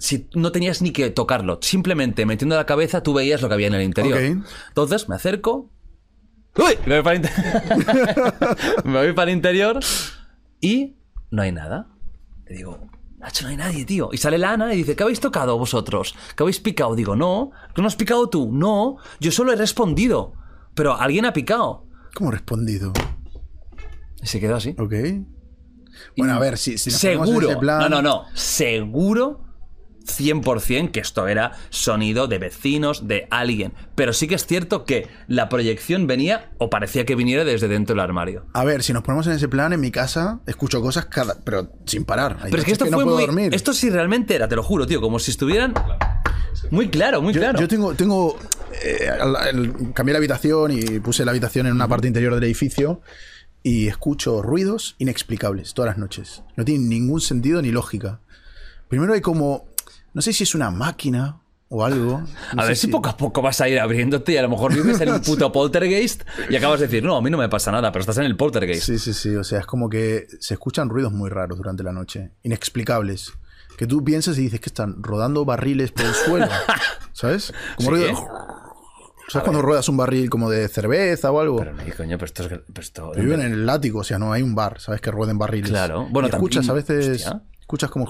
[0.00, 3.68] si no tenías ni que tocarlo, simplemente metiendo la cabeza tú veías lo que había
[3.68, 4.18] en el interior.
[4.18, 4.44] Ok.
[4.68, 5.70] Entonces me acerco.
[6.56, 6.76] ¡Uy!
[6.86, 9.78] Me voy para el inte- me voy para el interior
[10.60, 10.96] y
[11.30, 11.86] no hay nada.
[12.48, 12.88] Y digo,
[13.18, 14.08] Nacho, no hay nadie, tío.
[14.12, 16.14] Y sale la Ana y dice, ¿qué habéis tocado vosotros?
[16.36, 16.94] ¿Qué habéis picado?
[16.96, 17.50] Digo, no.
[17.74, 18.50] ¿Qué no has picado tú?
[18.52, 18.96] No.
[19.20, 20.32] Yo solo he respondido.
[20.74, 21.86] Pero alguien ha picado.
[22.14, 22.92] ¿Cómo respondido?
[24.22, 24.74] Y se quedó así.
[24.78, 24.94] Ok.
[26.16, 27.50] Bueno, a ver, si, si nos ponemos en Seguro.
[27.50, 28.24] ese plan- No, no, no.
[28.34, 29.44] Seguro
[30.18, 33.72] 100% que esto era sonido de vecinos, de alguien.
[33.94, 37.94] Pero sí que es cierto que la proyección venía o parecía que viniera desde dentro
[37.94, 38.46] del armario.
[38.52, 41.36] A ver, si nos ponemos en ese plan, en mi casa escucho cosas cada.
[41.44, 42.38] pero sin parar.
[42.42, 43.26] Hay Pero es que esto no fue puedo muy.
[43.26, 43.54] dormir.
[43.54, 45.74] Esto sí realmente era, te lo juro, tío, como si estuvieran.
[46.70, 47.58] Muy claro, muy Yo, claro.
[47.60, 47.94] yo tengo.
[47.94, 48.38] tengo
[48.84, 49.08] eh,
[49.94, 53.00] cambié la habitación y puse la habitación en una parte interior del edificio
[53.62, 56.42] y escucho ruidos inexplicables todas las noches.
[56.56, 58.20] No tienen ningún sentido ni lógica.
[58.88, 59.66] Primero hay como.
[60.14, 62.22] No sé si es una máquina o algo.
[62.54, 64.74] No a ver si poco a poco vas a ir abriéndote y a lo mejor
[64.74, 67.70] vives en un puto poltergeist y acabas de decir, no, a mí no me pasa
[67.70, 68.82] nada, pero estás en el poltergeist.
[68.86, 69.36] Sí, sí, sí.
[69.36, 72.32] O sea, es como que se escuchan ruidos muy raros durante la noche.
[72.42, 73.32] Inexplicables.
[73.78, 76.48] Que tú piensas y dices que están rodando barriles por el suelo.
[77.12, 77.52] ¿Sabes?
[77.76, 77.94] Como ¿Sí?
[77.96, 78.28] ruido.
[79.28, 81.58] ¿Sabes cuando ruedas un barril como de cerveza o algo?
[81.58, 82.48] Pero no, coño, pero esto es.
[82.48, 85.00] Pero esto, Viven en el látigo, o sea, no hay un bar, ¿sabes?
[85.00, 85.70] Que rueden barriles.
[85.70, 86.08] Claro.
[86.10, 87.08] Bueno, Y escuchas a veces.
[87.24, 87.42] hostia.
[87.60, 88.06] Escuchas como.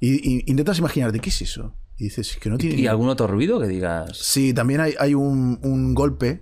[0.00, 1.74] Y, y intentas imaginarte, ¿qué es eso?
[1.96, 2.76] Y dices, es que no tiene.
[2.76, 4.16] ¿Y algún otro ruido que digas?
[4.18, 6.40] Sí, también hay, hay un, un golpe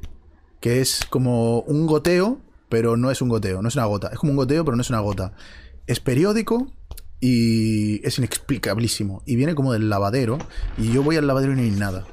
[0.60, 4.08] que es como un goteo, pero no es un goteo, no es una gota.
[4.12, 5.34] Es como un goteo, pero no es una gota.
[5.86, 6.72] Es periódico
[7.20, 9.22] y es inexplicabilísimo.
[9.26, 10.38] Y viene como del lavadero.
[10.78, 12.04] Y yo voy al lavadero y no hay nada.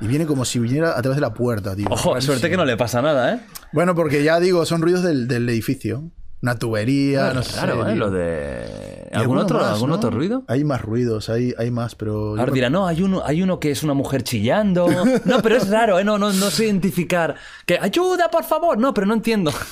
[0.00, 1.86] Y viene como si viniera a través de la puerta, tío.
[1.90, 3.40] Ojo, es suerte que no le pasa nada, ¿eh?
[3.72, 6.10] Bueno, porque ya digo, son ruidos del, del edificio.
[6.42, 7.54] Una tubería, no sé.
[7.54, 7.96] Claro, ¿eh?
[7.96, 8.97] Lo de.
[9.12, 9.96] ¿Algún otro, más, ¿algún ¿no?
[9.96, 10.42] otro ruido?
[10.48, 12.30] Hay más ruidos, hay, hay más, pero.
[12.30, 14.88] Ahora me- dirá, no, hay uno, hay uno que es una mujer chillando.
[15.24, 16.04] No, pero es raro, ¿eh?
[16.04, 17.34] No, no, no sé identificar.
[17.66, 18.78] Que ayuda, por favor.
[18.78, 19.52] No, pero no entiendo.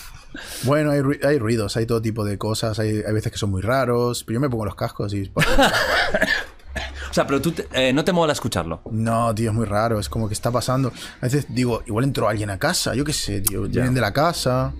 [0.65, 3.51] Bueno, hay, ru- hay ruidos, hay todo tipo de cosas, hay, hay veces que son
[3.51, 5.33] muy raros, pero yo me pongo los cascos y...
[7.11, 8.83] O sea, pero tú te- eh, no te mola escucharlo.
[8.91, 10.93] No, tío, es muy raro, es como que está pasando.
[11.23, 14.13] A veces digo, igual entró alguien a casa, yo qué sé, tío, vienen de la
[14.13, 14.75] casa.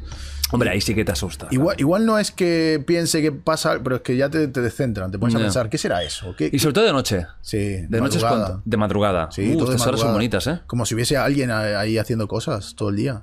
[0.53, 1.49] Hombre, ahí sí que te asusta.
[1.51, 5.11] Igual, igual no es que piense que pasa, pero es que ya te, te descentran,
[5.11, 6.35] te pones a pensar, ¿qué será eso?
[6.39, 7.27] ¿Qué, Y sobre todo de noche.
[7.43, 7.59] Sí,
[7.89, 9.29] De noche es cuando- de madrugada.
[9.33, 10.61] Sí, Uh, estas horas son bonitas, ¿eh?
[10.69, 13.23] Como si hubiese alguien ahí haciendo cosas todo el día.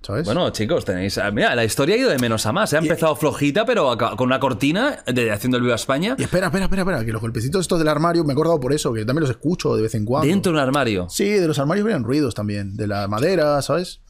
[0.00, 0.26] ¿Sabes?
[0.26, 1.18] Bueno, chicos, tenéis.
[1.18, 2.72] ah, Mira, la historia ha ido de menos a más.
[2.72, 2.76] ¿eh?
[2.76, 6.14] Ha empezado flojita, pero con una cortina de haciendo el Viva España.
[6.16, 8.72] Y espera, espera, espera, espera, que los golpecitos estos del armario me he acordado por
[8.72, 10.28] eso, que también los escucho de vez en cuando.
[10.28, 11.08] Dentro de un armario.
[11.10, 14.00] Sí, de los armarios vienen ruidos también, de la madera, ¿sabes?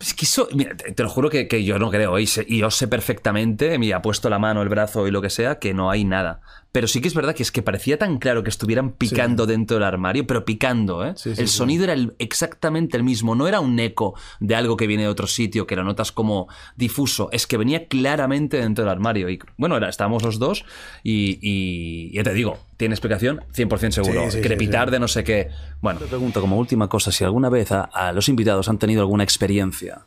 [0.00, 2.70] Es que eso, mira, te, lo juro que, que yo no creo, y, y yo
[2.70, 5.90] sé perfectamente, mira, ha puesto la mano, el brazo y lo que sea, que no
[5.90, 6.40] hay nada.
[6.70, 9.76] Pero sí que es verdad que es que parecía tan claro que estuvieran picando dentro
[9.78, 11.14] del armario, pero picando, ¿eh?
[11.16, 11.56] Sí, sí, el sí.
[11.56, 15.08] sonido era el- exactamente el mismo, no era un eco de algo que viene de
[15.08, 16.46] otro sitio, que lo notas como
[16.76, 19.30] difuso, es que venía claramente dentro del armario.
[19.30, 20.66] Y bueno, era, estábamos los dos
[21.02, 24.24] y, y ya te digo, tiene explicación 100% seguro.
[24.24, 24.92] Sí, sí, sí, Crepitar sí.
[24.92, 25.48] de no sé qué.
[25.80, 29.00] Bueno, te pregunto como última cosa si alguna vez a, a los invitados han tenido
[29.00, 30.02] alguna experiencia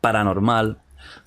[0.00, 0.78] paranormal,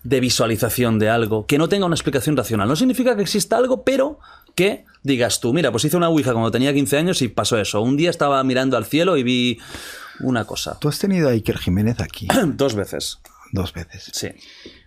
[0.04, 2.68] de visualización de algo, que no tenga una explicación racional.
[2.68, 4.20] No significa que exista algo, pero
[4.56, 7.82] que digas tú, mira, pues hice una ouija cuando tenía 15 años y pasó eso.
[7.82, 9.60] Un día estaba mirando al cielo y vi
[10.22, 10.78] una cosa.
[10.80, 12.28] Tú has tenido a Iker Jiménez aquí.
[12.56, 13.20] Dos veces.
[13.52, 14.10] Dos veces.
[14.14, 14.30] Sí.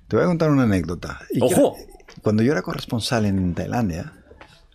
[0.08, 1.20] Te voy a contar una anécdota.
[1.34, 1.76] Iker- ¡Ojo!
[2.22, 4.12] Cuando yo era corresponsal en Tailandia,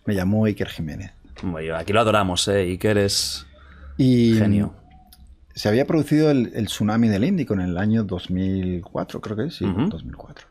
[0.04, 1.12] me llamó Iker Jiménez.
[1.42, 2.60] Bueno, aquí lo adoramos, ¿eh?
[2.60, 3.46] Iker es
[3.96, 4.74] Y genio.
[5.54, 9.56] se había producido el, el tsunami del Índico en el año 2004, creo que es,
[9.56, 10.46] sí, 2004.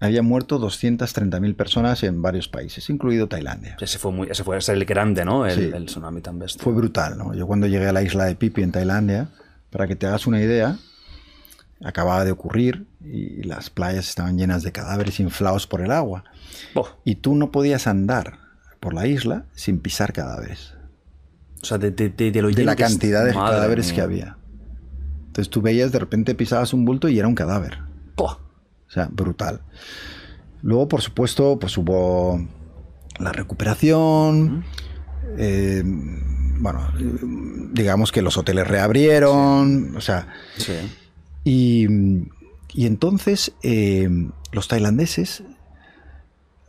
[0.00, 3.76] Había muerto 230.000 personas en varios países, incluido Tailandia.
[3.80, 5.44] Ese fue, muy, ese fue ese el grande, ¿no?
[5.46, 5.70] El, Sí.
[5.74, 6.62] el tsunami tan bestia.
[6.62, 7.34] Fue brutal, ¿no?
[7.34, 9.28] Yo cuando llegué a la isla de Pipi en Tailandia,
[9.70, 10.78] para que te hagas una idea,
[11.84, 16.24] acababa de ocurrir y las playas estaban llenas de cadáveres inflados por el agua.
[17.04, 18.38] Y tú no podías andar
[18.80, 20.74] por la isla sin pisar cadáveres.
[21.60, 23.94] O sea, de, de- de- de lo la cantidad de cadáveres mía.
[23.96, 24.36] que había.
[25.26, 27.78] Entonces tú veías, de repente pisabas un bulto y era un cadáver.
[28.88, 29.60] O sea, brutal.
[30.62, 32.40] Luego, por supuesto, pues hubo
[33.18, 34.64] la recuperación.
[35.36, 35.82] eh,
[36.60, 36.90] bueno,
[37.72, 39.96] digamos que los hoteles reabrieron.
[39.96, 40.28] O sea.
[41.44, 41.86] Y,
[42.72, 44.08] y entonces eh,
[44.52, 45.44] los tailandeses,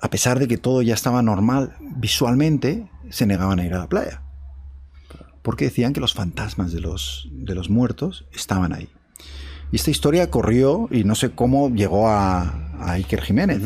[0.02, 3.90] a pesar de que todo ya estaba normal visualmente, se negaban a ir a la
[3.90, 4.22] playa
[5.41, 8.90] porque decían que los fantasmas de los, de los muertos estaban ahí.
[9.72, 12.41] Y esta historia corrió y no sé cómo llegó a,
[12.80, 13.62] a Iker Jiménez.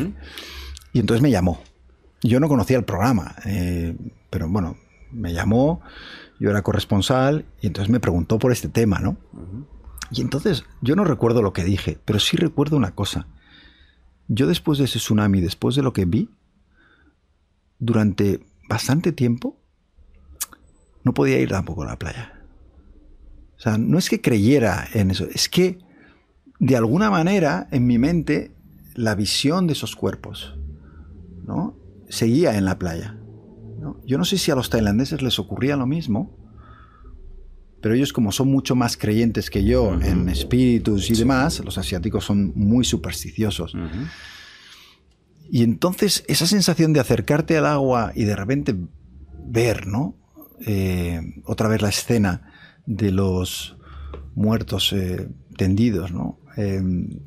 [0.92, 1.60] Y entonces me llamó.
[2.22, 3.96] Yo no conocía el programa, eh,
[4.30, 4.76] pero bueno,
[5.12, 5.82] me llamó,
[6.40, 9.18] yo era corresponsal y entonces me preguntó por este tema, ¿no?
[10.10, 13.26] Y entonces yo no recuerdo lo que dije, pero sí recuerdo una cosa.
[14.28, 16.30] Yo después de ese tsunami, después de lo que vi,
[17.78, 19.58] durante bastante tiempo,
[21.02, 22.40] no podía ir tampoco a la playa.
[23.58, 25.78] O sea, no es que creyera en eso, es que
[26.58, 28.54] de alguna manera en mi mente
[28.94, 30.56] la visión de esos cuerpos,
[31.46, 31.76] ¿no?
[32.08, 33.18] Seguía en la playa.
[33.80, 34.00] ¿no?
[34.06, 36.38] Yo no sé si a los tailandeses les ocurría lo mismo,
[37.84, 42.24] pero ellos como son mucho más creyentes que yo en espíritus y demás, los asiáticos
[42.24, 43.76] son muy supersticiosos.
[45.50, 48.74] Y entonces esa sensación de acercarte al agua y de repente
[49.44, 50.16] ver, ¿no?
[50.66, 52.50] Eh, otra vez la escena
[52.86, 53.76] de los
[54.34, 55.28] muertos eh,
[55.58, 56.38] tendidos, ¿no?
[56.56, 56.82] Eh,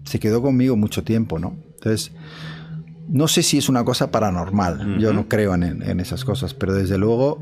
[0.06, 1.58] se quedó conmigo mucho tiempo, ¿no?
[1.76, 2.12] Entonces,
[3.10, 6.74] no sé si es una cosa paranormal, yo no creo en, en esas cosas, pero
[6.74, 7.42] desde luego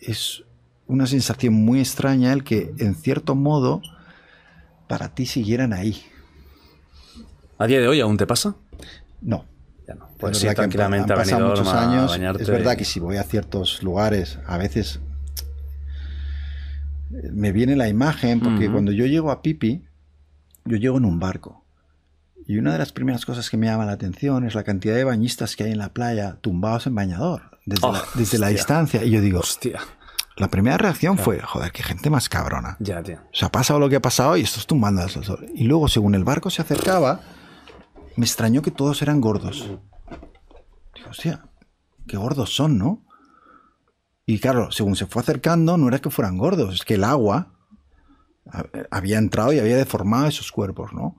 [0.00, 0.42] es
[0.86, 3.80] una sensación muy extraña el que, en cierto modo,
[4.88, 6.02] para ti siguieran ahí.
[7.58, 8.54] ¿A día de hoy aún te pasa?
[9.22, 9.44] No.
[9.88, 10.06] Ya no.
[10.06, 12.10] Es Puedes ir verdad que han- tranquilamente han a pasado muchos años.
[12.10, 15.00] bañarte Es verdad que si voy a ciertos lugares, a veces
[17.32, 19.84] me viene la imagen, porque cuando yo llego a Pipi,
[20.64, 21.64] yo llego en un barco.
[22.46, 25.04] Y una de las primeras cosas que me llama la atención es la cantidad de
[25.04, 28.48] bañistas que hay en la playa tumbados en bañador, desde, Oh, la, desde la hostia.
[28.58, 29.04] distancia.
[29.04, 29.80] Y yo digo, Hostia.
[30.36, 31.24] la primera reacción Claro.
[31.24, 32.76] fue, joder, qué gente más cabrona.
[32.80, 33.16] Ya, tío.
[33.16, 35.46] O sea, ha pasado lo que ha pasado y estos tumbando al sol.
[35.54, 37.20] Y luego, según el barco se acercaba,
[38.16, 39.70] me extrañó que todos eran gordos.
[40.94, 41.46] Digo, hostia,
[42.06, 43.06] qué gordos son, ¿no?
[44.26, 47.53] Y claro, según se fue acercando, no era que fueran gordos, es que el agua
[48.90, 51.16] había entrado y había deformado esos cuerpos, ¿no?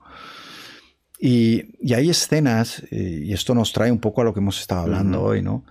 [1.18, 4.60] Y, y hay escenas, eh, y esto nos trae un poco a lo que hemos
[4.60, 5.64] estado hablando hoy, ¿no?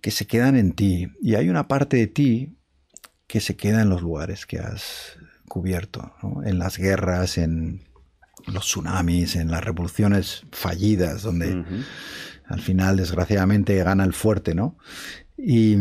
[0.00, 1.08] Que se quedan en ti.
[1.20, 2.56] Y hay una parte de ti
[3.26, 5.18] que se queda en los lugares que has
[5.48, 6.44] cubierto, ¿no?
[6.44, 7.82] En las guerras, en
[8.46, 11.64] los tsunamis, en las revoluciones fallidas, donde
[12.46, 14.76] al final, desgraciadamente, gana el fuerte, ¿no?
[15.36, 15.76] Y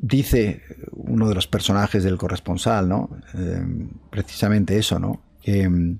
[0.00, 0.62] dice
[0.92, 3.10] uno de los personajes del corresponsal, ¿no?
[3.34, 3.62] Eh,
[4.10, 5.22] precisamente eso, ¿no?
[5.42, 5.96] Que,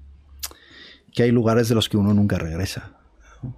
[1.13, 2.99] que hay lugares de los que uno nunca regresa.
[3.43, 3.57] ¿no?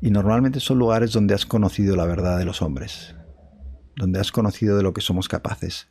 [0.00, 3.14] Y normalmente son lugares donde has conocido la verdad de los hombres,
[3.96, 5.88] donde has conocido de lo que somos capaces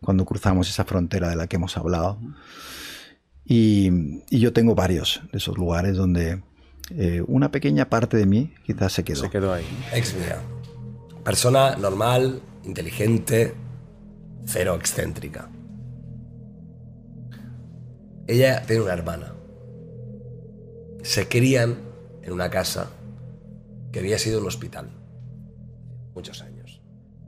[0.00, 2.18] cuando cruzamos esa frontera de la que hemos hablado.
[3.44, 3.90] Y,
[4.30, 6.42] y yo tengo varios de esos lugares donde
[6.90, 9.20] eh, una pequeña parte de mí quizás se quedó.
[9.20, 9.64] Se quedó ahí.
[9.92, 10.40] Ex mía.
[11.24, 13.54] Persona normal, inteligente,
[14.46, 15.48] cero excéntrica.
[18.26, 19.34] Ella tiene una hermana.
[21.02, 21.78] Se crían
[22.22, 22.90] en una casa
[23.90, 24.90] que había sido un hospital.
[26.14, 26.80] Muchos años.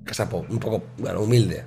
[0.04, 1.64] Casa un poco, bueno, humilde.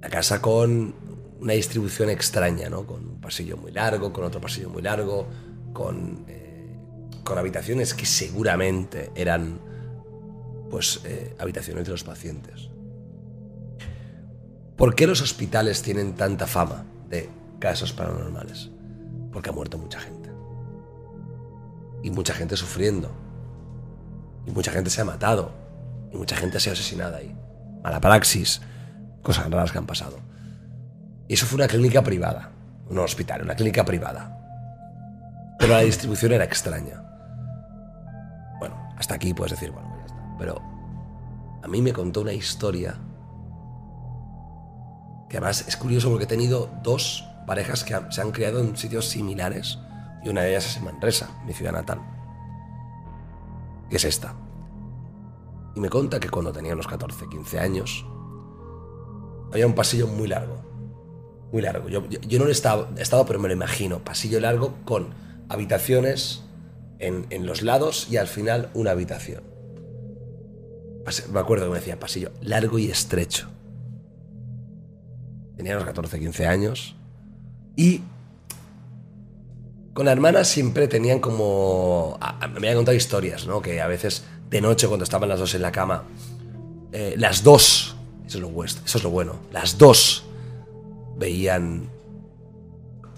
[0.00, 0.94] La casa con
[1.40, 2.86] una distribución extraña, ¿no?
[2.86, 5.26] Con un pasillo muy largo, con otro pasillo muy largo,
[5.72, 6.76] con, eh,
[7.24, 9.60] con habitaciones que seguramente eran,
[10.70, 12.70] pues, eh, habitaciones de los pacientes.
[14.76, 18.70] ¿Por qué los hospitales tienen tanta fama de casos paranormales?
[19.32, 20.30] Porque ha muerto mucha gente.
[22.02, 23.10] Y mucha gente sufriendo.
[24.46, 25.50] Y mucha gente se ha matado.
[26.12, 27.34] Y mucha gente ha sido asesinada ahí.
[27.82, 28.60] Mala praxis.
[29.22, 30.18] Cosas raras que han pasado.
[31.26, 32.50] Y eso fue una clínica privada.
[32.90, 34.36] No un hospital, una clínica privada.
[35.58, 37.02] Pero la distribución era extraña.
[38.58, 39.95] Bueno, hasta aquí puedes decir, bueno.
[40.38, 40.60] Pero
[41.62, 42.98] a mí me contó una historia
[45.28, 49.08] que además es curioso porque he tenido dos parejas que se han criado en sitios
[49.08, 49.78] similares
[50.22, 52.00] y una de ellas es en Manresa, mi ciudad natal.
[53.90, 54.34] Que es esta.
[55.74, 58.06] Y me conta que cuando tenía unos 14, 15 años,
[59.52, 60.64] había un pasillo muy largo.
[61.52, 61.88] Muy largo.
[61.88, 64.00] Yo, no he estado, estado, pero me lo imagino.
[64.00, 65.14] Pasillo largo con
[65.48, 66.42] habitaciones
[66.98, 69.55] en los lados y al final una habitación.
[71.32, 73.48] Me acuerdo que me decía pasillo largo y estrecho.
[75.56, 76.96] Tenía unos 14, 15 años.
[77.76, 78.02] Y
[79.94, 82.18] con la hermana siempre tenían como...
[82.50, 83.62] me habían contado historias, ¿no?
[83.62, 86.04] Que a veces de noche cuando estaban las dos en la cama,
[86.92, 87.96] eh, las dos,
[88.26, 90.24] eso es, lo, vuest- eso es lo bueno, las dos
[91.16, 91.88] veían...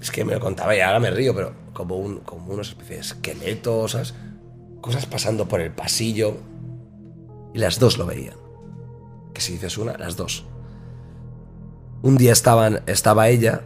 [0.00, 3.02] Es que me lo contaba y ahora me río, pero como, un, como especies de
[3.14, 4.14] esqueletos,
[4.80, 6.36] cosas pasando por el pasillo.
[7.54, 8.36] Y las dos lo veían.
[9.32, 10.44] Que si dices una, las dos.
[12.02, 13.62] Un día estaban, estaba ella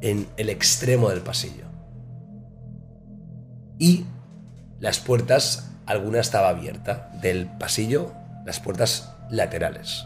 [0.00, 1.64] en el extremo del pasillo.
[3.78, 4.04] Y
[4.78, 8.12] las puertas, alguna estaba abierta del pasillo,
[8.44, 10.04] las puertas laterales.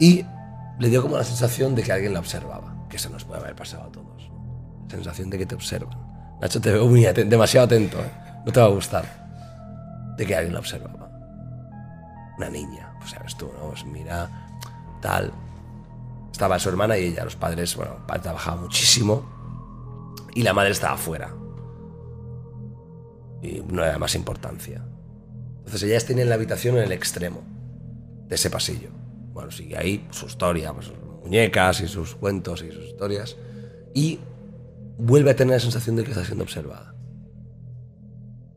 [0.00, 0.24] Y
[0.78, 2.86] le dio como la sensación de que alguien la observaba.
[2.88, 4.30] Que eso nos puede haber pasado a todos.
[4.88, 5.96] Sensación de que te observan.
[6.40, 7.98] Nacho, te veo muy demasiado atento.
[7.98, 8.40] ¿eh?
[8.44, 9.04] No te va a gustar.
[10.16, 10.99] De que alguien la observaba.
[12.40, 13.68] Una niña, pues sabes tú, ¿no?
[13.68, 14.48] Pues mira,
[15.02, 15.30] tal.
[16.32, 20.70] Estaba su hermana y ella, los padres, bueno, el padre trabajaba muchísimo y la madre
[20.70, 21.34] estaba afuera.
[23.42, 24.82] Y no era más importancia.
[25.58, 27.42] Entonces ellas tenían la habitación en el extremo
[28.26, 28.88] de ese pasillo.
[29.34, 33.36] Bueno, sigue ahí su historia, pues sus muñecas y sus cuentos y sus historias.
[33.92, 34.18] Y
[34.96, 36.94] vuelve a tener la sensación de que está siendo observada.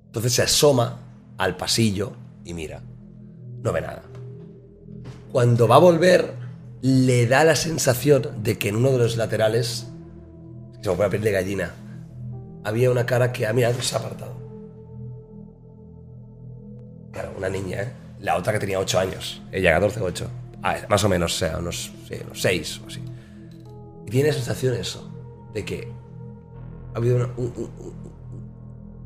[0.05, 0.99] Entonces se asoma
[1.37, 2.13] al pasillo
[2.45, 2.81] y mira.
[3.63, 4.03] No ve nada.
[5.31, 6.33] Cuando va a volver,
[6.81, 9.87] le da la sensación de que en uno de los laterales,
[10.81, 11.71] se me pone piel de gallina,
[12.63, 14.33] había una cara que ha mirado y se ha apartado.
[17.11, 17.91] Claro, una niña, ¿eh?
[18.19, 19.41] La otra que tenía 8 años.
[19.51, 20.27] Ella 14 o 8.
[20.63, 23.03] Ah, más o menos, o sea, unos, sí, unos 6 o así.
[24.05, 25.09] Y tiene la sensación eso,
[25.53, 25.87] de que
[26.93, 27.53] ha habido un-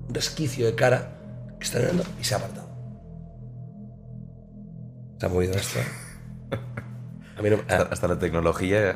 [0.07, 1.17] un resquicio de cara
[1.59, 2.66] que está mirando y se ha apartado.
[5.19, 5.79] ¿Se ha movido esto?
[7.37, 8.95] A mí no- hasta, hasta la tecnología eh,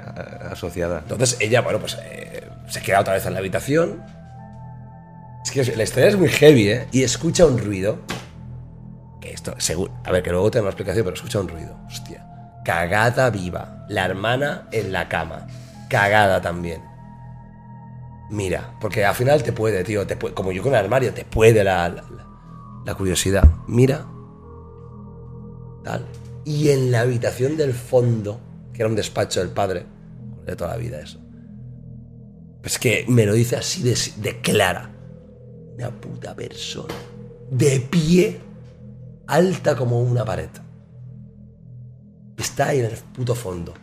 [0.52, 1.00] asociada.
[1.00, 4.04] Entonces ella, bueno, pues eh, se queda otra vez en la habitación.
[5.44, 6.88] Es que la historia es muy heavy, ¿eh?
[6.92, 8.00] Y escucha un ruido.
[9.20, 9.94] Que esto, seguro.
[10.06, 11.78] A ver, que luego tengo una explicación, pero escucha un ruido.
[11.88, 12.26] Hostia.
[12.66, 13.86] Cagada viva.
[13.90, 15.48] La hermana en la cama.
[15.90, 16.82] Cagada también.
[18.30, 20.08] Mira, porque al final te puede, tío.
[20.08, 21.94] Te puede- como yo con el armario, te puede la-
[22.86, 23.44] la curiosidad.
[23.68, 24.06] Mira.
[26.46, 28.40] Y en la habitación del fondo,
[28.74, 29.86] que era un despacho del padre,
[30.46, 31.20] de toda la vida eso.
[32.62, 34.92] Pues que me lo dice así de, de clara.
[35.76, 36.94] Una puta persona.
[37.50, 38.40] De pie.
[39.28, 40.50] Alta como una pared.
[42.38, 43.74] Está ahí en el puto fondo.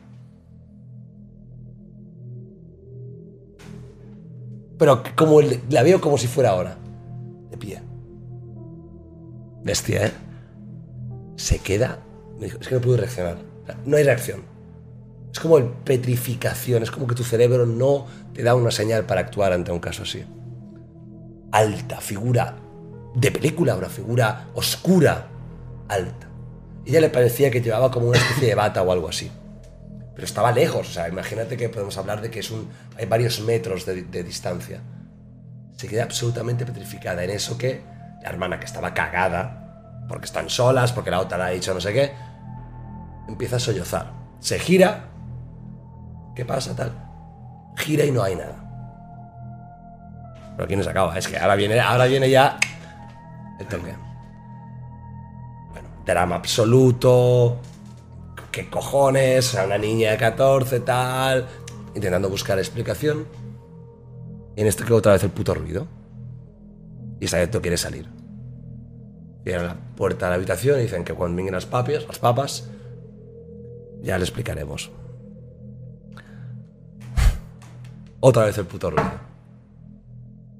[4.78, 6.76] Pero como el- la veo como si fuera ahora.
[7.50, 7.82] De pie.
[9.64, 10.12] Bestia, ¿eh?
[11.38, 12.00] Se queda.
[12.38, 13.38] me dijo, es que no puedo reaccionar.
[13.84, 14.42] No hay reacción.
[15.32, 16.82] Es como el petrificación.
[16.82, 20.02] Es como que tu cerebro no te da una señal para actuar ante un caso
[20.02, 20.24] así.
[21.52, 22.56] Alta, figura
[23.14, 25.28] de película, una figura oscura,
[25.88, 26.28] alta.
[26.84, 29.30] Ella le parecía que llevaba como una especie de bata o algo así.
[30.14, 33.40] Pero estaba lejos, o sea, imagínate que podemos hablar de que es un, hay varios
[33.40, 34.80] metros de distancia.
[35.76, 37.82] Se queda absolutamente petrificada en eso que
[38.22, 39.67] la hermana que estaba cagada,
[40.08, 42.12] porque están solas, porque la otra ha dicho no sé qué,
[43.28, 44.12] empieza a sollozar.
[44.40, 45.04] Se gira,
[46.34, 46.92] ¿qué pasa tal?
[47.76, 48.64] Gira y no hay nada.
[50.52, 52.58] Pero aquí no se acaba, es que ahora viene, ahora viene ya
[53.60, 53.94] el toque.
[55.70, 57.60] Bueno, drama absoluto.
[58.50, 59.46] ¿Qué cojones?
[59.46, 61.46] Sea, una niña de 14, tal.
[61.94, 63.26] Intentando buscar explicación.
[64.56, 65.86] Y en esto queda otra vez el puto ruido.
[67.20, 68.17] Y Saeto quiere salir.
[69.48, 72.68] Cierran la puerta de la habitación y dicen que cuando vengan las papias, las papas,
[74.02, 74.90] ya le explicaremos.
[78.20, 79.08] Otra vez el puto ruido.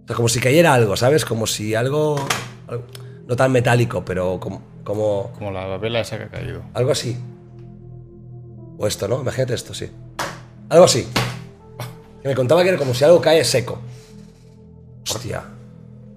[0.04, 1.26] O sea, como si cayera algo, ¿sabes?
[1.26, 2.16] Como si algo.
[2.66, 2.84] algo-
[3.26, 4.62] no tan metálico, pero como.
[4.84, 6.62] Como, Como la vela esa que ha caído.
[6.72, 7.14] algo así.
[8.78, 9.20] O esto, ¿no?
[9.20, 9.90] Imagínate esto, sí.
[10.70, 11.06] Algo así.
[12.22, 13.78] Que me contaba que era como si algo cae seco.
[15.02, 15.44] Hostia.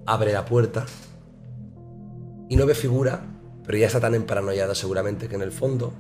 [0.06, 0.86] Abre la puerta.
[2.52, 3.22] Y no ve figura,
[3.66, 5.94] pero ya está tan emparanoiada seguramente que en el fondo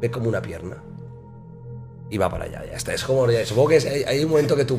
[0.00, 0.76] ve como una pierna.
[2.10, 2.94] Y va para allá, ya está.
[2.94, 3.28] Es como.
[3.28, 4.78] ya- Supongo que hay, hay un momento que tú,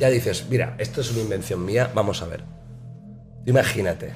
[0.00, 2.42] ya dices, mira, esto es una invención mía, vamos a ver.
[3.46, 4.12] Imagínate.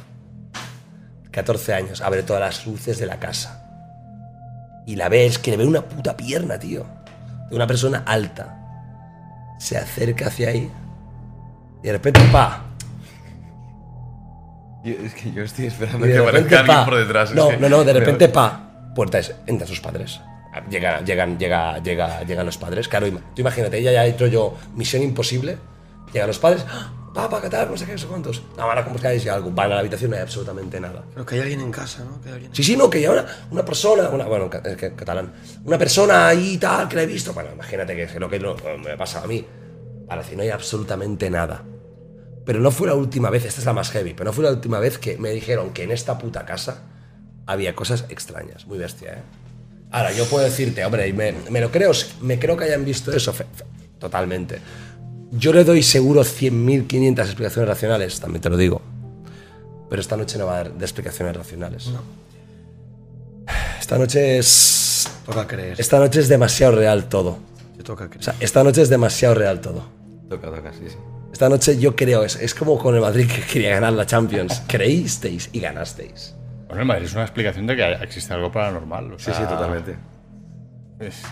[1.31, 3.61] 14 años, abre todas las luces de la casa.
[4.87, 6.85] Y la ves que le ve una puta pierna, tío.
[7.51, 8.59] De una persona alta.
[9.61, 10.69] Se acerca hacia ahí.
[11.85, 12.64] Y de repente, pa.
[14.85, 16.85] Yo- es que yo estoy esperando de que repente, aparezca alguien pa.
[16.85, 17.35] por detrás.
[17.35, 18.93] No, no, no, de repente, pa.
[18.95, 19.35] Puerta es.
[19.47, 20.21] Entran sus padres.
[20.71, 22.87] Llegan, llegan, llega, llega, llegan los padres.
[22.87, 25.59] Claro, tú imagínate, ella ya ha hecho yo misión imposible.
[26.13, 26.65] Llegan los padres.
[26.71, 26.93] ¡Ah!
[27.13, 27.71] Papá, ¿qué tal?
[27.71, 28.43] No sé qué, no sé cuántos.
[28.57, 29.51] No, van a buscar algo.
[29.53, 31.05] Van a la habitación, no hay absolutamente nada.
[31.13, 32.21] Pero que hay alguien en casa, ¿no?
[32.21, 32.55] Que hay alguien...
[32.55, 35.33] Sí, sí, no, que ya una, una persona, una, bueno, es que catalán,
[35.65, 37.33] una persona ahí tal que la he visto.
[37.33, 39.45] Bueno, imagínate que es lo que no- me pasa a mí.
[40.09, 41.63] Para decir, no hay absolutamente nada.
[42.45, 44.51] Pero no fue la última vez, esta es la más heavy, pero no fue la
[44.51, 46.83] última vez que me dijeron que en esta puta casa
[47.47, 48.67] había cosas extrañas.
[48.67, 49.23] Muy bestia, ¿eh?
[49.91, 53.33] Ahora, yo puedo decirte, hombre, me, me lo creo, me creo que hayan visto eso,
[53.33, 53.65] fe- fe-
[53.99, 54.59] totalmente.
[55.31, 58.83] Yo le doy seguro 100.500 explicaciones racionales, también te lo digo.
[59.89, 61.91] Pero esta noche no va a dar de explicaciones racionales.
[63.81, 65.09] Esta noche es.
[65.27, 65.81] Toca creer.
[65.81, 67.39] Esta noche es demasiado real todo.
[67.85, 68.21] Toca creer.
[68.21, 69.85] O sea, esta noche es demasiado real todo.
[70.29, 70.97] Toca, toca, sí, sí.
[71.35, 74.63] Esta noche yo creo, es, es como con el Madrid que quería ganar la Champions.
[74.69, 76.33] Creísteis y ganasteis.
[76.69, 79.15] Bueno, el Madrid es una explicación de que existe algo paranormal.
[79.15, 79.97] o Sí, sea, sí, totalmente.
[81.01, 81.23] es-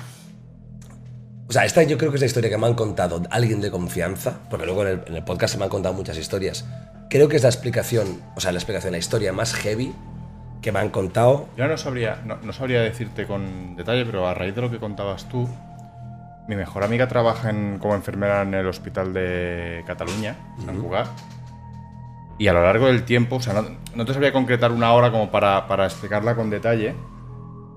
[1.48, 3.70] O sea, esta yo creo que es la historia que me han contado alguien de
[3.70, 6.64] confianza, porque luego en el, en el podcast se me han contado muchas historias.
[7.08, 9.94] Creo que es la explicación, o sea, la explicación, la historia más heavy
[10.62, 11.46] que me han contado.
[11.56, 14.78] Yo no sabría, no, no sabría decirte con detalle, pero a raíz de lo que
[14.80, 15.48] contabas tú,
[16.48, 20.36] mi mejor amiga trabaja en- como enfermera en el hospital de Cataluña,
[20.68, 21.08] en Cugat.
[22.38, 23.64] Y a lo largo del tiempo, o sea, no,
[23.94, 26.94] no te sabría concretar una hora como para, para explicarla con detalle,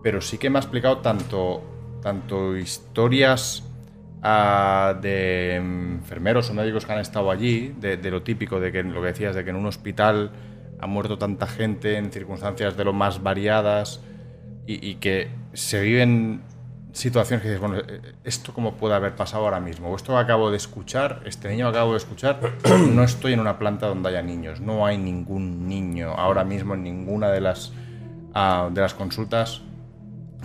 [0.02, 1.62] pero sí que me ha explicado tanto,
[2.02, 3.64] tanto historias
[4.24, 8.82] ah, de enfermeros o médicos que han estado allí, de, de lo típico, de que
[8.82, 10.32] lo que decías, de que en un hospital
[10.80, 14.02] ha muerto tanta gente en circunstancias de lo más variadas
[14.66, 16.42] y, y que se viven
[16.96, 19.90] situaciones que dices, bueno, eh, ¿esto cómo puede haber pasado ahora mismo?
[19.90, 22.40] O esto que acabo de escuchar, este niño que acabo de escuchar,
[22.94, 26.84] no estoy en una planta donde haya niños, no hay ningún niño ahora mismo en
[26.84, 27.74] ninguna de las,
[28.34, 29.62] ah, de las consultas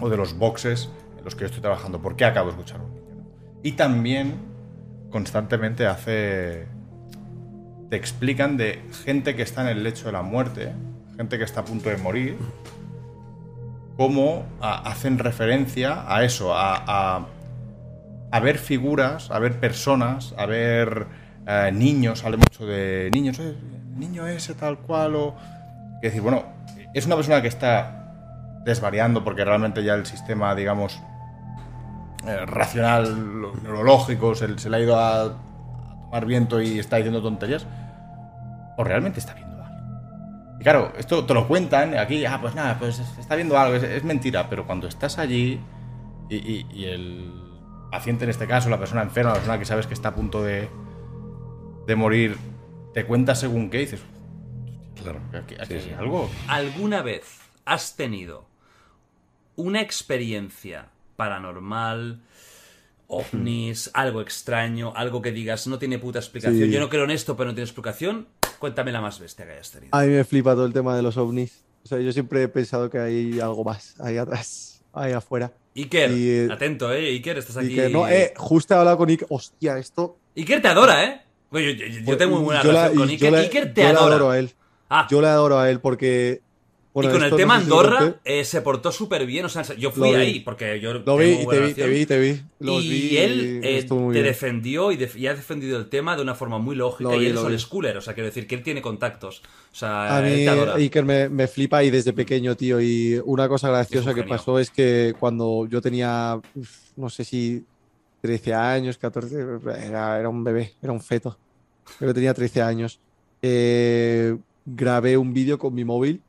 [0.00, 2.80] o de los boxes en los que yo estoy trabajando, ¿por qué acabo de escuchar
[2.80, 3.24] a un niño?
[3.62, 4.34] Y también
[5.10, 6.66] constantemente hace...
[7.90, 10.72] Te explican de gente que está en el lecho de la muerte,
[11.16, 12.36] gente que está a punto de morir,
[14.00, 17.18] cómo hacen referencia a eso, a,
[18.30, 21.06] a- ver figuras, a ver personas, a ver
[21.46, 23.38] eh, niños, sale mucho de niños,
[23.98, 25.34] niño ese tal cual, o...
[26.00, 26.44] Que decir, bueno,
[26.94, 30.98] es una persona que está desvariando porque realmente ya el sistema, digamos,
[32.26, 35.34] eh, racional, neurológico, se, se le ha ido a,
[36.04, 37.66] tomar viento y está diciendo tonterías,
[38.78, 39.49] o realmente está algo.
[40.60, 43.82] Y claro, esto te lo cuentan, aquí, ah, pues nada, pues está viendo algo, es,
[43.82, 45.58] es mentira, pero cuando estás allí
[46.28, 47.32] y, y- y el
[47.90, 50.42] paciente en este caso, la persona enferma, la persona que sabes que está a punto
[50.42, 50.68] de,
[51.86, 52.36] de morir,
[52.94, 54.02] te cuenta según qué, dices,
[55.02, 56.30] claro, aquí, aquí hay algo.
[56.46, 58.44] ¿Alguna vez has tenido
[59.56, 62.20] una experiencia paranormal,
[63.06, 66.66] ovnis, algo extraño, algo que digas no tiene puta explicación?
[66.68, 66.70] Sí.
[66.70, 68.28] Yo no creo en esto, pero no tiene explicación.
[68.60, 69.88] Cuéntame la más bestia que hayas tenido.
[69.96, 71.64] A mí me flipa todo el tema de los ovnis.
[71.82, 75.50] O sea, yo siempre he pensado que hay algo más ahí atrás, ahí afuera.
[75.74, 77.06] Iker, Y, eh, atento, eh.
[77.08, 77.70] Iker, estás aquí.
[77.70, 79.26] Iker, no, eh, justo he hablado con Iker.
[79.30, 80.18] Hostia, esto.
[80.36, 81.22] Iker te adora, eh.
[81.52, 83.32] Yo, yo- yo tengo muy buena relación con Iker.
[83.32, 84.14] la- Iker te yo le adora.
[84.16, 84.50] adoro a él.
[84.90, 85.06] Ah.
[85.10, 86.42] Yo le adoro a él porque.
[86.92, 89.44] Bueno, y con el tema no sé si lo Andorra eh, se portó súper bien.
[89.44, 90.94] O sea, yo fui ahí porque yo.
[90.94, 92.40] Lo vi, y te vi, te vi, te vi.
[92.58, 94.24] Los y vi él eh, te bien.
[94.24, 97.10] defendió y, def- y ha defendido el tema de una forma muy lógica.
[97.10, 97.96] Lo y él es old schooler.
[97.96, 99.42] O sea, quiero decir que él tiene contactos.
[99.72, 100.46] O sea, A él mí.
[100.82, 102.80] Iker me, me flipa y desde pequeño, tío.
[102.80, 107.64] Y una cosa graciosa que pasó es que cuando yo tenía, uf, no sé si
[108.20, 109.36] 13 años, 14,
[109.86, 111.38] era, era un bebé, era un feto.
[111.98, 112.98] Pero tenía 13 años.
[113.42, 114.36] eh,
[114.66, 116.20] grabé un vídeo con mi móvil.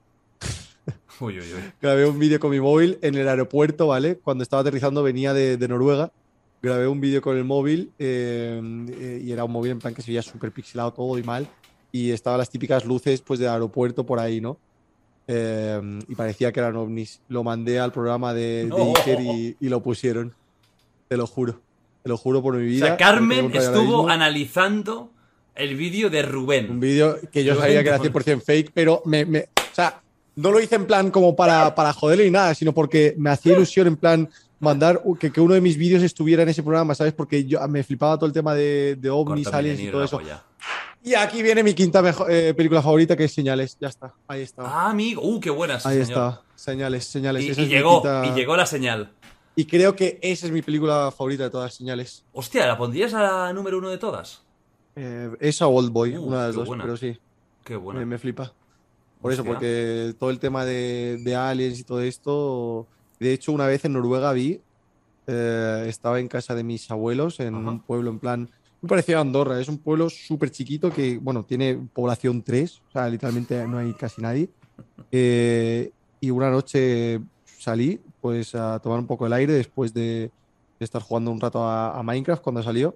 [1.21, 1.61] Uy, uy, uy.
[1.81, 4.17] Grabé un vídeo con mi móvil en el aeropuerto, ¿vale?
[4.17, 6.11] Cuando estaba aterrizando venía de, de Noruega.
[6.61, 8.61] Grabé un vídeo con el móvil eh,
[8.99, 11.47] eh, y era un móvil en plan que se veía súper pixelado todo y mal.
[11.91, 14.57] Y estaban las típicas luces pues del aeropuerto por ahí, ¿no?
[15.27, 17.21] Eh, y parecía que eran ovnis.
[17.29, 18.93] Lo mandé al programa de, de No.
[18.95, 20.33] Iker y, y lo pusieron.
[21.07, 21.59] Te lo juro.
[22.03, 22.85] Te lo juro por mi O vida.
[22.85, 25.11] sea, porque tengo Carmen estuvo analizando
[25.55, 26.69] el vídeo de Rubén.
[26.71, 30.01] Un vídeo que yo sabía que era 100% fake, pero me, me- o sea,
[30.35, 33.53] no lo hice en plan como para, para joderle ni nada, sino porque me hacía
[33.53, 34.29] ilusión en plan
[34.59, 37.13] mandar que, que uno de mis vídeos estuviera en ese programa, ¿sabes?
[37.13, 40.21] Porque yo me flipaba todo el tema de, de ovnis, aliens y todo eso.
[41.03, 43.75] Y aquí viene mi quinta eh, película favorita, que es Señales.
[43.81, 44.61] Ya está, ahí está.
[44.63, 45.23] Ah, amigo.
[45.23, 45.79] Uh, qué buena.
[45.79, 46.09] sí, ahí señor.
[46.09, 47.43] está, Señales, Señales.
[47.43, 49.11] Y, es llegó, quinta- y llegó la señal.
[49.55, 52.23] Y creo que esa es mi película favorita de todas, Señales.
[52.33, 54.43] Hostia, ¿la pondrías a la número uno de todas?
[54.95, 56.83] Eh, esa Old Boy, Uh, una de las dos, buena.
[56.83, 57.17] pero sí.
[57.63, 57.99] Qué buena.
[58.01, 58.53] Me, me flipa.
[59.21, 59.53] Por eso, Hostia.
[59.53, 62.87] porque todo el tema de, de aliens y todo esto.
[63.19, 64.59] De hecho, una vez en Noruega vi,
[65.27, 68.49] eh, estaba en casa de mis abuelos en un pueblo en plan.
[68.81, 73.07] Me parecía Andorra, es un pueblo súper chiquito que, bueno, tiene población 3, o sea,
[73.07, 74.49] literalmente no hay casi nadie.
[75.13, 75.91] Eh,
[76.21, 80.31] y una noche salí, pues, a tomar un poco el aire después de,
[80.79, 82.95] de estar jugando un rato a, a Minecraft cuando salió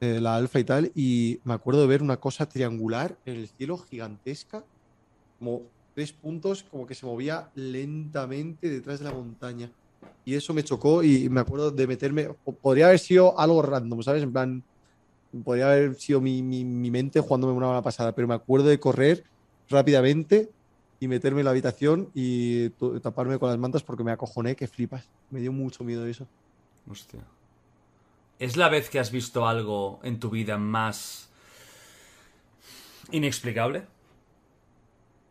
[0.00, 3.48] eh, la alfa y tal, y me acuerdo de ver una cosa triangular en el
[3.48, 4.64] cielo gigantesca,
[5.42, 5.62] como
[5.92, 9.72] tres puntos, como que se movía lentamente detrás de la montaña.
[10.24, 12.28] Y eso me chocó y me acuerdo de meterme,
[12.60, 14.22] podría haber sido algo random, ¿sabes?
[14.22, 14.62] En plan,
[15.44, 19.24] podría haber sido mi, mi, mente jugándome una mala pasada, pero me acuerdo de correr
[19.68, 20.48] rápidamente
[21.00, 22.70] y meterme en la habitación y
[23.02, 25.08] taparme con las mantas porque me acojoné, que flipas.
[25.30, 26.28] Me dio mucho miedo eso.
[26.88, 27.20] Hostia.
[28.38, 31.30] ¿Es la vez que has visto algo en tu vida más
[33.10, 33.86] inexplicable?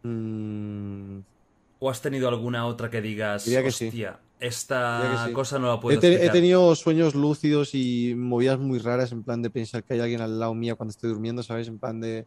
[0.03, 3.49] ¿O has tenido alguna otra que digas, Mm.
[3.49, 3.87] Diría que sí.
[3.87, 5.33] hostia, esta sí.
[5.33, 6.33] cosa no la puedo he, te- he explicar"?
[6.35, 10.39] tenido sueños lúcidos y movidas muy raras, en plan de pensar que hay alguien al
[10.39, 11.67] lado mío cuando estoy durmiendo, ¿sabes?
[11.67, 12.25] En plan de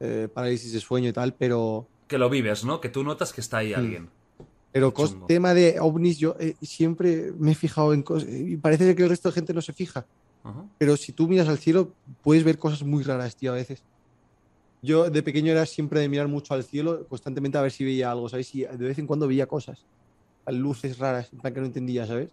[0.00, 2.80] eh, parálisis de sueño y tal, pero, Que lo vives, ¿no?
[2.80, 3.78] Que tú notas que está ahí Hmm.
[3.78, 4.08] alguien.
[4.72, 5.24] pero chungo.
[5.26, 9.08] tema de ovnis, yo eh, siempre me he fijado en cosas, y parece que el
[9.08, 10.04] resto de gente no se fija,
[10.78, 13.82] pero si tú miras al cielo, puedes ver cosas muy raras, tío, a veces.
[14.86, 18.10] Yo de pequeño era siempre de mirar mucho al cielo, constantemente a ver si veía
[18.12, 18.54] algo, ¿sabes?
[18.54, 19.84] Y de vez en cuando veía cosas,
[20.46, 22.30] luces raras, en plan que no entendía, ¿sabes?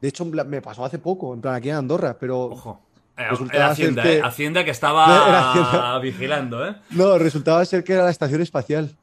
[0.00, 2.78] De hecho, en plan, me pasó hace poco, en plan aquí en Andorra, pero
[3.16, 4.22] Eh, resultaba Era Hacienda, que- ¿eh?
[4.22, 5.04] Hacienda que estaba
[5.50, 5.98] Hacienda.
[5.98, 6.76] vigilando, ¿eh?
[6.90, 8.96] No, resultaba ser que era la estación espacial.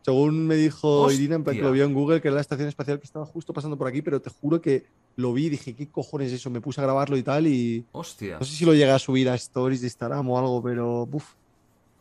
[0.00, 1.16] Según me dijo Hostia.
[1.20, 3.26] Irina, en plan que lo vio en Google, que era la estación espacial que estaba
[3.26, 4.86] justo pasando por aquí, pero te juro que
[5.16, 6.48] lo vi y dije, ¿qué cojones es eso?
[6.48, 7.84] Me puse a grabarlo y tal y...
[7.92, 8.38] Hostia.
[8.38, 11.04] No sé si lo llegué a subir a stories de Instagram o algo, pero...
[11.04, 11.34] Buf,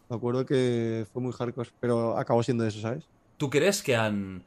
[0.09, 3.05] me acuerdo que fue muy hardcore, pero acabó siendo eso, ¿sabes?
[3.37, 4.43] ¿Tú crees que han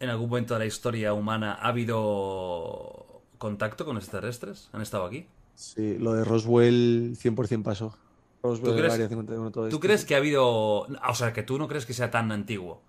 [0.00, 4.68] en algún momento de la historia humana ha habido contacto con extraterrestres?
[4.72, 5.26] ¿Han estado aquí?
[5.54, 7.94] Sí, lo de Roswell 100% pasó.
[8.42, 9.80] Roswell, ¿Tú crees, Área 51, todo ¿Tú esto.
[9.80, 10.46] crees que ha habido...
[10.48, 12.80] O sea, que tú no crees que sea tan antiguo?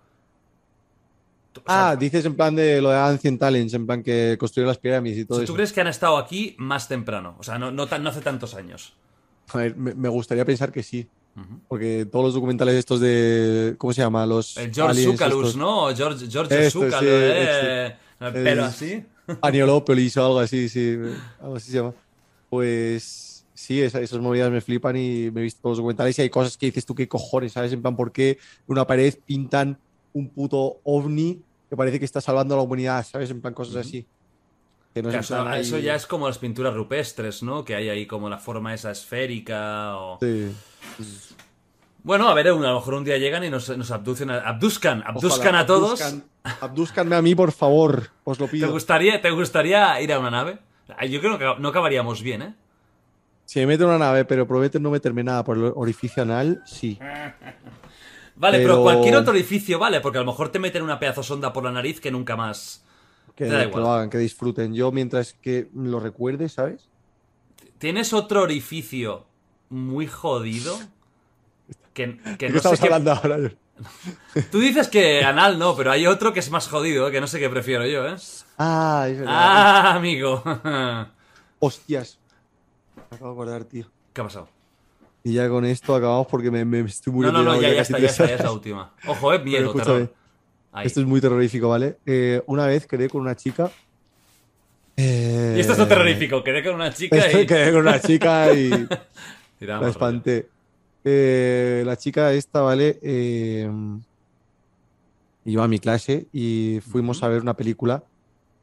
[1.66, 5.18] Ah, dices en plan de lo de Ancient Talents, en plan que construyó las pirámides
[5.18, 5.52] y todo Si eso.
[5.52, 7.36] ¿Tú crees que han estado aquí más temprano?
[7.38, 8.94] O sea, no, no, tan- no hace tantos años.
[9.52, 11.08] A ver, me, me gustaría pensar que sí.
[11.68, 13.74] Porque todos los documentales estos de.
[13.78, 14.26] ¿Cómo se llama?
[14.26, 14.56] Los.
[14.56, 15.56] El George Zucalus.
[15.56, 15.94] ¿no?
[15.96, 17.96] George, George Esto, Zucalus, sí, ¿eh?
[18.20, 18.50] este.
[18.52, 19.04] El- así.
[19.40, 20.96] Aniolópolis o algo así, sí.
[21.40, 21.94] Algo así se llama.
[22.50, 26.22] Pues sí, esa- esas movidas me flipan y me he visto todos los documentales y
[26.22, 27.72] hay cosas que dices tú, qué cojones, ¿sabes?
[27.72, 29.78] En plan, ¿por qué en una pared pintan
[30.12, 31.40] un puto ovni
[31.70, 33.30] que parece que está salvando a la humanidad, ¿sabes?
[33.30, 34.04] En plan, cosas así.
[34.94, 37.64] Que no eso, ahí- ya es como las pinturas rupestres, ¿no?
[37.64, 40.18] Que hay ahí como la forma esa esférica o...
[40.20, 40.52] Sí.
[42.04, 45.02] Bueno, a ver, a lo mejor un día llegan y nos, nos abducen, a- abduzcan,
[45.06, 46.00] abduzcan Ojalá, a todos.
[46.00, 46.24] abduzcan-
[46.60, 48.70] abduzcanme a mí, por favor, os lo ¿Te pido.
[48.72, 50.58] gustaría, ¿Te gustaría ir a una nave?
[51.08, 52.54] Yo creo que no acabaríamos bien, ¿eh?
[53.46, 56.62] Si me meto en una nave, pero prometen no meterme nada por el orificio anal,
[56.66, 56.98] sí.
[58.36, 58.70] Vale, pero...
[58.74, 61.64] Pero- cualquier otro orificio, vale, porque a lo mejor te meten una pedazo sonda por
[61.64, 62.84] la nariz que nunca más...
[63.48, 63.82] Que, igual.
[63.82, 64.74] lo hagan, que disfruten.
[64.74, 66.88] Yo, mientras que lo recuerde, ¿sabes?
[67.78, 69.26] ¿Tienes otro orificio
[69.70, 70.78] muy jodido?
[71.94, 73.52] Que, que ¿De qué no sé estamos qué- hablando ahora?
[74.50, 77.40] Tú dices que anal no, pero hay otro que es más jodido, que no sé
[77.40, 78.16] qué prefiero yo, ¿eh?
[78.58, 79.34] Ah, es verdad.
[79.36, 80.42] Ah, amigo.
[81.58, 82.18] Hostias.
[83.10, 83.86] Me acabo de acordar, tío.
[84.12, 84.48] ¿Qué ha pasado?
[85.24, 87.42] Y ya con esto acabamos porque me, me estoy No, muriendo.
[87.42, 88.92] no, no, de ya, ya está, ya está, ya es la última.
[89.06, 90.12] Ojo, eh, miedo, terror.
[90.72, 90.86] Ahí.
[90.86, 91.98] Esto es muy terrorífico, ¿vale?
[92.06, 93.70] Eh, una vez quedé con una chica.
[94.96, 97.46] eh, Y esto es lo terrorífico, quedé con una chica y...
[97.46, 98.70] Quedé con una chica y.
[99.60, 100.48] La espanté.
[101.04, 102.98] Eh, la chica esta, ¿vale?
[103.02, 103.70] Eh,
[105.44, 108.02] iba a mi clase y fuimos a ver una película.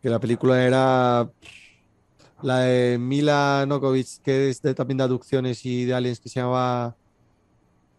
[0.02, 1.30] Que la película era
[2.41, 6.40] la de Mila Nokovic, que es de, también de aducciones y de aliens, que se
[6.41, 6.95] llamaba.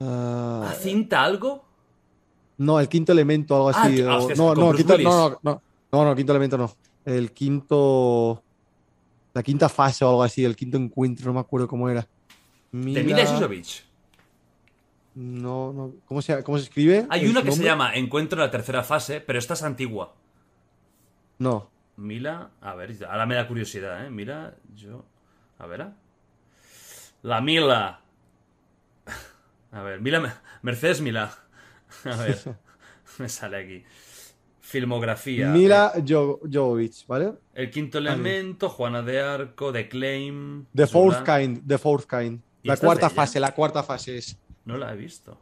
[0.00, 1.64] ah, ¿Ah, cinta algo?
[2.60, 4.02] No, el quinto elemento, algo Ah, así.
[4.02, 5.62] o- hostias, no, no, quinto, no, no,
[5.92, 6.70] no, no, quinto elemento no.
[7.04, 8.42] El quinto.
[9.32, 12.06] La quinta fase o algo así, el quinto encuentro, no me acuerdo cómo era.
[12.72, 13.84] De Mila Jovovich.
[15.14, 15.92] No, no.
[16.06, 17.06] ¿Cómo se, cómo se escribe?
[17.10, 20.14] Hay ¿El una que se llama Encuentro en la tercera fase, pero esta es antigua.
[21.38, 21.70] No.
[21.96, 24.10] Mila, a ver, ahora me da curiosidad, ¿eh?
[24.10, 25.04] Mila, yo...
[25.58, 25.92] A ver, ¿ah?
[27.22, 28.00] La Mila.
[29.72, 30.42] A ver, Mila...
[30.62, 31.36] Mercedes Mila.
[32.10, 32.39] A ver,
[33.18, 33.85] me sale aquí.
[34.60, 35.48] Filmografía.
[35.48, 37.32] Mila Jo- Jovovich, ¿vale?
[37.55, 40.66] El quinto elemento, Juana de Arco, The Claim.
[40.74, 41.24] The Fourth.
[41.24, 42.40] Kind, The Fourth Kind.
[42.62, 44.36] ¿Y La cuarta fase, la cuarta fase es.
[44.64, 45.40] No la he visto.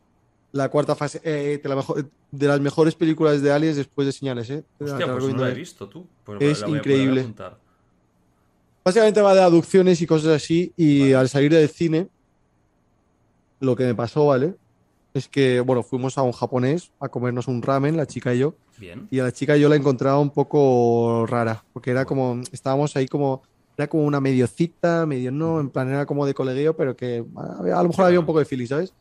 [0.53, 1.21] La cuarta fase.
[1.25, 4.65] eh, de, la mejor- de las mejores películas de Aliens después de Señales, ¿eh?
[4.81, 6.07] Hostia, la pues no la he visto tú.
[6.25, 7.27] Pues Es la increíble.
[8.85, 10.73] Básicamente va de aducciones y cosas así.
[10.77, 12.09] Y al salir del cine,
[13.61, 14.55] lo que me pasó, ¿vale?
[15.19, 18.55] Es que, bueno, fuimos a un japonés a comernos un ramen, la chica y yo.
[18.79, 19.09] Bien.
[19.11, 23.09] Y a la chica yo la encontraba un poco rara, porque era como, estábamos ahí
[23.09, 23.43] como,
[23.77, 27.25] era como una medio cita, medio no, en plan era como de colegueo, pero que
[27.37, 28.95] a, a lo mejor había un poco de feeling, ¿sabes?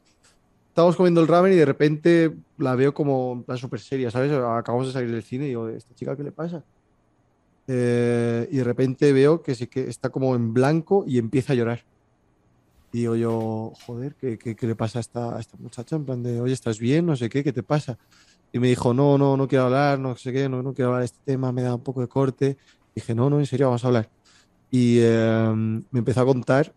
[0.69, 4.31] Estábamos comiendo el ramen y de repente la veo como en plan súper seria, ¿sabes?
[4.31, 6.63] Acabamos de salir del cine y digo, ¿esta chica qué le pasa?
[7.67, 11.55] Eh, y de repente veo que, se, que está como en blanco y empieza a
[11.55, 11.83] llorar.
[12.91, 15.95] Digo yo, joder, ¿qué, qué, le pasa a esta, esta muchacha?
[15.95, 17.05] En plan de, oye, ¿estás bien?
[17.05, 17.97] No sé qué, ¿qué te pasa?
[18.53, 21.01] Y me dijo, no, no, no quiero hablar, no sé qué, no, no quiero hablar
[21.01, 22.57] de este tema, me da un poco de corte.
[22.95, 24.09] dije, no, no, en serio, vamos a hablar.
[24.71, 25.53] Y eh,
[25.91, 26.73] me empezó a contar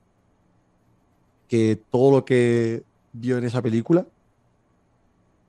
[1.48, 2.82] que todo lo que
[3.12, 4.06] vio en esa película,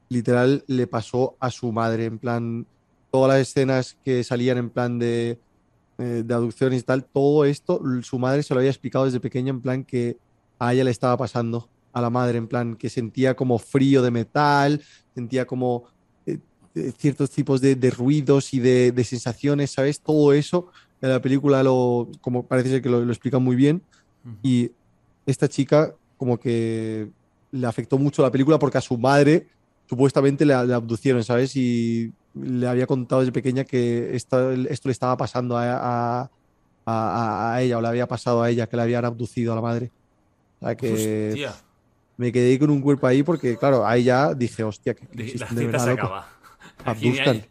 [0.10, 2.68] literal, le pasó a su madre, en plan,
[3.12, 5.40] todas las escenas que salían en plan de,
[5.98, 9.50] eh, de aducciones y tal, todo esto, su madre se lo había explicado desde pequeña,
[9.52, 10.18] en plan que
[10.62, 14.12] a ella le estaba pasando, a la madre, en plan que sentía como frío de
[14.12, 14.82] metal,
[15.16, 15.86] sentía como
[16.26, 16.38] eh,
[16.76, 20.02] eh, ciertos tipos de, de ruidos y de, de sensaciones, ¿sabes?
[20.02, 20.68] Todo eso
[21.02, 23.82] en la película lo, como parece ser que lo, lo explica muy bien.
[24.44, 24.72] Y
[25.26, 27.10] esta chica como que
[27.52, 29.48] le afectó mucho la película porque a su madre
[29.90, 31.56] supuestamente le, le abducieron, ¿sabes?
[31.56, 35.64] Y le había contado desde pequeña que esto, esto le estaba pasando a,
[36.24, 36.32] a-
[36.86, 39.62] a- a ella o le había pasado a ella, que le habían abducido a la
[39.62, 39.92] madre.
[40.62, 41.54] Sea que Hostia.
[42.18, 45.08] me quedé con un cuerpo ahí porque, claro, ahí ya dije, hostia, que
[45.38, 46.28] La cita se acaba.
[46.86, 47.36] Aquí Abduzcan.
[47.36, 47.46] hay-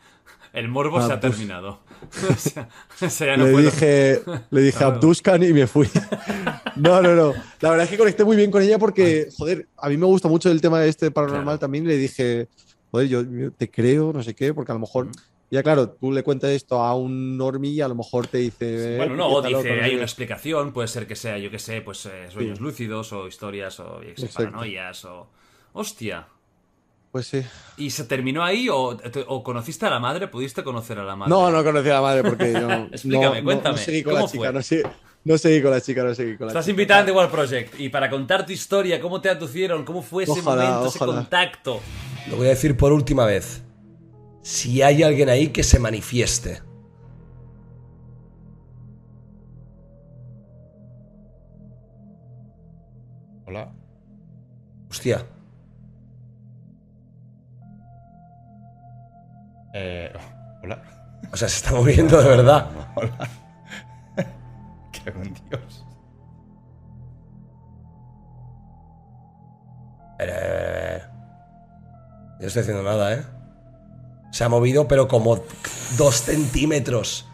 [0.53, 1.81] el morbo se ha terminado.
[2.31, 2.66] O sea,
[3.03, 4.20] o sea, ya no le, puedo- dije,
[4.51, 4.95] le dije Claro.
[4.95, 5.87] abduzcan y me fui.
[6.77, 7.35] No, no, no.
[7.61, 10.28] La verdad es que conecté muy bien con ella porque, joder, a mí me gusta
[10.28, 11.87] mucho el tema de este paranormal también.
[11.87, 12.49] Le dije,
[12.91, 15.09] joder, yo, yo te creo, no sé qué, porque a lo mejor
[15.51, 18.94] Ya claro, tú le cuentas esto a un normie y a lo mejor te dice...
[18.94, 19.77] eh, Bueno, no, ¿qué o dice, otro?
[19.77, 22.59] No hay sé una explicación, puede ser que sea, yo qué sé, pues eh, sueños
[22.59, 22.64] Sí.
[22.64, 25.28] lúcidos o historias o sé, paranoias o...
[25.72, 26.27] Hostia.
[27.10, 27.43] Pues sí.
[27.77, 28.97] ¿Y se terminó ahí o,
[29.27, 30.28] o conociste a la madre?
[30.28, 31.31] ¿Pudiste conocer a la madre?
[31.31, 32.70] No, no conocí a la madre porque yo...
[32.93, 34.52] Explícame, no- cuéntame, No, seguí con ¿cómo la chica, fue?
[34.52, 34.82] no, seguí,
[35.24, 36.70] no seguí con la chica, no seguí con la Estás chica.
[36.70, 40.22] invitada a The World Project y para contar tu historia, cómo te aducieron, cómo fue
[40.22, 41.81] ese Ojalá, momento, ese contacto.
[42.31, 43.62] Lo voy a decir por última vez.
[44.42, 46.62] Si hay alguien ahí que se manifieste.
[53.46, 53.72] Hola.
[54.88, 55.26] Hostia.
[59.74, 60.12] Eh,
[60.62, 60.82] hola.
[61.32, 62.70] O sea, se está moviendo de verdad.
[62.96, 63.28] Hola.
[64.92, 65.86] Qué con Dios.
[70.18, 73.39] Eh, yo no estoy haciendo nada, ¿eh?
[74.40, 75.44] Se ha movido, pero como
[75.98, 77.28] dos centímetros.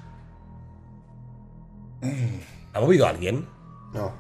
[2.72, 3.46] ¿Ha movido alguien?
[3.94, 4.12] No.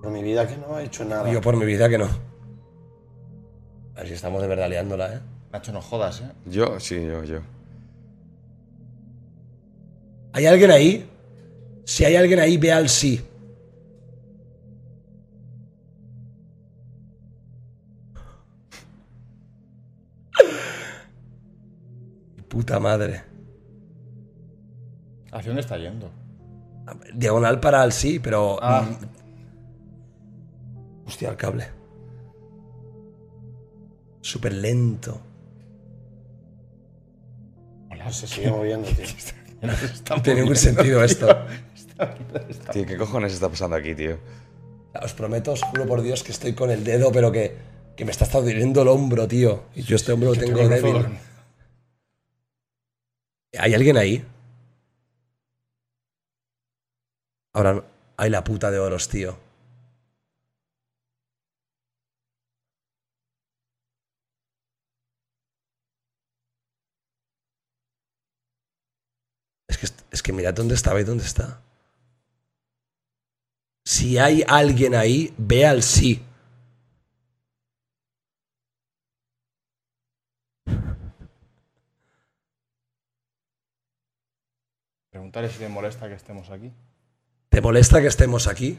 [0.00, 1.28] Por mi vida que no ha hecho nada.
[1.32, 2.04] Yo por mi vida que no.
[2.04, 5.20] A ver si estamos de verdad liándola, ¿eh?
[5.52, 6.30] Nacho, no jodas, ¿eh?
[6.46, 7.40] Yo, sí, yo, yo.
[10.32, 11.10] ¿Hay alguien ahí?
[11.86, 13.20] Si hay alguien ahí, ve al sí.
[22.54, 23.22] Puta madre.
[25.32, 26.08] ¿Hacia dónde está yendo?
[27.12, 28.58] Diagonal para al sí, pero.
[28.62, 28.82] Ah.
[28.82, 28.94] mm,
[31.08, 31.66] Hostia, el cable.
[34.20, 35.20] Súper lento.
[37.90, 39.04] Hola, Se sigue moviendo, tío.
[40.10, 41.26] No tiene ningún sentido esto.
[42.72, 44.18] Tío, ¿qué cojones está pasando aquí, tío?
[45.02, 47.56] Os prometo, os juro por Dios que estoy con el dedo, pero que,
[47.96, 49.62] que me está hasta doliendo el hombro, tío.
[49.74, 51.06] Y yo este hombro lo tengo el débil.
[53.58, 54.24] ¿Hay alguien ahí?
[57.52, 57.84] Ahora,
[58.16, 59.38] hay la puta de oros, tío.
[69.68, 71.60] Es que, es que mirad dónde estaba y dónde está.
[73.86, 76.22] Si hay alguien ahí, ve al sí.
[85.14, 86.72] Preguntarle si le molesta que estemos aquí.
[87.48, 88.76] ¿Te molesta que estemos aquí?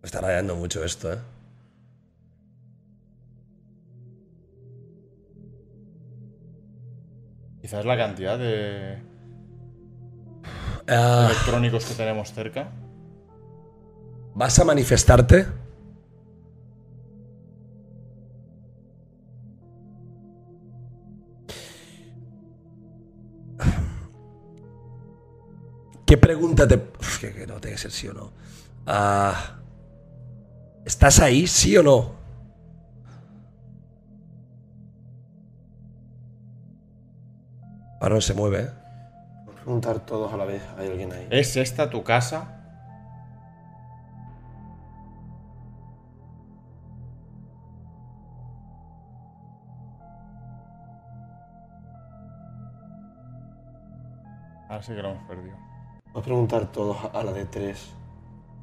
[0.00, 1.18] Me está rayando mucho esto, ¿eh?
[7.60, 8.98] Quizás la cantidad de
[10.88, 12.70] Ah, electrónicos que tenemos cerca.
[14.34, 15.65] ¿Vas a manifestarte?
[26.06, 26.76] ¿Qué pregunta te...
[26.76, 28.30] Uf, que, que no tiene que ser sí o no.
[28.86, 29.56] Ah,
[30.84, 32.14] ¿Estás ahí, sí o no?
[38.00, 38.70] Ahora no se mueve, ¿eh?
[39.64, 40.62] Preguntar todos a la vez.
[40.78, 41.26] ¿Hay alguien ahí?
[41.28, 42.52] ¿Es esta tu casa?
[54.68, 55.56] Ahora sí que lo hemos perdido.
[56.16, 57.90] Vamos a preguntar todos a la de tres.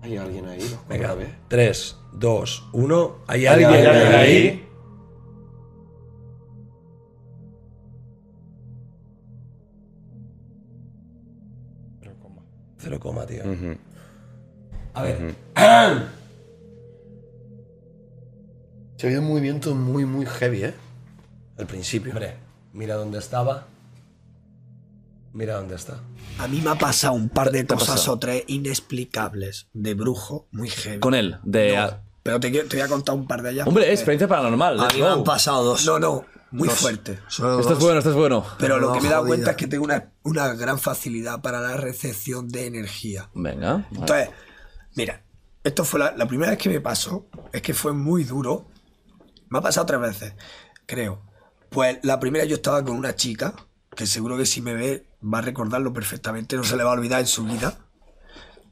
[0.02, 0.60] ¿Hay alguien ahí?
[0.60, 1.30] Los Venga, vez.
[1.50, 3.16] 3, 2, 1.
[3.28, 4.16] ¿Hay ¿Hay alguien alguien ahí?
[4.16, 4.70] ahí?
[12.80, 13.44] Cero coma, tío.
[14.96, 15.36] A ver.
[18.98, 20.74] Se había un movimiento muy, muy heavy, ¿eh?
[21.60, 22.14] Al principio.
[22.14, 22.34] Hombre,
[22.74, 23.68] mira dónde estaba.
[25.34, 26.00] Mira dónde está.
[26.38, 29.94] A mí me ha pasado un par de ¿Te ha cosas o tres inexplicables de
[29.96, 31.00] brujo, muy heavy.
[31.00, 31.76] Con él, de...
[31.76, 33.68] No, pero te, voy a contar un par de ellas.
[33.68, 34.80] Hombre, porque experiencia paranormal.
[34.80, 35.86] A mí me han pasado dos.
[35.86, 36.78] No, no, muy Dos.
[36.78, 37.20] fuerte.
[37.28, 38.46] Esto es bueno, esto es bueno.
[38.60, 39.36] Pero lo que me he dado Jodida.
[39.36, 43.30] cuenta es que tengo una, una gran facilidad para la recepción de energía.
[43.34, 43.88] Venga.
[43.92, 44.30] Entonces,
[44.96, 45.24] mira,
[45.64, 48.68] esto fue la, la primera vez que me pasó, es que fue muy duro.
[49.50, 50.34] Me ha pasado tres veces,
[50.86, 51.22] creo.
[51.70, 53.54] Pues la primera yo estaba con una chica,
[53.96, 56.94] que seguro que si me ve va a recordarlo perfectamente, no se le va a
[56.94, 57.78] olvidar en su vida.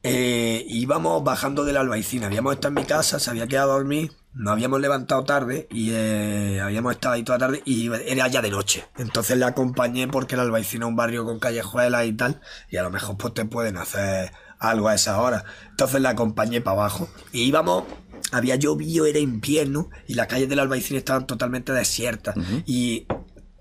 [0.03, 3.75] Eh, íbamos bajando de la albaicina, habíamos estado en mi casa, se había quedado a
[3.75, 8.27] dormir nos habíamos levantado tarde y eh, habíamos estado ahí toda la tarde y era
[8.27, 8.85] ya de noche.
[8.97, 12.83] Entonces le acompañé porque el Albaicín es un barrio con callejuelas y tal, y a
[12.83, 15.43] lo mejor pues te pueden hacer algo a esa hora.
[15.69, 17.83] Entonces le acompañé para abajo y íbamos,
[18.31, 23.07] había llovido, era invierno y las calles del Albaicín estaban totalmente desiertas y,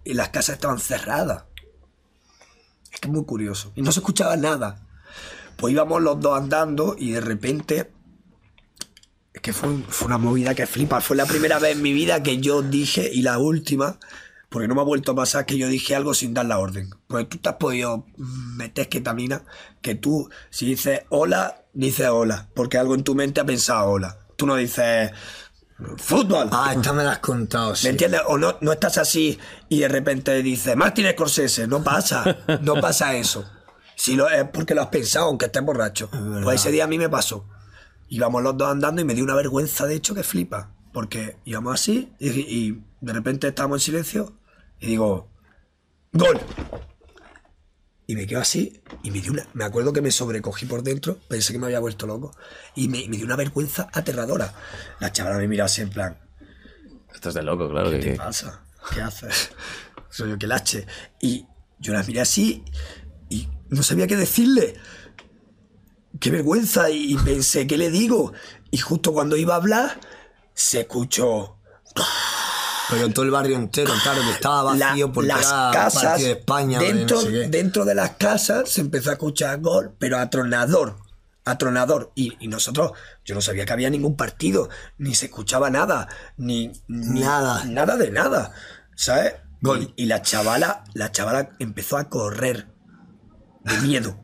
[0.04, 1.44] y las casas estaban cerradas.
[2.92, 3.72] Es que es muy curioso.
[3.74, 4.86] Y no se escuchaba nada.
[5.56, 7.90] Pues íbamos los dos andando y de repente
[9.32, 11.00] es que fue, fue una movida que flipa.
[11.00, 13.98] Fue la primera vez en mi vida que yo dije, y la última,
[14.48, 16.90] porque no me ha vuelto a pasar que yo dije algo sin dar la orden.
[17.06, 19.44] Porque tú te has podido meter ketamina,
[19.80, 24.18] que tú, si dices hola, dices hola, porque algo en tu mente ha pensado hola.
[24.36, 25.12] Tú no dices
[25.96, 26.48] fútbol.
[26.52, 27.86] Ah, esta me la has contado, sí.
[27.86, 28.20] ¿Me entiendes?
[28.26, 29.38] O no, no estás así
[29.68, 31.66] y de repente dices Martin Scorsese.
[31.66, 33.44] No pasa, no pasa eso.
[33.96, 36.08] Si lo, es porque lo has pensado, aunque estés borracho.
[36.42, 37.44] Pues ese día a mí me pasó.
[38.08, 40.70] Íbamos los dos andando y me dio una vergüenza, de hecho, que flipa.
[40.92, 44.32] Porque íbamos así y, y de repente estábamos en silencio
[44.80, 45.28] y digo,
[46.12, 46.40] ¡Gol!
[48.10, 49.46] Y me quedo así y me dio una.
[49.52, 52.34] Me acuerdo que me sobrecogí por dentro, pensé que me había vuelto loco.
[52.74, 54.52] Y me, me dio una vergüenza aterradora.
[54.98, 56.18] La chavala me miraba así en plan,
[57.14, 57.88] Esto es de loco, claro.
[57.92, 58.64] ¿Qué que- te pasa?
[58.92, 59.52] ¿Qué haces?
[60.10, 60.88] Soy yo que lache.
[61.20, 61.46] Y
[61.78, 62.64] yo la miré así
[63.28, 64.74] y no sabía qué decirle.
[66.18, 66.90] Qué vergüenza.
[66.90, 68.32] Y pensé, ¿qué le digo?
[68.72, 70.00] Y justo cuando iba a hablar,
[70.52, 71.58] se escuchó.
[72.90, 76.32] Pero todo el barrio entero, claro, que estaba La- vacío porque las era casas de
[76.32, 76.78] España.
[76.78, 77.48] de dentro, no sé qué.
[77.48, 80.96] dentro de las casas se empezó a escuchar gol, pero atronador,
[81.44, 82.12] atronador.
[82.14, 82.92] Y, y nosotros,
[83.24, 84.68] yo no sabía que había ningún partido,
[84.98, 87.64] ni se escuchaba nada, ni, ni- Nada.
[87.64, 88.52] nada de nada,
[88.96, 89.34] ¿sabes?
[89.62, 92.68] Y, y la chavala, la chavala empezó a correr
[93.64, 94.18] de miedo.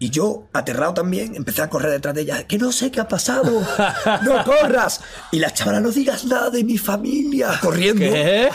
[0.00, 2.46] Y yo, aterrado también, empecé a correr detrás de ella.
[2.46, 3.66] Que no sé qué ha pasado.
[4.22, 5.00] No corras.
[5.32, 7.58] Y la chavala, no digas nada de mi familia.
[7.60, 8.04] Corriendo.
[8.04, 8.48] ¿Qué?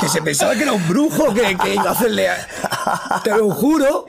[0.00, 2.28] Que se pensaba que era un brujo que, que iba a hacerle.
[3.22, 4.06] Te lo juro.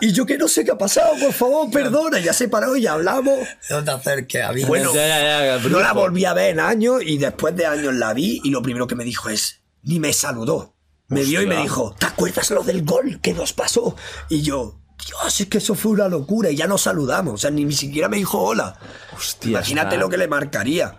[0.00, 2.18] Y yo que no sé qué ha pasado, por favor, perdona.
[2.20, 3.38] Ya se paró y ya hablamos.
[3.70, 4.64] No te acerques, a mí.
[4.64, 7.94] Bueno, Ya, ya, ya, no la volví a ver en años y después de años
[7.94, 10.74] la vi y lo primero que me dijo es, ni me saludó.
[11.08, 13.94] Me vio y me dijo, ¿te acuerdas lo del gol que nos pasó?
[14.30, 17.34] Y yo, Dios, es que eso fue una locura y ya nos saludamos.
[17.34, 18.78] O sea, ni, ni siquiera me dijo hola.
[19.16, 20.98] Hostia, Imagínate está- lo que le marcaría.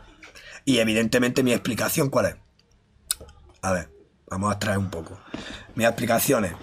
[0.66, 2.36] Y evidentemente mi explicación, ¿cuál es?
[3.62, 3.90] A ver,
[4.28, 5.18] vamos a traer un poco.
[5.76, 6.54] Mi explicación es,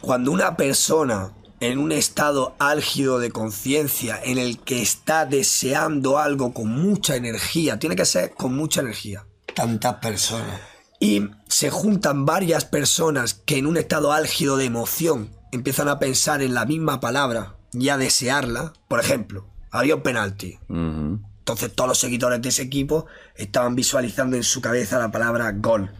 [0.00, 6.52] cuando una persona en un estado álgido de conciencia en el que está deseando algo
[6.52, 9.24] con mucha energía, tiene que ser con mucha energía,
[9.54, 10.60] Tantas personas.
[10.98, 16.42] y se juntan varias personas que en un estado álgido de emoción empiezan a pensar
[16.42, 20.58] en la misma palabra y a desearla, por ejemplo, había un penalti.
[20.68, 23.06] Entonces todos los seguidores de ese equipo
[23.36, 25.90] estaban visualizando en su cabeza la palabra gol.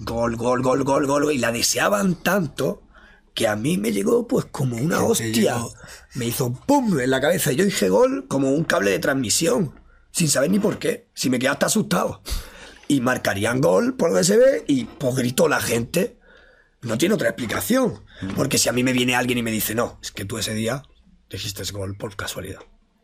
[0.00, 1.32] Gol, gol, gol, gol, gol.
[1.32, 2.82] Y la deseaban tanto
[3.34, 5.56] que a mí me llegó pues como una hostia.
[6.14, 7.52] Me hizo pum en la cabeza.
[7.52, 9.74] Y yo dije gol como un cable de transmisión.
[10.10, 11.08] Sin saber ni por qué.
[11.12, 12.22] Si me quedé hasta asustado.
[12.88, 16.18] Y marcarían gol por lo que se ve y pues gritó la gente.
[16.80, 18.00] No tiene otra explicación.
[18.36, 20.54] Porque si a mí me viene alguien y me dice, no, es que tú ese
[20.54, 20.82] día
[21.30, 22.60] dijiste gol por casualidad.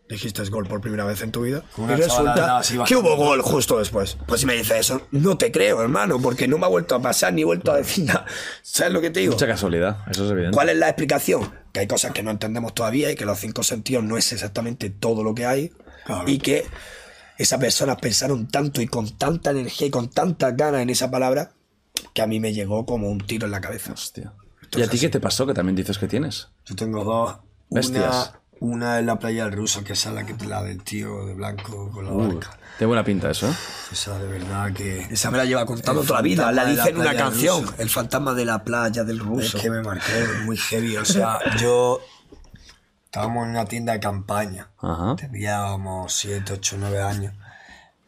[0.09, 1.65] Dijiste gol por primera vez en tu vida.
[1.77, 4.16] Una y chavala resulta que hubo gol justo después.
[4.27, 7.03] Pues si me dice eso, no te creo, hermano, porque no me ha vuelto a
[7.03, 8.24] pasar ni he vuelto a decir nada.
[8.62, 9.35] ¿Sabes lo que te digo?
[9.35, 10.55] Mucha casualidad, eso es evidente.
[10.55, 11.53] ¿Cuál es la explicación?
[11.73, 14.89] Que hay cosas que no entendemos todavía y que los cinco sentidos no es exactamente
[14.89, 15.73] todo lo que hay.
[16.27, 16.65] Y que
[17.36, 21.53] esas personas pensaron tanto y con tanta energía y con tantas ganas en esa palabra
[22.15, 23.93] que a mí me llegó como un tiro en la cabeza.
[23.93, 24.32] Hostia.
[24.77, 25.47] ¿Y a ti qué te pasó?
[25.47, 26.49] Que también dices que tienes.
[26.66, 27.36] Yo tengo dos.
[27.70, 28.32] Bestias.
[28.61, 30.82] Una, una en la playa del ruso, que esa es la que te la del
[30.82, 32.59] tío de blanco con la Uh, barca.
[32.77, 33.55] tiene buena pinta eso, ¿eh?
[33.93, 35.01] Esa de verdad que.
[35.11, 36.53] Esa me la lleva contando toda la vida.
[36.53, 37.65] La dice en una canción.
[37.78, 39.57] El fantasma de la playa del ruso.
[39.57, 40.97] Es que me marqué muy heavy.
[40.97, 42.01] O sea, yo.
[43.05, 44.69] Estábamos en una tienda de campaña.
[44.78, 45.16] Ajá.
[45.16, 47.32] Teníamos 7, 8, 9 años.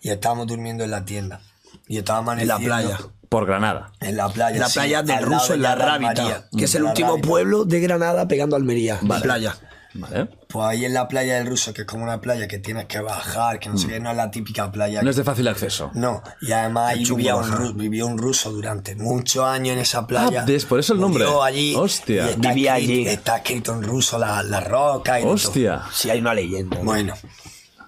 [0.02, 1.40] Y estábamos durmiendo en la tienda.
[1.86, 2.66] Y estaba En la amaneciendo.
[2.66, 2.98] playa.
[3.30, 3.92] Por Granada.
[4.00, 4.56] En la playa.
[4.56, 6.48] En la sí, playa del ruso, en la Rábita, María.
[6.54, 7.28] que es el La último Rábita.
[7.28, 8.98] pueblo de Granada pegando a Almería.
[9.02, 9.22] La Vale.
[9.22, 9.56] playa.
[9.94, 10.28] Vale.
[10.48, 13.00] Pues ahí en la playa del ruso, que es como una playa que tienes que
[13.00, 15.00] bajar, que no sé qué, no es la típica playa.
[15.00, 15.04] Mm.
[15.04, 15.90] No es de fácil acceso.
[15.94, 17.58] No, y además ahí vivía un, bajar.
[17.66, 20.42] ru- vivió un ruso durante muchos años en esa playa.
[20.42, 20.64] Ah, ¿ves?
[20.64, 21.24] Por eso el nombre.
[21.42, 21.74] Allí.
[21.76, 22.30] Hostia.
[22.30, 23.08] está Vivía escrito- allí.
[23.08, 25.32] Está escrito en ruso la, la roca y todo.
[25.32, 25.82] Hostia.
[25.92, 26.78] Sí, hay una leyenda.
[26.82, 27.14] Bueno,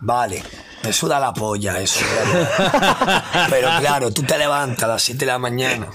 [0.00, 0.42] vale.
[0.84, 2.00] Me suda la polla eso.
[3.50, 5.88] Pero claro, tú te levantas a las 7 de la mañana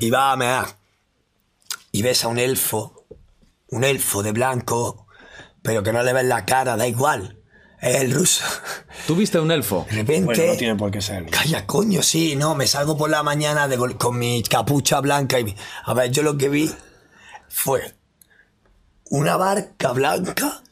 [0.00, 0.66] y vas a mear.
[1.92, 3.04] Y ves a un elfo,
[3.68, 5.06] un elfo de blanco,
[5.62, 7.36] pero que no le ves la cara, da igual.
[7.82, 8.44] Es el ruso.
[9.06, 9.86] ¿Tú viste un elfo?
[9.90, 10.24] De repente.
[10.24, 11.26] Bueno, no tiene por qué ser.
[11.26, 15.44] Calla, coño, sí, no, me salgo por la mañana de con mi capucha blanca y
[15.44, 16.70] mi- A ver, yo lo que vi
[17.48, 17.94] fue
[19.10, 20.62] una barca blanca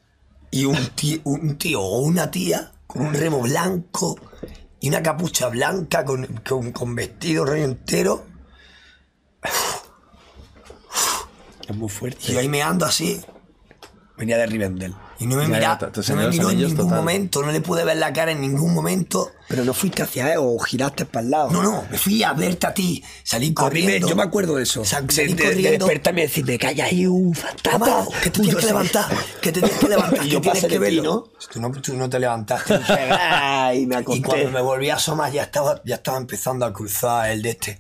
[0.51, 4.19] y un tío, un tío o una tía con un remo blanco
[4.81, 8.27] y una capucha blanca con, con, con vestido rollo entero.
[11.69, 12.32] Es muy fuerte.
[12.32, 13.20] Y ahí me ando así.
[14.16, 14.94] Venía de Rivendell.
[15.20, 16.97] Y no me Ya, mira, ya, te- te no me miró en ningún total.
[16.99, 19.32] momento, no le pude ver la cara en ningún momento.
[19.49, 21.51] Pero no fuiste hacia él o giraste para el lado.
[21.51, 24.09] No, no, me fui a verte a ti, salí A mí me- corriendo.
[24.09, 24.85] yo me acuerdo de eso.
[24.85, 25.86] Sa- De, salí de- de corriendo.
[25.86, 28.07] despertarme y decirme, calla ahí un fantasma.
[28.23, 29.07] Que te tienes que levantar,
[29.40, 31.03] que te tienes que levantar, Y que yo tienes que de verlo.
[31.03, 31.24] ¿no?
[31.51, 32.74] Tú no, tú no te levantaste.
[32.89, 34.23] Ay, me y acosté.
[34.23, 37.78] cuando me volví a asomar ya estaba, ya estaba empezando a cruzar el de este.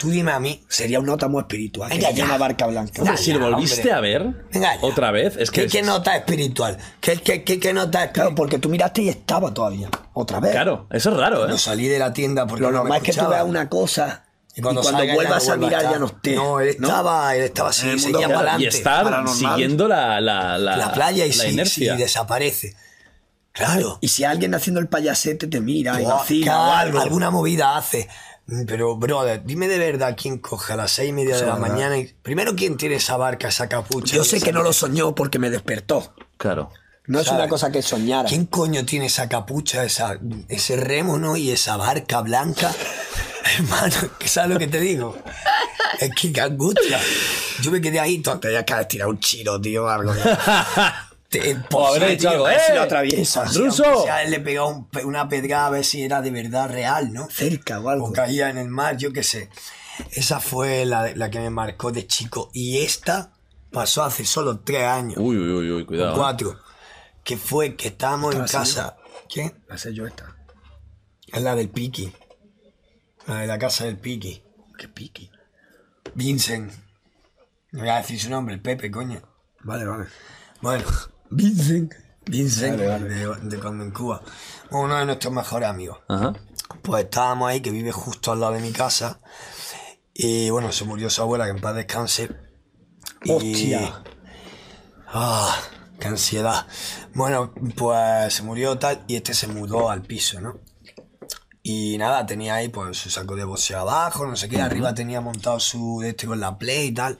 [0.00, 0.64] Tú dime a mí.
[0.66, 1.90] Sería un nota muy espiritual.
[1.90, 2.24] Venga, que ya.
[2.24, 3.16] una barca blanca.
[3.18, 3.92] Si lo volviste hombre.
[3.92, 4.80] a ver Venga, ya.
[4.80, 5.64] otra vez, es que.
[5.64, 6.78] ¿Qué, qué nota espiritual?
[7.02, 8.12] ¿Qué, qué, qué, qué nota espiritual?
[8.12, 9.90] Claro, porque tú miraste y estaba todavía.
[10.14, 10.52] Otra vez.
[10.52, 11.48] Claro, eso es raro, ¿eh?
[11.50, 13.68] No salí de la tienda porque Lo no me normal es que tú veas una
[13.68, 14.24] cosa
[14.56, 16.34] y cuando, salga vuelvas no a mirar ya no esté.
[16.34, 18.38] No, él estaba, él estaba así, En el mundo seguía real.
[18.38, 18.76] para Y adelante.
[18.78, 19.34] estar paranormal.
[19.36, 21.94] siguiendo la, la, la, la playa y la inercia.
[21.96, 22.74] desaparece.
[23.52, 23.98] Claro.
[24.00, 27.00] Y si alguien haciendo el payasete te mira y vacila claro, o algo.
[27.00, 28.08] alguna movida hace.
[28.66, 31.60] Pero, brother, dime de verdad quién coge a las seis y media de la verdad.
[31.68, 31.98] mañana.
[31.98, 34.16] Y, primero, ¿quién tiene esa barca, esa capucha?
[34.16, 36.14] Yo sé esa- que no lo soñó porque me despertó.
[36.36, 36.70] Claro.
[37.06, 38.28] No es una cosa que soñara.
[38.28, 40.18] ¿Quién coño tiene esa capucha, esa,
[40.48, 41.36] ese remo, no?
[41.36, 42.72] Y esa barca blanca.
[43.58, 45.16] Hermano, ¿qué sabes lo que te digo?
[45.98, 47.00] Es que qué angustia.
[47.62, 50.12] Yo me quedé ahí, todo, tenía que haber tirado un chiro, tío, algo.
[51.30, 52.74] Te- O haber tío, algo, si ¡eh!
[52.74, 53.48] lo atraviesa.
[53.48, 53.84] Si ¡Ruso!
[53.84, 56.68] aunque sea, él le pegaba un pe- una pedrada a ver si era de verdad
[56.68, 57.28] real, ¿no?
[57.30, 58.08] Cerca o algo.
[58.08, 59.48] O caía en el mar, yo qué sé.
[60.12, 62.50] Esa fue la, la que me marcó de chico.
[62.52, 63.32] Y esta
[63.70, 65.16] pasó hace solo tres años.
[65.18, 66.12] Uy, uy, uy, uy, o cuidado.
[66.12, 66.16] ¿eh?
[66.16, 66.58] cuatro.
[67.22, 68.96] Que fue que estábamos en casa.
[69.28, 69.54] ¿Qué?
[69.68, 70.34] La sé yo esta.
[71.28, 72.12] Es la del Piki.
[73.26, 74.42] La de la casa del Piki.
[74.76, 75.30] ¿Qué piqui?
[76.14, 76.72] Vincent.
[77.72, 79.20] No voy a decir su nombre, el Pepe, coño.
[79.62, 80.06] Vale, vale.
[80.62, 80.84] Bueno,
[81.30, 81.92] Vincent.
[82.26, 83.08] Vincent, Vale, vale.
[83.08, 84.22] De, de cuando en Cuba.
[84.70, 85.98] Uno de nuestros mejores amigos.
[86.08, 86.34] Ajá.
[86.82, 89.20] Pues estábamos ahí, que vive justo al lado de mi casa.
[90.14, 92.30] Y bueno, se murió su abuela, que en paz descanse.
[93.28, 94.02] Hostia.
[95.08, 95.56] Ah,
[95.98, 96.66] qué ansiedad.
[97.14, 100.60] Bueno, pues se murió tal y este se mudó al piso, ¿no?
[101.62, 105.20] Y nada, tenía ahí pues su saco de boxeo abajo, no sé qué, arriba tenía
[105.20, 107.18] montado su este con la play y tal.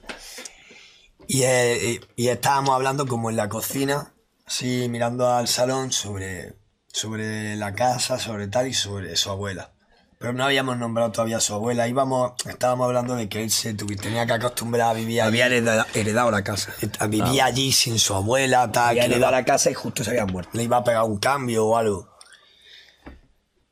[1.27, 4.13] Y, eh, y, estábamos hablando como en la cocina,
[4.45, 6.55] así mirando al salón sobre,
[6.87, 9.71] sobre la casa, sobre tal y sobre su abuela.
[10.17, 13.73] Pero no habíamos nombrado todavía a su abuela, íbamos, estábamos hablando de que él se
[13.73, 15.29] tenía que acostumbrar a vivir allí.
[15.29, 16.73] Había heredado, heredado la casa.
[17.09, 18.89] Vivía allí sin su abuela, tal.
[18.89, 20.51] Había que heredado iba- la casa y justo se había muerto.
[20.53, 22.07] le iba a pegar un cambio o algo.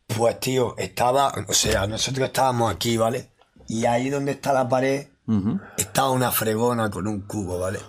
[0.07, 3.29] Pues tío, estaba, o sea, nosotros estábamos aquí, ¿vale?
[3.67, 5.07] Y ahí donde está la pared,
[5.77, 7.79] estaba una fregona con un cubo, ¿vale?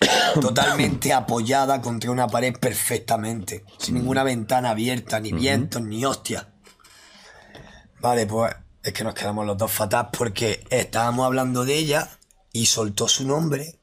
[0.40, 6.48] Totalmente apoyada contra una pared perfectamente, sin ninguna ventana abierta, ni vientos, ni hostia.
[8.00, 12.08] Vale, pues es que nos quedamos los dos fatal porque estábamos hablando de ella
[12.52, 13.80] y soltó su nombre,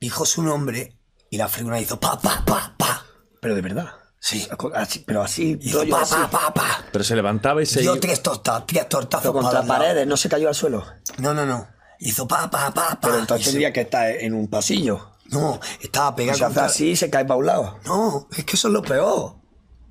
[0.00, 0.96] dijo su nombre
[1.30, 3.04] y la fregona hizo pa, pa, pa, pa.
[3.40, 3.88] Pero de verdad.
[4.20, 4.46] Sí.
[4.74, 6.14] Así- pero así, Hizo pa, así.
[6.14, 6.84] pa, pa, pa.
[6.92, 10.28] Pero se levantaba y se Dio tres, tortas, tres tortazos Pero contra paredes, no se
[10.28, 10.84] cayó al suelo.
[11.18, 11.66] No, no, no.
[12.04, 12.98] Hizo pa, pa, pa, pa.
[13.00, 15.08] Pero entonces Y se- tendría que estar en un pasillo.
[15.26, 17.78] No, estaba pegado Se hace contra- así y se cae para un lado.
[17.86, 19.36] No, es que eso es lo peor.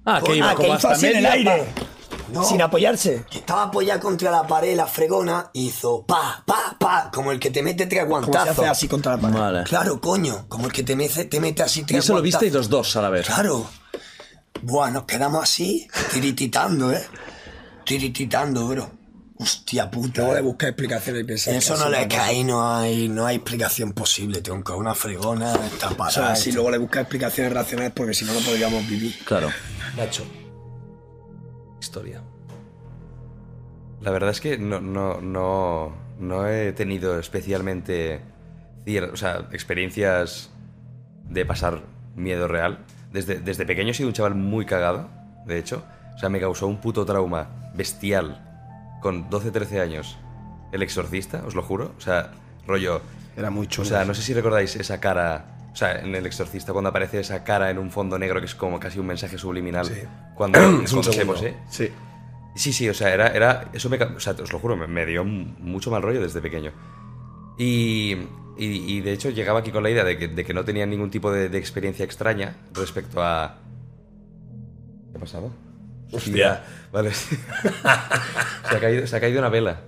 [0.05, 1.65] Ah, que iba Ah, como que hizo hasta así en el aire.
[2.33, 2.43] No.
[2.43, 3.25] Sin apoyarse.
[3.29, 7.49] Que estaba apoyada contra la pared, la fregona, hizo pa, pa, pa, como el que
[7.51, 8.59] te mete tres Como se guantazos.
[8.59, 9.35] hace así contra la pared.
[9.39, 9.63] Vale.
[9.63, 12.41] Claro, coño, como el que te mete, te mete así Y tres eso lo guantazos.
[12.41, 13.25] visteis los dos a la vez.
[13.25, 13.65] Claro.
[14.61, 17.05] Buah, nos quedamos así, tirititando, ¿eh?
[17.85, 18.91] Tirititando, bro.
[19.41, 20.21] Hostia puta.
[20.21, 20.43] Luego de ¿eh?
[20.43, 21.55] buscar explicaciones y pensar.
[21.55, 24.77] Eso no le cae, no hay, no hay explicación posible, tronco.
[24.77, 26.11] Una fregona está O parada.
[26.11, 29.15] sea, si luego le buscas explicaciones racionales porque si no, no podríamos vivir.
[29.25, 29.49] Claro.
[29.97, 30.23] Nacho.
[31.79, 32.21] Historia.
[33.99, 38.21] La verdad es que no, no, no, no he tenido especialmente
[39.11, 40.51] o sea, experiencias
[41.29, 41.81] de pasar
[42.15, 42.85] miedo real.
[43.11, 45.09] Desde, desde pequeño he sido un chaval muy cagado,
[45.47, 45.83] de hecho.
[46.15, 48.50] O sea, me causó un puto trauma bestial
[49.01, 50.17] con 12-13 años.
[50.71, 51.93] El exorcista, os lo juro.
[51.97, 52.31] O sea,
[52.65, 53.01] rollo...
[53.35, 53.85] Era muy chulo.
[53.85, 55.57] O sea, no sé si recordáis esa cara...
[55.73, 58.55] O sea, en El Exorcista, cuando aparece esa cara en un fondo negro que es
[58.55, 59.85] como casi un mensaje subliminal.
[59.85, 60.01] Sí.
[60.35, 60.59] Cuando
[60.91, 61.55] cuando se posee.
[61.69, 61.89] Sí.
[62.55, 65.05] Sí, sí, o sea, era, era eso me, o sea, os lo juro, me, me
[65.05, 66.73] dio mucho mal rollo desde pequeño.
[67.57, 68.17] Y,
[68.57, 70.85] y, y de hecho llegaba aquí con la idea de que, de que no tenía
[70.85, 73.57] ningún tipo de, de experiencia extraña respecto a,
[75.21, 75.51] pasado?
[76.11, 76.63] Hostia.
[76.91, 77.11] Vale.
[77.13, 77.37] se,
[78.75, 79.81] ha caído, se ha caído una vela.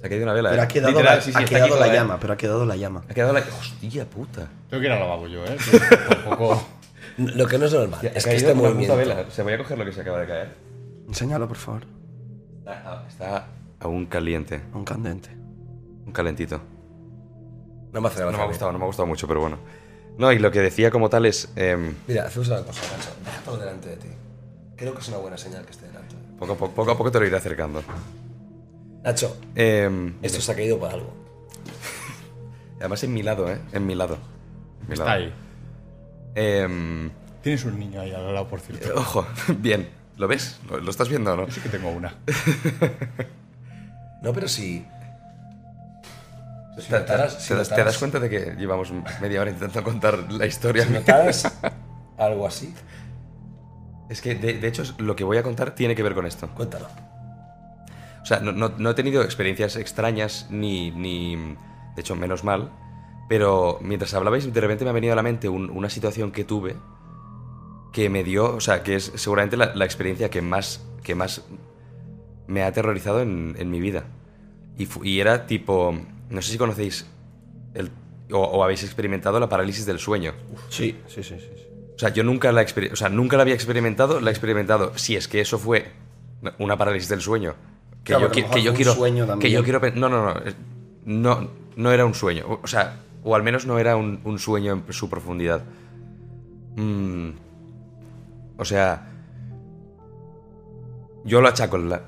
[0.00, 0.50] Se ha caído una vela.
[0.50, 0.64] Pero eh.
[0.64, 1.96] ha quedado, Literal, la, sí, sí, ha está quedado aquí la eh.
[1.96, 3.02] llama, pero ha quedado la llama.
[3.08, 3.40] Ha quedado la.
[3.40, 4.48] Hostia puta.
[4.70, 5.56] Tengo que ir al lavabo yo, ¿eh?
[6.08, 6.66] Tampoco.
[7.18, 8.96] Lo que no es normal Hostia, es que caído este una puta movimiento.
[8.96, 9.30] vela.
[9.30, 10.54] Se voy a coger lo que se acaba de caer.
[11.08, 11.82] Enséñalo, por favor.
[12.58, 13.46] Está, está
[13.80, 14.60] aún caliente.
[14.74, 15.30] Un candente.
[16.04, 16.60] Un calentito.
[17.92, 19.58] No me hace No me ha gustado, no me ha gustado mucho, pero bueno.
[20.18, 21.50] No, y lo que decía como tal es.
[21.56, 23.10] em, Mira, hacemos una cosa, Nacho.
[23.24, 24.08] Déjalo delante de ti.
[24.76, 26.14] Creo que es una buena señal que esté delante.
[26.38, 27.82] poco, a poco, poco a poco te lo iré acercando.
[29.02, 31.12] Nacho, Em, esto se ha caído por algo.
[32.80, 33.58] Además en mi lado, ¿eh?
[33.72, 34.18] En mi lado.
[34.82, 35.16] En mi Está lado.
[35.18, 35.32] ahí.
[36.34, 37.10] Em,
[37.42, 38.88] Tienes un niño ahí al lado, por cierto.
[38.88, 39.26] eh, ojo,
[39.58, 39.88] bien.
[40.16, 40.58] ¿Lo ves?
[40.68, 41.50] ¿Lo, lo estás viendo o no?
[41.50, 42.14] Sí que tengo una.
[44.22, 44.84] No, pero si.
[46.74, 48.90] ¿Te, Si te- notaras- te si das, te notaras- das cuenta de que llevamos
[49.20, 50.84] media hora intentando contar la historia?
[50.84, 51.52] Si notaras
[52.18, 52.74] algo así.
[54.08, 56.48] Es que, de, de hecho, lo que voy a contar tiene que ver con esto.
[56.48, 56.86] Cuéntalo.
[58.22, 61.36] O sea, no, no- no he tenido experiencias extrañas ni, ni...
[61.36, 62.70] De hecho, menos mal.
[63.28, 66.44] Pero mientras hablabais, de repente me ha venido a la mente un- una situación que
[66.44, 66.76] tuve
[67.92, 68.54] que me dio...
[68.54, 71.42] O sea, que es seguramente la, la experiencia que más, que más
[72.46, 74.04] me ha aterrorizado en, en mi vida.
[74.78, 75.96] Y, y era tipo...
[76.30, 77.06] No sé si conocéis
[77.74, 77.90] el,
[78.32, 80.32] o, o habéis experimentado la parálisis del sueño.
[80.68, 81.36] Sí, sí, sí.
[81.38, 81.65] sí.
[81.96, 82.62] O sea, yo nunca la,
[82.92, 84.92] o sea, nunca la había experimentado, la he experimentado.
[84.98, 85.86] Si es que eso fue
[86.58, 87.54] una parálisis del sueño.
[88.04, 88.94] Que Claro, yo, que yo quiero.
[88.94, 89.80] sueño que yo quiero.
[89.94, 90.40] No, no, no.
[91.06, 92.60] No, no era un sueño.
[92.62, 95.62] O- sea, o al menos no era un, un sueño en su profundidad.
[96.76, 97.30] Mm,
[98.58, 99.08] o sea.
[101.24, 102.02] Yo lo achaco en la.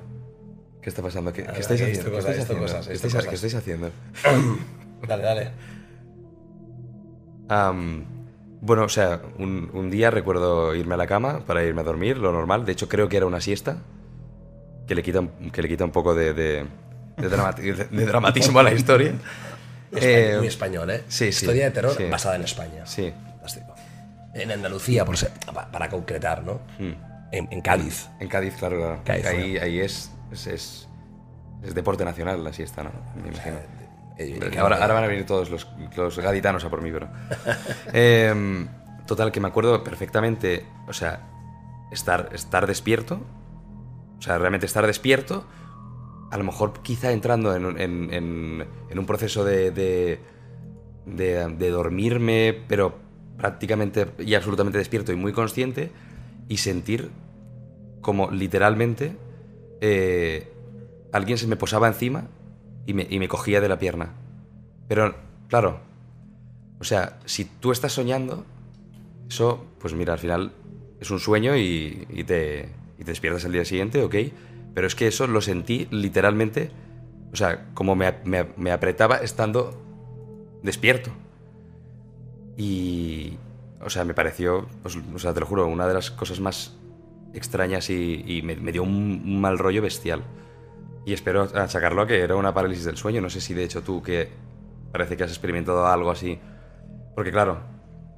[0.82, 1.32] ¿Qué está pasando?
[1.32, 2.10] ¿Qué, estáis haciendo?
[2.10, 2.19] ¿Qué
[3.35, 3.90] estáis haciendo?
[5.09, 5.51] dale, dale.
[7.48, 8.05] Am,
[8.60, 12.16] bueno, o sea, un, un día recuerdo irme a la cama para irme a dormir,
[12.18, 12.64] lo normal.
[12.64, 13.78] De hecho, creo que era una siesta,
[14.86, 16.66] que le quita, un- que le quita un poco de, de-
[17.16, 19.12] de dramati- de- de dramatismo a la historia.
[19.93, 21.05] Español, muy español, ¿eh?
[21.09, 21.44] Sí, sí.
[21.47, 22.05] Historia de terror sí.
[22.10, 22.85] basada en España.
[22.85, 23.10] Sí.
[23.30, 23.74] Fantástico.
[24.35, 26.60] En Andalucía, por ser- pa- para concretar, ¿no?
[26.78, 26.93] Hmm.
[27.32, 28.09] En, en Cádiz.
[28.20, 29.01] En Cádiz, claro, claro.
[29.05, 30.89] Cádiz, ahí, ahí es, es, es-
[31.62, 32.90] es deporte nacional la siesta, ¿no?
[33.22, 33.56] Me imagino.
[34.19, 35.66] Eh, ahora, ahora van a venir todos los,
[35.97, 37.09] los gaditanos a por mí, pero...
[37.93, 38.66] Em,
[39.07, 41.20] total, que me acuerdo perfectamente, o sea,
[41.93, 43.20] estar, estar despierto,
[44.19, 45.45] o sea, realmente estar despierto,
[46.31, 50.19] a lo mejor quizá entrando en, un- en- en- en un proceso de, de,
[51.07, 52.99] de- de dormirme, pero
[53.39, 55.90] prácticamente y absolutamente despierto y muy consciente,
[56.49, 57.11] y sentir
[58.01, 59.16] como literalmente
[59.81, 60.51] eh,
[61.12, 62.24] alguien se me posaba encima
[62.89, 64.15] y me, y me cogía de la pierna.
[64.89, 65.15] Pero,
[65.48, 65.81] claro,
[66.81, 68.44] o sea, si tú estás soñando,
[69.28, 70.52] eso, pues mira, al final
[71.01, 74.15] es un sueño y, y te, y te despiertas al día siguiente, ok.
[74.74, 76.70] Pero es que eso lo sentí literalmente,
[77.32, 79.81] o sea, como me, me- me apretaba estando
[80.62, 81.10] despierto.
[82.56, 83.36] Y,
[83.81, 86.77] o sea, me pareció, pues, o sea, te lo juro, una de las cosas más
[87.35, 90.23] extrañas y, y me, dio un mal rollo bestial.
[91.09, 93.22] Y espero achacarlo a que era una parálisis del sueño.
[93.22, 94.28] No sé si de hecho tú que
[94.93, 96.39] parece que has experimentado algo así.
[97.14, 97.60] Porque claro,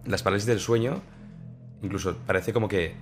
[0.07, 1.01] las parálisis del sueño,
[1.83, 2.97] incluso parece como que...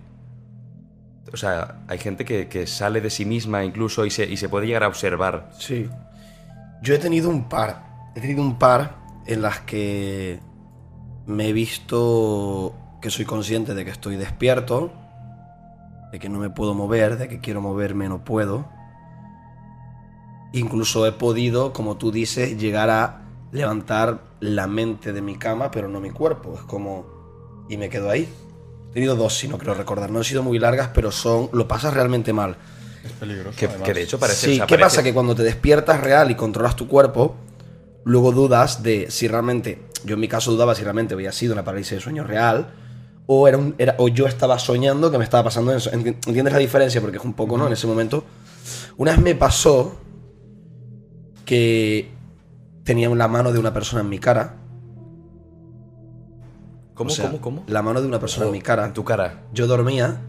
[1.32, 4.50] O sea, hay gente que, que sale de sí misma incluso y se, y se
[4.50, 5.48] puede llegar a observar.
[5.58, 5.88] Sí.
[6.82, 8.10] Yo he tenido un par.
[8.14, 8.94] He tenido un par
[9.26, 10.38] en las que
[11.24, 14.92] me he visto que soy consciente de que estoy despierto,
[16.12, 18.76] de que no me puedo mover, de que quiero moverme, no puedo.
[20.52, 23.22] Incluso he podido, como tú dices, llegar a
[23.52, 26.54] levantar la mente de mi cama, pero no mi cuerpo.
[26.54, 27.66] Es como...
[27.68, 28.28] Y me quedo ahí.
[28.90, 30.10] He tenido dos, si no creo recordar.
[30.10, 31.50] No han sido muy largas, pero son...
[31.52, 32.56] Lo pasas realmente mal.
[33.04, 33.56] Es peligroso.
[33.84, 34.46] Que, de hecho parece...
[34.46, 35.02] Sí, o sea, ¿qué parece- pasa?
[35.02, 37.36] Que cuando te despiertas real y controlas tu cuerpo,
[38.04, 41.64] luego dudas de si realmente, yo en mi caso dudaba si realmente había sido una
[41.64, 42.72] parálisis de sueño real
[43.26, 45.90] o, era un, era, o yo estaba soñando que me estaba pasando eso.
[45.90, 47.02] Enti- ¿Entiendes la diferencia?
[47.02, 47.66] Porque es un poco, ¿no?
[47.66, 48.24] En ese momento.
[48.96, 49.96] Una vez me pasó
[51.48, 52.10] que
[52.84, 54.56] tenía la mano de una persona en mi cara.
[56.92, 57.64] ¿Cómo, O sea, cómo, cómo?
[57.68, 58.84] La mano de una persona en mi cara.
[58.84, 59.44] En tu cara.
[59.54, 60.20] Yo dormía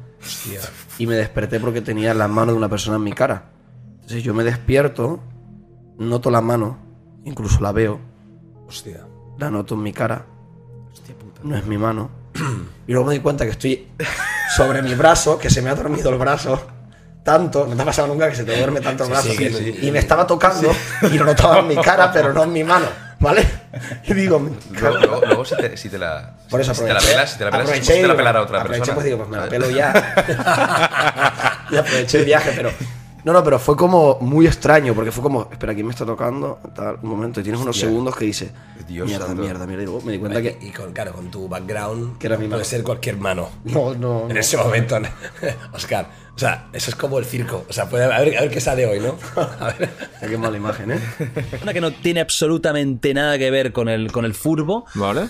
[0.98, 3.50] y me desperté porque tenía la mano de una persona en mi cara.
[3.96, 5.20] Entonces yo me despierto,
[5.98, 6.78] noto la mano,
[7.26, 8.00] incluso la veo,
[8.66, 9.06] Hostia.
[9.38, 10.26] la noto en mi cara.
[11.44, 12.10] No es mi mano.
[12.88, 13.88] Y luego me doy cuenta que estoy
[14.56, 16.60] sobre mi brazo, que se me ha dormido el brazo.
[17.24, 19.30] Tanto, no te ha pasado nunca que se te duerme tanto el Sí, brazo.
[19.30, 19.80] sí, que- sí.
[19.84, 20.72] Y me estaba tocando
[21.04, 22.86] y lo notaba en mi cara, pero no en mi mano.
[23.20, 23.46] ¿Vale?
[24.06, 24.40] Y digo,
[24.80, 26.36] Luego, luego- luego si, te, si te la.
[26.50, 28.42] Por eso si te la pelas, si te la pelas, aproveché si te la pelara
[28.42, 28.94] otra persona.
[28.94, 30.14] pues digo, pues me la pelo ya.
[31.72, 32.72] y aproveché el viaje, pero.
[33.26, 36.60] No, no, pero fue como muy extraño, porque fue como, espera, ¿quién me está tocando?
[36.74, 37.90] Tal, un momento, y tienes unos Hostia.
[37.90, 38.50] segundos que dice,
[38.88, 39.42] Dios mierda, santo.
[39.42, 39.84] mierda, mierda.
[39.84, 40.58] Y luego me di cuenta que.
[40.62, 42.64] Y con, claro, con tu background, Que era mi puede mano.
[42.64, 43.50] ser cualquier mano.
[43.66, 44.22] No, no.
[44.22, 44.40] En no.
[44.40, 44.98] ese momento,
[45.74, 46.08] Oscar.
[46.40, 47.66] O sea, eso es como el circo.
[47.68, 49.18] O sea, puede, a, ver, a ver qué sale hoy, ¿no?
[49.36, 49.90] A ver.
[50.22, 51.00] Qué mala imagen, ¿eh?
[51.62, 54.86] Una que no tiene absolutamente nada que ver con el, con el furbo.
[54.96, 55.28] Vale.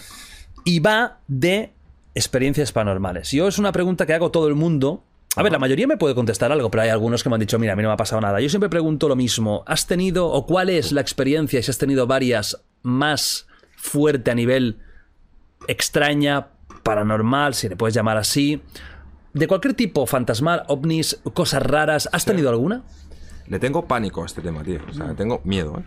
[0.66, 1.74] Y va de
[2.14, 3.32] experiencias paranormales.
[3.32, 5.04] Yo es una pregunta que hago a todo el mundo.
[5.36, 7.58] A ver, la mayoría me puede contestar algo, pero hay algunos que me han dicho,
[7.58, 8.40] mira, a mí no me ha pasado nada.
[8.40, 9.64] Yo siempre pregunto lo mismo.
[9.66, 14.78] ¿Has tenido o cuál es la experiencia, si has tenido varias, más fuerte a nivel
[15.68, 16.50] extraña,
[16.84, 18.62] paranormal, si le puedes llamar así?
[19.40, 22.10] De cualquier tipo, fantasmal, ovnis, cosas raras.
[22.12, 22.84] ¿Has tenido alguna?
[23.48, 24.82] Le tengo pánico a este tema, tío.
[24.90, 25.84] O sea, le tengo miedo, ¿eh?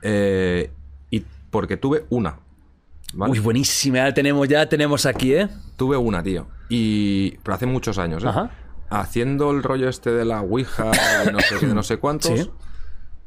[0.00, 0.72] Eh,
[1.10, 2.38] y porque tuve una.
[3.12, 3.32] ¿vale?
[3.32, 3.98] Uy, buenísima.
[3.98, 5.48] Ya la tenemos, ya la tenemos aquí, ¿eh?
[5.76, 6.46] Tuve una, tío.
[6.70, 7.32] Y.
[7.42, 8.28] Pero hace muchos años, ¿eh?
[8.28, 8.50] Ajá.
[8.88, 10.90] Haciendo el rollo este de la Ouija,
[11.26, 12.40] de no sé de no sé cuántos.
[12.40, 12.50] Sí.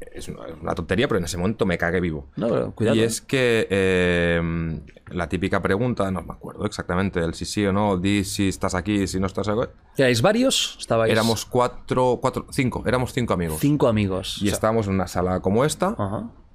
[0.00, 2.28] Es una, tontería, pero en ese momento me cagué vivo.
[2.36, 2.96] No, pero cuidado.
[2.96, 3.04] Y ¿eh?
[3.04, 4.80] es que eh,
[5.10, 8.74] la típica pregunta, no me acuerdo exactamente del si sí o no, di si estás
[8.74, 9.62] aquí, si no estás aquí.
[9.96, 10.76] ¿Erais varios?
[10.78, 13.58] Estabais Éramos cuatro, cuatro, cinco, éramos cinco amigos.
[13.60, 14.38] cinco amigos.
[14.40, 15.96] Y estábamos en una sala como esta.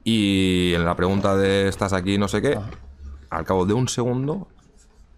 [0.05, 2.17] Y en la pregunta de ¿estás aquí?
[2.17, 2.57] No sé qué.
[3.29, 4.47] Al cabo de un segundo, o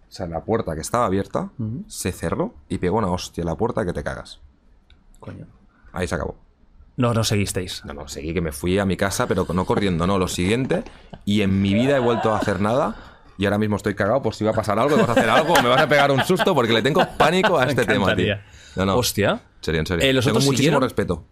[0.08, 1.50] sea, la puerta que estaba abierta
[1.86, 4.40] se cerró y pegó una hostia la puerta que te cagas.
[5.20, 5.46] Coño.
[5.92, 6.45] Ahí se acabó.
[6.96, 7.84] No, no seguisteis.
[7.84, 10.82] No, no, seguí que me fui a mi casa, pero no corriendo, no, lo siguiente.
[11.24, 12.96] Y en mi vida he vuelto a hacer nada.
[13.38, 15.54] Y ahora mismo estoy cagado por si va a pasar algo, vas a hacer algo
[15.62, 18.36] me vas a pegar un susto porque le tengo pánico a este tema, tío.
[18.76, 18.96] No, no.
[18.96, 19.42] Hostia.
[19.60, 20.08] Serio, en serio.
[20.08, 20.82] Eh, ¿los tengo otros muchísimo siguieron?
[20.82, 21.24] respeto.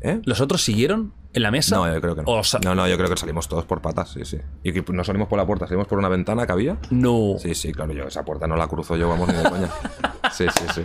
[0.00, 0.20] ¿Eh?
[0.24, 1.76] ¿Los otros siguieron en la mesa?
[1.76, 2.40] No, yo creo que no.
[2.64, 4.38] No, no, yo creo que salimos todos por patas, sí, sí.
[4.62, 6.78] Y que no salimos por la puerta, salimos por una ventana que había.
[6.90, 7.34] No.
[7.38, 9.68] Sí, sí, claro, yo esa puerta no la cruzo yo, vamos, ni de coña.
[10.32, 10.82] Sí, sí, sí.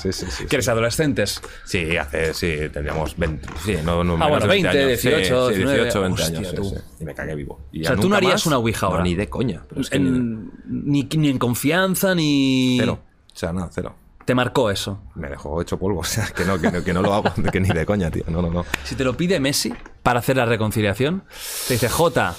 [0.00, 0.46] Sí, sí, sí.
[0.46, 1.40] ¿Que eres adolescentes?
[1.64, 3.46] Sí, hace, sí, tendríamos 20.
[3.64, 5.00] Sí, no, no Ah, bueno, de 20, años.
[5.00, 5.82] Sí, 18, sí, 19.
[5.84, 6.54] 18, 20 Hostia, años.
[6.54, 6.64] tú.
[6.64, 6.76] sí.
[7.00, 7.60] Y me cagué vivo.
[7.72, 9.04] Y o sea, tú no harías más, una Ouija no, ahora.
[9.04, 9.62] ni de coña.
[9.68, 12.78] Pero es que En- ni, ni en confianza, ni.
[12.80, 13.00] Cero.
[13.32, 13.94] O sea, nada, cero.
[14.30, 15.00] Te marcó eso.
[15.16, 15.98] Me dejó hecho polvo.
[16.02, 18.22] O sea, que no, que no, que no lo hago, que ni de coña, tío.
[18.28, 18.64] No, no, no.
[18.84, 19.74] Si te lo pide Messi
[20.04, 21.24] para hacer la reconciliación,
[21.66, 22.36] te dice, Jota,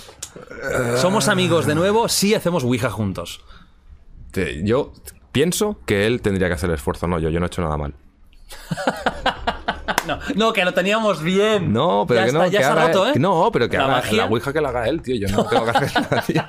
[0.95, 3.43] somos amigos de nuevo, sí hacemos Ouija juntos.
[4.31, 4.93] Te- yo
[5.33, 7.29] pienso que él tendría que hacer el esfuerzo, no yo.
[7.29, 7.93] Yo no he hecho nada mal.
[10.07, 11.71] No, no, que lo teníamos bien.
[11.71, 12.39] No, pero Ya que no.
[12.43, 13.19] está, ya que se ha haga roto, él- ¿eh?
[13.19, 14.17] No, pero que La haga magia.
[14.23, 15.15] la Ouija que la haga él, tío.
[15.15, 16.43] Yo no tengo que hacer nada, tío.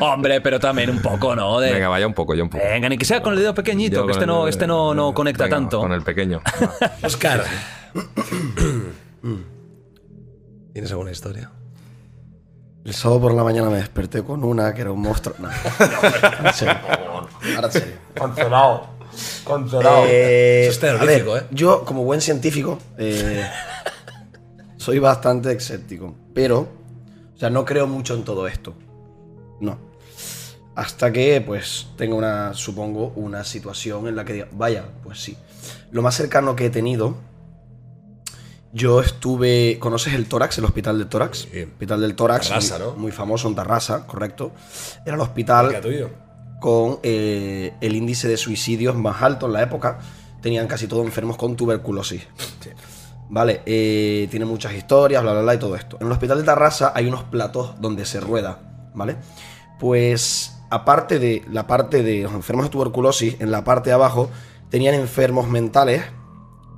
[0.00, 1.60] Hombre, pero también un poco, ¿no?
[1.60, 2.64] De- Venga, vaya un poco, yo un poco.
[2.64, 4.94] Venga, ni que sea con el dedo pequeñito, Yo que este el no, este no,
[4.94, 5.80] no conecta Venga, tanto.
[5.80, 6.40] Con el pequeño.
[7.02, 7.44] Oscar.
[10.72, 11.50] ¿Tienes alguna historia?
[12.84, 15.34] El sábado por la mañana me desperté con una que era un monstruo.
[15.38, 16.74] No, no, en serio.
[17.56, 17.94] Ahora serio.
[18.14, 18.86] Cancelado.
[19.46, 20.04] Cancelado.
[20.06, 21.46] Eh, Eso es a ver, ¿eh?
[21.50, 23.46] Yo, como buen científico, eh,
[24.76, 26.14] soy bastante escéptico.
[26.34, 26.68] Pero,
[27.34, 28.74] o sea, no creo mucho en todo esto.
[29.60, 29.78] No.
[30.74, 35.36] Hasta que, pues, tenga una, supongo, una situación en la que diga, vaya, pues sí.
[35.92, 37.16] Lo más cercano que he tenido,
[38.74, 39.78] yo estuve.
[39.78, 41.46] ¿Conoces el tórax, el hospital del tórax?
[41.46, 42.48] Hospital del tórax.
[42.48, 42.96] Tarrasa, muy, ¿no?
[42.96, 44.50] muy famoso en Tarrasa, correcto.
[45.06, 46.10] Era el hospital tuyo.
[46.60, 50.00] con eh, el índice de suicidios más alto en la época.
[50.42, 52.26] Tenían casi todos enfermos con tuberculosis.
[53.30, 55.96] Vale, eh, tiene muchas historias, bla, bla, bla y todo esto.
[56.00, 58.58] En el hospital de Tarrasa hay unos platos donde se rueda,
[58.94, 59.16] ¿vale?
[59.78, 64.30] Pues aparte de la parte de los enfermos de tuberculosis, en la parte de abajo
[64.70, 66.02] tenían enfermos mentales,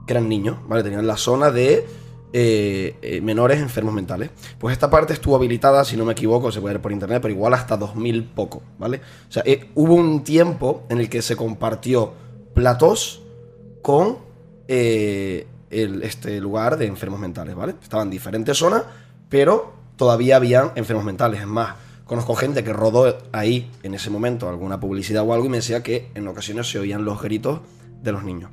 [0.06, 0.82] que eran niños, ¿vale?
[0.82, 1.86] Tenían la zona de
[2.32, 4.30] eh, eh, menores enfermos mentales.
[4.58, 7.32] Pues esta parte estuvo habilitada, si no me equivoco, se puede ver por internet, pero
[7.32, 9.00] igual hasta 2000 poco, ¿vale?
[9.28, 12.12] O sea, eh, hubo un tiempo en el que se compartió
[12.52, 13.22] platos
[13.80, 14.18] con
[14.68, 15.46] el,
[16.02, 17.74] este lugar de enfermos mentales, ¿vale?
[17.80, 18.82] Estaban en diferentes zonas,
[19.28, 21.40] pero todavía habían enfermos mentales.
[21.40, 21.76] Es más,
[22.06, 25.82] conozco gente que rodó ahí en ese momento alguna publicidad o algo y me decía
[25.82, 27.60] que en ocasiones se oían los gritos
[28.02, 28.50] de los niños.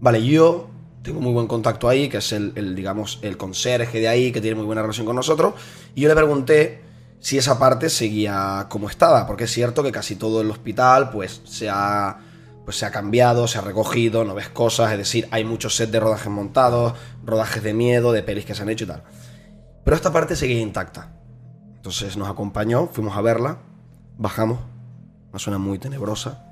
[0.00, 0.68] Vale, yo
[1.02, 4.56] tengo muy buen contacto ahí, que es el, digamos, el conserje de ahí, que tiene
[4.56, 5.54] muy buena relación con nosotros.
[5.94, 6.82] Y yo le pregunté
[7.20, 11.40] si esa parte seguía como estaba, porque es cierto que casi todo el hospital, pues,
[11.44, 12.18] se ha,
[12.64, 15.92] pues, se ha cambiado, se ha recogido, no ves cosas, es decir, hay muchos sets
[15.92, 16.94] de rodajes montados,
[17.24, 19.02] rodajes de miedo, de pelis que se han hecho y tal.
[19.84, 21.17] Pero esta parte seguía intacta.
[21.78, 23.58] Entonces nos acompañó, fuimos a verla,
[24.18, 24.58] bajamos,
[25.30, 26.44] una zona muy tenebrosa,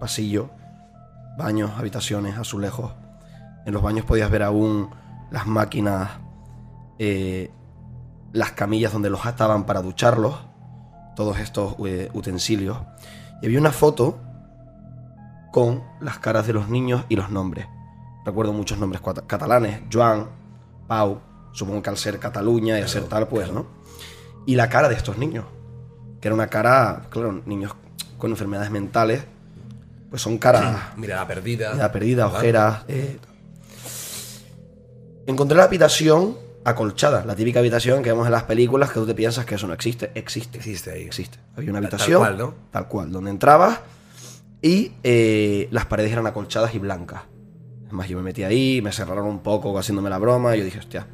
[0.00, 0.50] pasillo,
[1.36, 2.92] baños, habitaciones, azulejos.
[3.66, 4.90] En los baños podías ver aún
[5.30, 6.10] las máquinas
[6.98, 7.50] eh,
[8.32, 10.36] las camillas donde los ataban para ducharlos,
[11.16, 12.78] todos estos eh, utensilios.
[13.42, 14.18] Y había una foto
[15.52, 17.66] con las caras de los niños y los nombres.
[18.24, 20.28] Recuerdo muchos nombres catalanes, Joan,
[20.86, 21.20] Pau,
[21.52, 23.66] supongo que al ser Cataluña y al ser tal, pues, ¿no?
[24.48, 25.44] Y la cara de estos niños,
[26.22, 27.74] que era una cara, claro, niños
[28.16, 29.22] con enfermedades mentales,
[30.08, 30.96] pues son caras...
[30.96, 31.72] Mirada perdida.
[31.74, 32.38] Mirada perdida, ¿verdad?
[32.40, 32.84] ojeras.
[32.88, 33.18] eh.
[35.26, 39.14] Encontré la habitación acolchada, la típica habitación que vemos en las películas que tú te
[39.14, 40.10] piensas que eso no existe.
[40.14, 40.56] Existe.
[40.58, 41.02] Existe ahí.
[41.02, 41.38] Existe.
[41.56, 42.18] Había una Tal- tal habitación.
[42.20, 42.54] cual, ¿no?
[42.70, 43.80] Tal cual, donde entrabas
[44.62, 47.22] y eh, las paredes eran acolchadas y blancas.
[47.86, 50.64] Es más, yo me metí ahí, me cerraron un poco haciéndome la broma y yo
[50.64, 51.06] dije, hostia,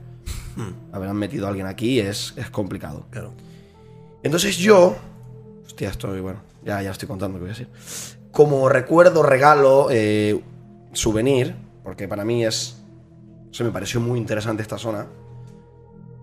[0.93, 3.07] habrán metido a alguien aquí es, es complicado.
[3.11, 3.33] Claro.
[4.23, 4.97] Entonces yo,
[5.67, 8.19] hostia, estoy, bueno, ya, ya estoy contando lo que voy a decir.
[8.31, 10.41] Como recuerdo, regalo, eh,
[10.93, 12.83] souvenir, porque para mí es,
[13.51, 15.07] se me pareció muy interesante esta zona,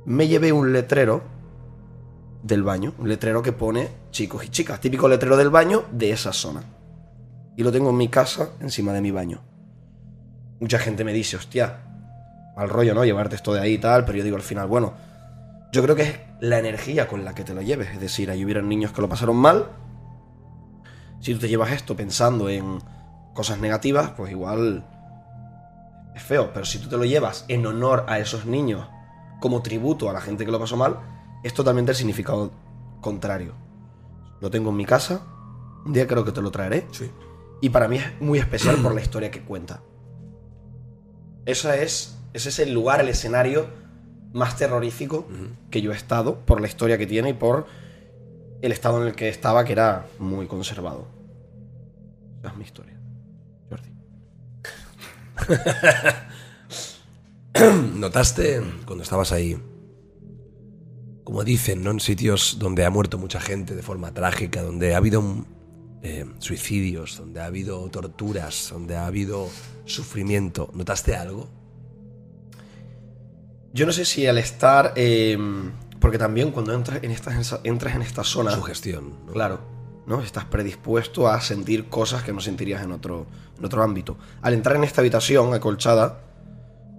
[0.05, 1.21] me llevé un letrero
[2.43, 6.33] del baño, un letrero que pone chicos y chicas, típico letrero del baño de esa
[6.33, 6.63] zona.
[7.55, 9.41] Y lo tengo en mi casa, encima de mi baño.
[10.59, 11.90] Mucha gente me dice, hostia,
[12.61, 13.03] mal rollo, ¿no?
[13.03, 14.93] Llevarte esto de ahí y tal, pero yo digo al final, bueno,
[15.71, 17.89] yo creo que es la energía con la que te lo lleves.
[17.89, 19.69] Es decir, ahí hubieran niños que lo pasaron mal.
[21.21, 22.79] Si tú te llevas esto pensando en
[23.33, 24.85] cosas negativas, pues igual
[26.13, 26.51] es feo.
[26.53, 28.87] Pero si tú te lo llevas en honor a esos niños,
[29.39, 30.99] como tributo a la gente que lo pasó mal,
[31.43, 32.51] es totalmente el significado
[33.01, 33.55] contrario.
[34.39, 35.21] Lo tengo en mi casa.
[35.83, 36.85] Un día creo que te lo traeré.
[37.59, 39.81] Y para mí es muy especial por la historia que cuenta.
[41.45, 43.67] Esa es, ese es el lugar, el escenario
[44.33, 45.27] más terrorífico
[45.69, 47.65] que yo he estado por la historia que tiene y por
[48.61, 51.07] el estado en el que estaba, que era muy conservado.
[52.39, 53.01] Esa es mi historia.
[57.95, 59.57] ¿Notaste cuando estabas ahí?
[61.23, 61.91] Como dicen, ¿no?
[61.91, 65.45] En sitios donde ha muerto mucha gente de forma trágica, donde ha habido
[66.03, 69.49] eh, suicidios, donde ha habido torturas, donde ha habido
[69.85, 70.69] sufrimiento.
[70.73, 71.49] ¿Notaste algo?
[73.73, 74.93] Yo no sé si al estar.
[74.95, 75.37] eh,
[75.99, 77.31] porque también cuando entras en esta,
[77.63, 78.51] entras en esta zona.
[78.51, 79.13] Sugestión.
[79.31, 79.59] Claro.
[80.07, 80.21] ¿no?
[80.21, 83.27] Estás predispuesto a sentir cosas que no sentirías en otro,
[83.57, 84.17] en otro ámbito.
[84.41, 86.21] Al entrar en esta habitación acolchada,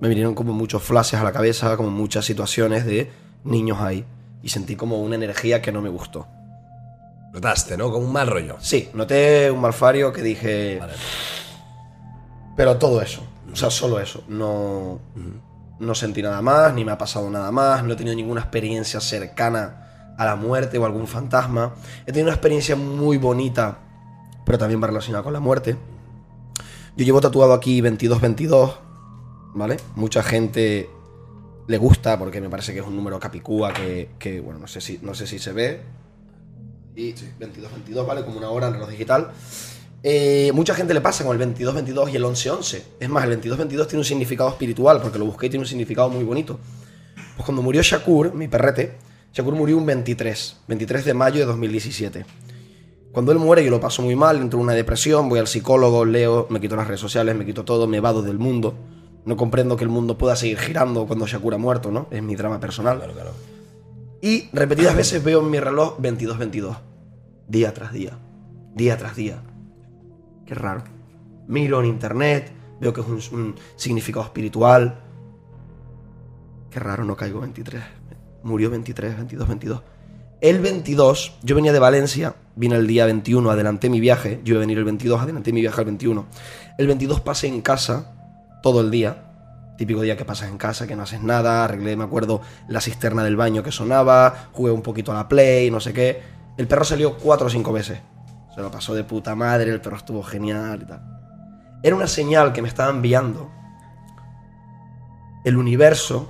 [0.01, 3.11] me vinieron como muchos flashes a la cabeza, como muchas situaciones de
[3.45, 4.05] niños ahí.
[4.43, 6.27] Y sentí como una energía que no me gustó.
[7.33, 7.91] Notaste, ¿no?
[7.91, 8.57] Como un mal rollo.
[8.61, 10.81] Sí, noté un malfario que dije.
[12.57, 13.23] Pero todo eso.
[13.53, 14.23] O sea, solo eso.
[14.29, 15.01] No.
[15.83, 19.01] No sentí nada más, ni me ha pasado nada más, no he tenido ninguna experiencia
[19.01, 21.75] cercana a la muerte o algún fantasma.
[22.03, 23.79] He tenido una experiencia muy bonita,
[24.47, 25.77] pero también va relacionada con la muerte.
[26.97, 28.79] Yo llevo tatuado aquí 2222,
[29.55, 29.77] ¿vale?
[29.97, 30.89] Mucha gente
[31.67, 35.01] le gusta porque me parece que es un número capicúa que, bueno, no sé si,
[35.03, 35.83] no sé si se ve.
[36.95, 38.25] Y 2222, ¿vale?
[38.25, 39.33] Como una hora en reloj digital.
[40.03, 42.85] Eh, mucha gente le pasa con el 2222 y el 1111.
[42.99, 46.09] Es más, el 2222 tiene un significado espiritual, porque lo busqué y tiene un significado
[46.09, 46.59] muy bonito.
[47.37, 48.97] Pues cuando murió Shakur, mi perrete,
[49.33, 52.27] Shakur murió un 23, 23 de mayo de 2017.
[53.13, 56.05] Cuando él muere yo lo paso muy mal, entro en una depresión, voy al psicólogo,
[56.05, 58.75] leo, me quito las redes sociales, me quito todo, me vado del mundo.
[59.25, 62.09] No comprendo que el mundo pueda seguir girando cuando Shakur ha muerto, ¿no?
[62.11, 63.01] Es mi drama personal.
[64.21, 66.77] Y repetidas veces veo en mi reloj 22-22.
[67.47, 68.19] Día tras día.
[68.75, 69.43] Día tras día.
[70.47, 70.85] Qué raro.
[71.47, 75.01] Miro en internet, veo que es un, significado espiritual.
[76.71, 77.83] Qué raro, no caigo 23.
[78.43, 79.83] Murió 23, 22, 22.
[80.41, 84.41] El 22, yo venía de Valencia, vine el día 21, adelanté mi viaje.
[84.43, 86.27] Yo iba a venir el 22, adelanté mi viaje al 21.
[86.79, 89.29] El 22 pasé en casa todo el día.
[89.79, 91.65] Típico día que pasas en casa, que no haces nada.
[91.65, 94.49] Arreglé, me acuerdo, la cisterna del baño que sonaba.
[94.53, 96.21] Jugué un poquito a la play, no sé qué.
[96.57, 98.01] El perro salió cuatro o cinco veces.
[98.55, 101.03] Se lo pasó de puta madre, el perro estuvo genial y tal.
[101.83, 103.51] Era una señal que me estaba enviando
[105.45, 106.29] el universo,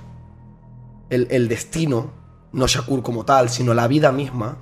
[1.09, 2.11] el, el destino,
[2.53, 4.57] no Shakur como tal, sino la vida misma,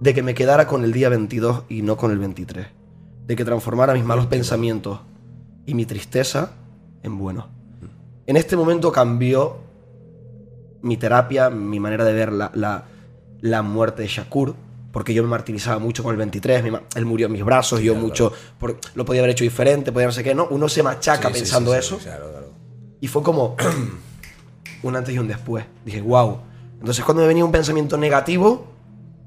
[0.00, 2.66] de que me quedara con el día 22 y no con el 23.
[3.26, 5.00] De que transformara mis malos pensamientos
[5.66, 6.52] y mi tristeza
[7.02, 7.48] en bueno.
[8.26, 9.58] En este momento cambió
[10.82, 12.84] mi terapia, mi manera de ver la, la,
[13.40, 14.54] la muerte de Shakur,
[14.92, 17.94] porque yo me martirizaba mucho con el 23, mi él murió en mis brazos, yo
[17.94, 20.46] mucho, por- lo podía haber hecho diferente, podía no sé qué, ¿no?
[20.50, 21.98] Uno se machaca Sí, pensando sí, eso.
[21.98, 22.46] claro, claro.
[23.00, 23.56] Y fue como
[24.82, 25.64] un antes y un después.
[25.84, 26.38] Dije, wow.
[26.80, 28.66] Entonces cuando me venía un pensamiento negativo,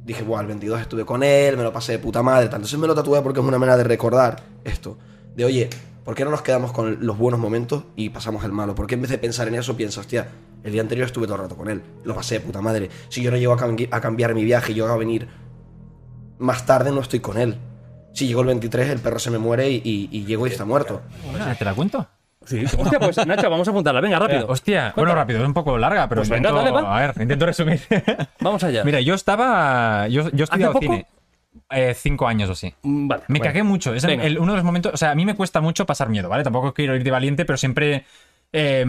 [0.06, 2.48] dije, wow, el 22 estuve con él, me lo pasé de puta madre.
[2.48, 2.57] tal.
[2.57, 4.98] Entonces me lo tatué porque es una manera de recordar esto.
[5.35, 5.69] De, oye,
[6.03, 8.76] ¿por qué no nos quedamos con los buenos momentos y pasamos el malo?
[8.76, 10.27] ¿Por qué en vez de pensar en eso piensas, hostia,
[10.64, 11.81] El día anterior estuve todo el rato con él.
[12.06, 12.90] Lo pasé de puta madre.
[13.10, 15.27] Si yo no llego a, cambi- a cambiar mi viaje y llego a venir
[16.44, 17.57] más tarde, no estoy con él.
[18.14, 20.65] Si llego el 23, el perro se me muere y, y- y llego y está
[20.65, 21.02] muerto.
[21.57, 22.07] ¿Te la cuento?
[22.45, 22.64] Sí.
[22.65, 24.02] Hostia, pues Nacho, vamos a apuntarla.
[24.02, 24.41] Venga, rápido.
[24.41, 26.98] Eh, hostia, bueno, rápido, es un poco larga, pero Pues venga, intento, dale, va.
[26.98, 27.82] a ver, intento resumir.
[28.41, 28.84] Vamos allá.
[28.84, 30.07] Mira, yo estaba.
[30.10, 30.84] Yo, yo he estudiado poco?
[30.86, 31.07] cine.
[31.72, 32.74] eh, cinco años o así.
[32.84, 33.24] Vale.
[33.30, 33.49] Me bueno.
[33.49, 33.94] cagué mucho.
[33.94, 34.26] Es el- Venga.
[34.26, 34.94] el- uno de los momentos.
[34.94, 36.44] O sea, a mí me cuesta mucho pasar miedo, ¿vale?
[36.44, 38.06] Tampoco quiero ir de valiente, pero siempre.
[38.54, 38.86] Eh,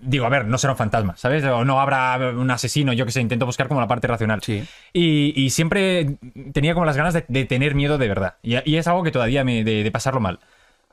[0.00, 1.44] digo, a ver, no será un fantasma, ¿sabes?
[1.44, 4.40] O no habrá un asesino, yo que sé, intento buscar como la parte racional.
[4.42, 4.64] Sí.
[4.92, 6.16] Y, y siempre
[6.52, 8.34] tenía como las ganas de, de tener miedo de verdad.
[8.42, 9.62] Y, y es algo que todavía me.
[9.64, 10.40] de, de pasarlo mal.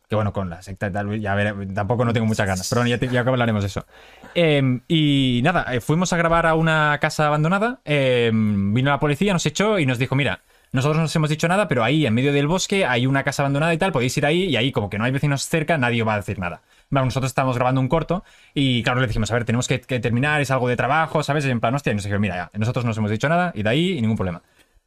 [0.09, 2.81] Que bueno, con la secta y tal, ya veré, tampoco no tengo muchas ganas, pero
[2.81, 3.85] bueno, ya, te- ya hablaremos de eso.
[4.33, 9.33] Eh, y nada, eh, fuimos a grabar a una casa abandonada, eh, vino la policía,
[9.33, 10.41] nos echó y nos dijo, mira,
[10.71, 13.43] nosotros no os hemos dicho nada, pero ahí en medio del bosque hay una casa
[13.43, 16.01] abandonada y tal, podéis ir ahí y ahí como que no hay vecinos cerca, nadie
[16.01, 16.61] va a decir nada.
[16.89, 20.41] Bueno, nosotros estábamos grabando un corto y claro, le dijimos, a ver, tenemos que, terminar,
[20.41, 21.45] es algo de trabajo, ¿sabes?
[21.45, 23.51] Y en plan, hostia, y nos dijeron, mira, ya, nosotros no os hemos dicho nada
[23.55, 24.41] y de ahí ningún problema.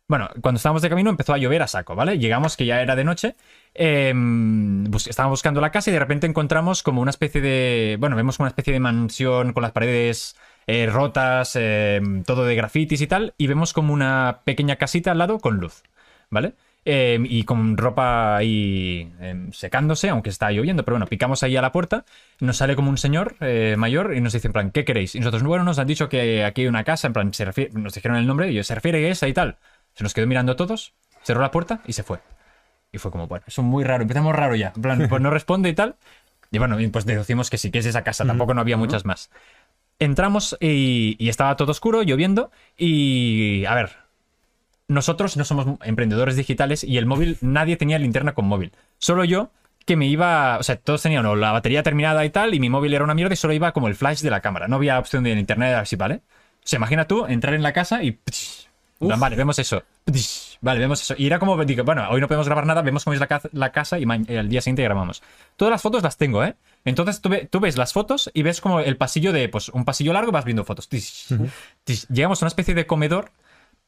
[0.09, 2.19] Bueno, cuando estábamos de camino empezó a llover a saco, ¿vale?
[2.19, 3.35] Llegamos que ya era de noche,
[3.75, 8.37] bus- estábamos buscando la casa y de repente encontramos como una especie de, bueno, vemos
[8.37, 13.07] como una especie de mansión con las paredes eh, rotas, eh, todo de grafitis y
[13.07, 15.83] tal, y vemos como una pequeña casita al lado con luz,
[16.31, 16.55] ¿vale?
[16.85, 21.63] Eh, y con ropa ahí eh, secándose, aunque está lloviendo, pero bueno, picamos ahí a
[21.63, 22.05] la puerta,
[22.41, 25.15] nos sale como un señor eh, mayor y nos dice en plan, ¿qué queréis?
[25.15, 27.71] Y nosotros, bueno, nos han dicho que aquí hay una casa, en plan, se refiere-
[27.73, 29.59] nos dijeron el nombre y yo, se refiere a esa y tal.
[29.95, 30.93] Se nos quedó mirando a todos,
[31.23, 32.19] cerró la puerta y se fue.
[32.91, 34.73] Y fue como, bueno, eso es muy raro, empezamos raro ya.
[34.75, 35.95] En plan, pues no responde y tal.
[36.51, 39.31] Y bueno, pues deducimos que sí, que es esa casa, tampoco no había muchas más.
[39.99, 42.51] Entramos y, y estaba todo oscuro, lloviendo.
[42.77, 43.91] Y a ver,
[44.93, 48.73] nosotros no somos emprendedores digitales y el móvil, nadie tenía linterna con móvil.
[48.99, 49.51] Solo yo,
[49.85, 52.71] que me iba, o sea, todos tenían o la batería terminada y tal, y mi
[52.71, 54.69] móvil era una mierda y solo iba como el flash de la cámara.
[54.69, 56.17] No había opción de internet así, ¿vale?
[56.17, 58.19] O sea, imagina tú entrar en la casa y...
[59.01, 59.83] Vale, vemos eso.
[60.61, 61.15] Vale, vemos eso.
[61.19, 63.43] Y era como, digo, bueno, hoy no podemos grabar nada, vemos cómo es la, ca-
[63.51, 65.25] la casa y al día siguiente grabamos.
[65.57, 66.55] Todas las fotos las tengo, ¿eh?
[66.85, 69.85] Entonces tú, ve- tú ves las fotos y ves como el pasillo de, pues, un
[69.85, 70.89] pasillo largo y vas viendo fotos.
[72.11, 73.33] Llegamos a una especie de comedor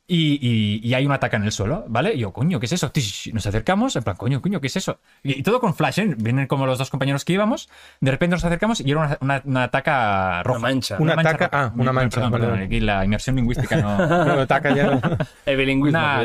[0.06, 2.14] y, y- y hay una taca en el suelo, ¿vale?
[2.14, 2.90] Y yo, coño, ¿qué es eso?
[2.90, 4.98] Tish, Nos acercamos, en plan, coño, coño, ¿qué es eso?
[5.22, 6.14] Y, y todo con flash, ¿eh?
[6.18, 7.68] Vienen como los dos compañeros que íbamos,
[8.00, 10.58] de repente nos acercamos y era una, una, una taca roja.
[10.58, 10.96] Una mancha.
[10.98, 11.48] Una mancha roja.
[11.52, 12.66] ah, una mancha, Perdón, vale, perdón, vale.
[12.66, 14.24] aquí la inmersión lingüística no...
[14.36, 15.00] No, taca ya.
[15.46, 15.70] El.
[15.80, 16.22] Una.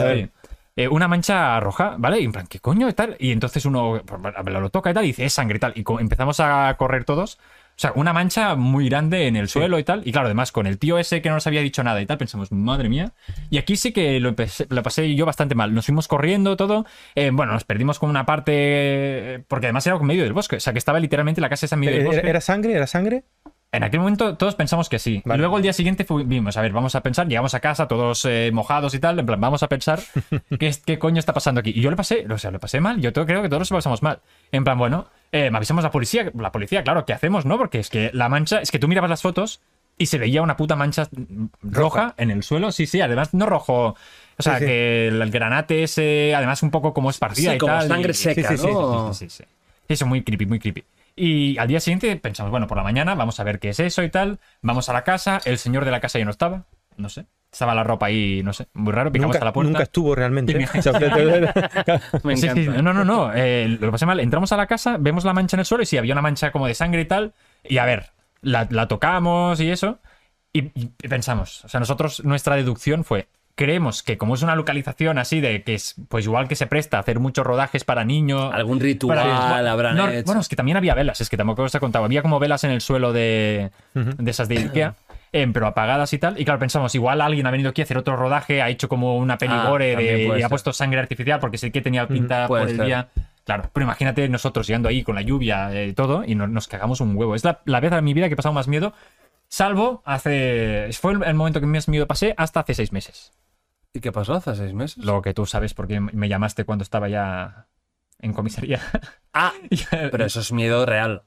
[0.75, 2.21] Eh, una mancha roja, ¿vale?
[2.21, 2.87] Y en plan, ¿qué coño?
[2.87, 3.17] Y tal.
[3.19, 5.73] Y entonces uno pues, lo toca y tal, y dice, es sangre y tal.
[5.75, 7.37] Y empezamos a correr todos.
[7.79, 10.01] O sea, una mancha muy grande en el suelo y tal.
[10.05, 12.17] Y claro, además, con el tío ese que no nos había dicho nada y tal,
[12.17, 13.13] pensamos, madre mía.
[13.49, 15.73] Y aquí sí que lo, empecé- lo pasé yo bastante mal.
[15.73, 16.85] Nos fuimos corriendo todo.
[17.15, 18.51] Eh, bueno, nos perdimos con una parte.
[18.55, 20.57] eh, Porque además era en medio del bosque.
[20.57, 22.29] O sea, que estaba literalmente la casa esa en medio del ¿Era, bosque.
[22.29, 22.73] era sangre?
[22.73, 23.23] ¿Era sangre?
[23.71, 25.21] En aquel momento todos pensamos que sí.
[25.23, 28.25] Y luego el día siguiente vimos, a ver, vamos a pensar, llegamos a casa todos
[28.25, 29.99] eh, mojados y tal, en plan, vamos a pensar
[30.59, 31.71] qué, es- qué coño está pasando aquí.
[31.75, 34.01] Y yo le pasé, o sea, lo pasé mal, yo creo que todos lo pasamos
[34.01, 34.21] mal.
[34.51, 37.57] En plan, bueno, eh, me avisamos a la policía, la policía, claro, ¿qué hacemos, no?
[37.59, 39.61] Porque es que la mancha, es que tú mirabas las fotos
[39.99, 41.07] y se veía una puta mancha
[41.61, 43.95] roja en el suelo, sí, sí, además no rojo.
[44.37, 44.65] O sea, Sí, sí.
[44.65, 47.87] que el, el granate ese, además un poco como esparcida Sí, y como tal.
[47.87, 49.09] sangre y- seca, sí, sí, sí, ¿no?
[49.13, 49.49] sí, sí, sí, sí.
[49.89, 50.83] Eso, muy creepy, muy creepy.
[51.21, 54.03] Y al día siguiente pensamos, bueno, por la mañana vamos a ver qué es eso
[54.03, 54.39] y tal.
[54.61, 56.63] Vamos a la casa, el señor de la casa ya no estaba,
[56.95, 57.25] no sé.
[57.51, 59.69] Estaba la ropa ahí, no sé, muy raro, picamos Nunca, a la puerta.
[59.71, 60.53] nunca estuvo realmente.
[60.53, 60.67] ¿eh?
[62.35, 63.33] Sí, sí, no, no, no.
[63.33, 65.81] eh, lo que pasa mal, entramos a la casa, vemos la mancha en el suelo
[65.83, 67.33] y sí, había una mancha como de sangre y tal.
[67.63, 69.99] Y a ver, la, la tocamos y eso.
[70.53, 73.27] Y, y pensamos, o sea, nosotros, nuestra deducción fue,
[73.59, 76.95] creemos que como es una localización así de que es, pues igual que se presta
[76.95, 78.53] a hacer muchos rodajes para niños.
[78.53, 80.23] Algún ritual habrán no, hecho.
[80.25, 82.05] Bueno, es que también había velas, es que tampoco os he contado.
[82.05, 84.95] Había como velas en el suelo de, de esas de Ikea.
[85.33, 86.39] eh, pero apagadas y tal.
[86.39, 89.17] Y claro, pensamos, igual alguien ha venido aquí a hacer otro rodaje, ha hecho como
[89.17, 91.81] una peli Ah, gore también de, puede y ha puesto sangre artificial porque sé que
[91.81, 92.85] tenía pinta Puede por el ser.
[92.85, 93.09] día.
[93.43, 97.01] Claro, pero imagínate nosotros llegando ahí con la lluvia y todo y no- nos cagamos
[97.01, 97.35] un huevo.
[97.35, 98.93] Es la, la vez de mi vida que he pasado más miedo,
[99.47, 100.89] salvo hace.
[100.99, 103.31] Fue el, el momento que más miedo pasé hasta hace seis meses.
[103.93, 105.03] ¿Y qué pasó hace seis meses?
[105.03, 107.67] Lo que tú sabes porque me llamaste cuando estaba ya
[108.19, 108.79] en comisaría.
[109.33, 109.53] Ah,
[110.11, 111.23] pero eso es miedo real.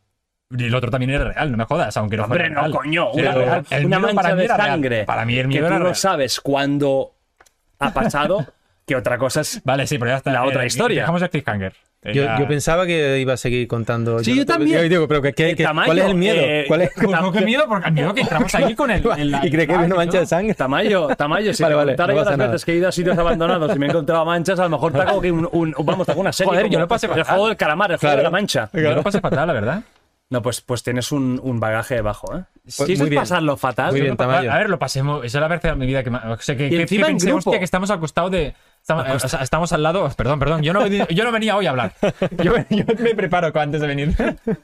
[0.51, 2.73] Y el otro también era real, no me jodas, aunque no Hombre, fuera no, real.
[2.73, 3.09] coño.
[3.15, 3.87] Era Una, real.
[3.87, 4.69] Una mancha para de era real.
[4.69, 5.05] sangre.
[5.05, 5.97] Para mí el que miedo tú era no real.
[5.97, 7.15] sabes cuándo
[7.79, 8.47] ha pasado,
[8.87, 10.33] que otra cosa es Vale, sí, pero ya está.
[10.33, 11.03] la otra Eh, historia.
[11.03, 11.73] Dejamos el cliffhanger.
[12.05, 14.19] Eh, Yo, ya- yo pensaba que iba a seguir contando.
[14.25, 14.89] Sí, yo también.
[14.89, 16.37] digo, pero que, que- Eh, que- Tamayo, ¿cuál es el miedo?
[16.41, 16.91] eh, ¿Cuál es?
[16.95, 17.65] ¿Cómo que miedo?
[17.69, 19.05] Porque el miedo que entramos ahí con el.
[19.19, 20.53] en la- y cree que es una mancha de sangre.
[20.55, 22.51] Tamayo, Tamayo, si Vale, te vale, contara no yo pasa las nada.
[22.51, 24.93] veces que he ido a sitios abandonados y me he encontrado manchas, a lo mejor
[24.93, 26.49] te hago que un, un- vamos, te hago una serie.
[26.51, 27.25] Joder, como yo lo pasé El fatal.
[27.27, 28.17] juego del calamar, el juego Claro.
[28.19, 28.69] de la mancha.
[28.73, 29.83] Yo lo pasé fatal, la verdad.
[30.31, 32.43] No, pues, pues tienes un, un bagaje bajo, ¿eh?
[32.65, 33.21] Pues Si eso es bien.
[33.21, 33.91] pasarlo fatal.
[33.91, 34.51] Muy yo bien, pa- Tamayo.
[34.51, 35.23] A ver, lo pasemos.
[35.25, 36.09] Esa es la vez en mi vida que.
[36.11, 37.51] ma- O sea, que, Y que- encima que en pensé, grupo.
[37.51, 38.55] hostia, que estamos al costado de.
[38.83, 40.11] Estamos, o sea, estamos al lado.
[40.17, 40.63] Perdón, perdón.
[40.65, 41.93] Yo no, veni- yo no venía hoy a hablar.
[42.43, 44.15] Yo, yo me preparo antes de venir.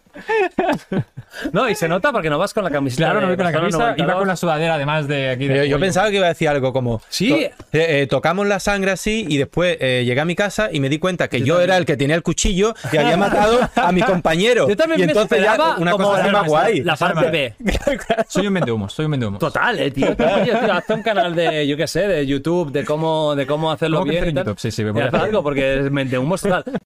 [1.53, 3.05] No, y se nota porque no vas con la camiseta.
[3.05, 3.77] Claro, no voy con la camisa.
[3.77, 4.19] Iba 92.
[4.19, 5.47] con la sudadera, además de aquí.
[5.47, 5.81] Yo, De yo pollo.
[5.81, 7.01] pensaba que iba a decir algo como.
[7.09, 7.28] Sí.
[7.28, 7.53] to- eh,
[8.03, 10.99] eh, tocamos la sangre así y después eh, llegué a mi casa y me di
[10.99, 14.69] cuenta que yo, era el que tenía el cuchillo y había matado a mi compañero.
[14.69, 16.82] Yo también y me entonces ya esperaba una como cosa más guay.
[16.82, 17.55] La parte B.
[18.28, 19.39] Soy un vendehumos, soy un vendehumos.
[19.39, 20.09] Total, eh, tío.
[20.09, 23.70] Oye, tío, hazte un canal de, yo qué sé, de YouTube, de cómo, de cómo
[23.70, 24.24] hacerlo ¿Cómo bien.
[24.24, 24.55] y?
[24.56, 25.20] Sí, sí, me hacer.
[25.20, 26.64] algo, porque es mente humos total.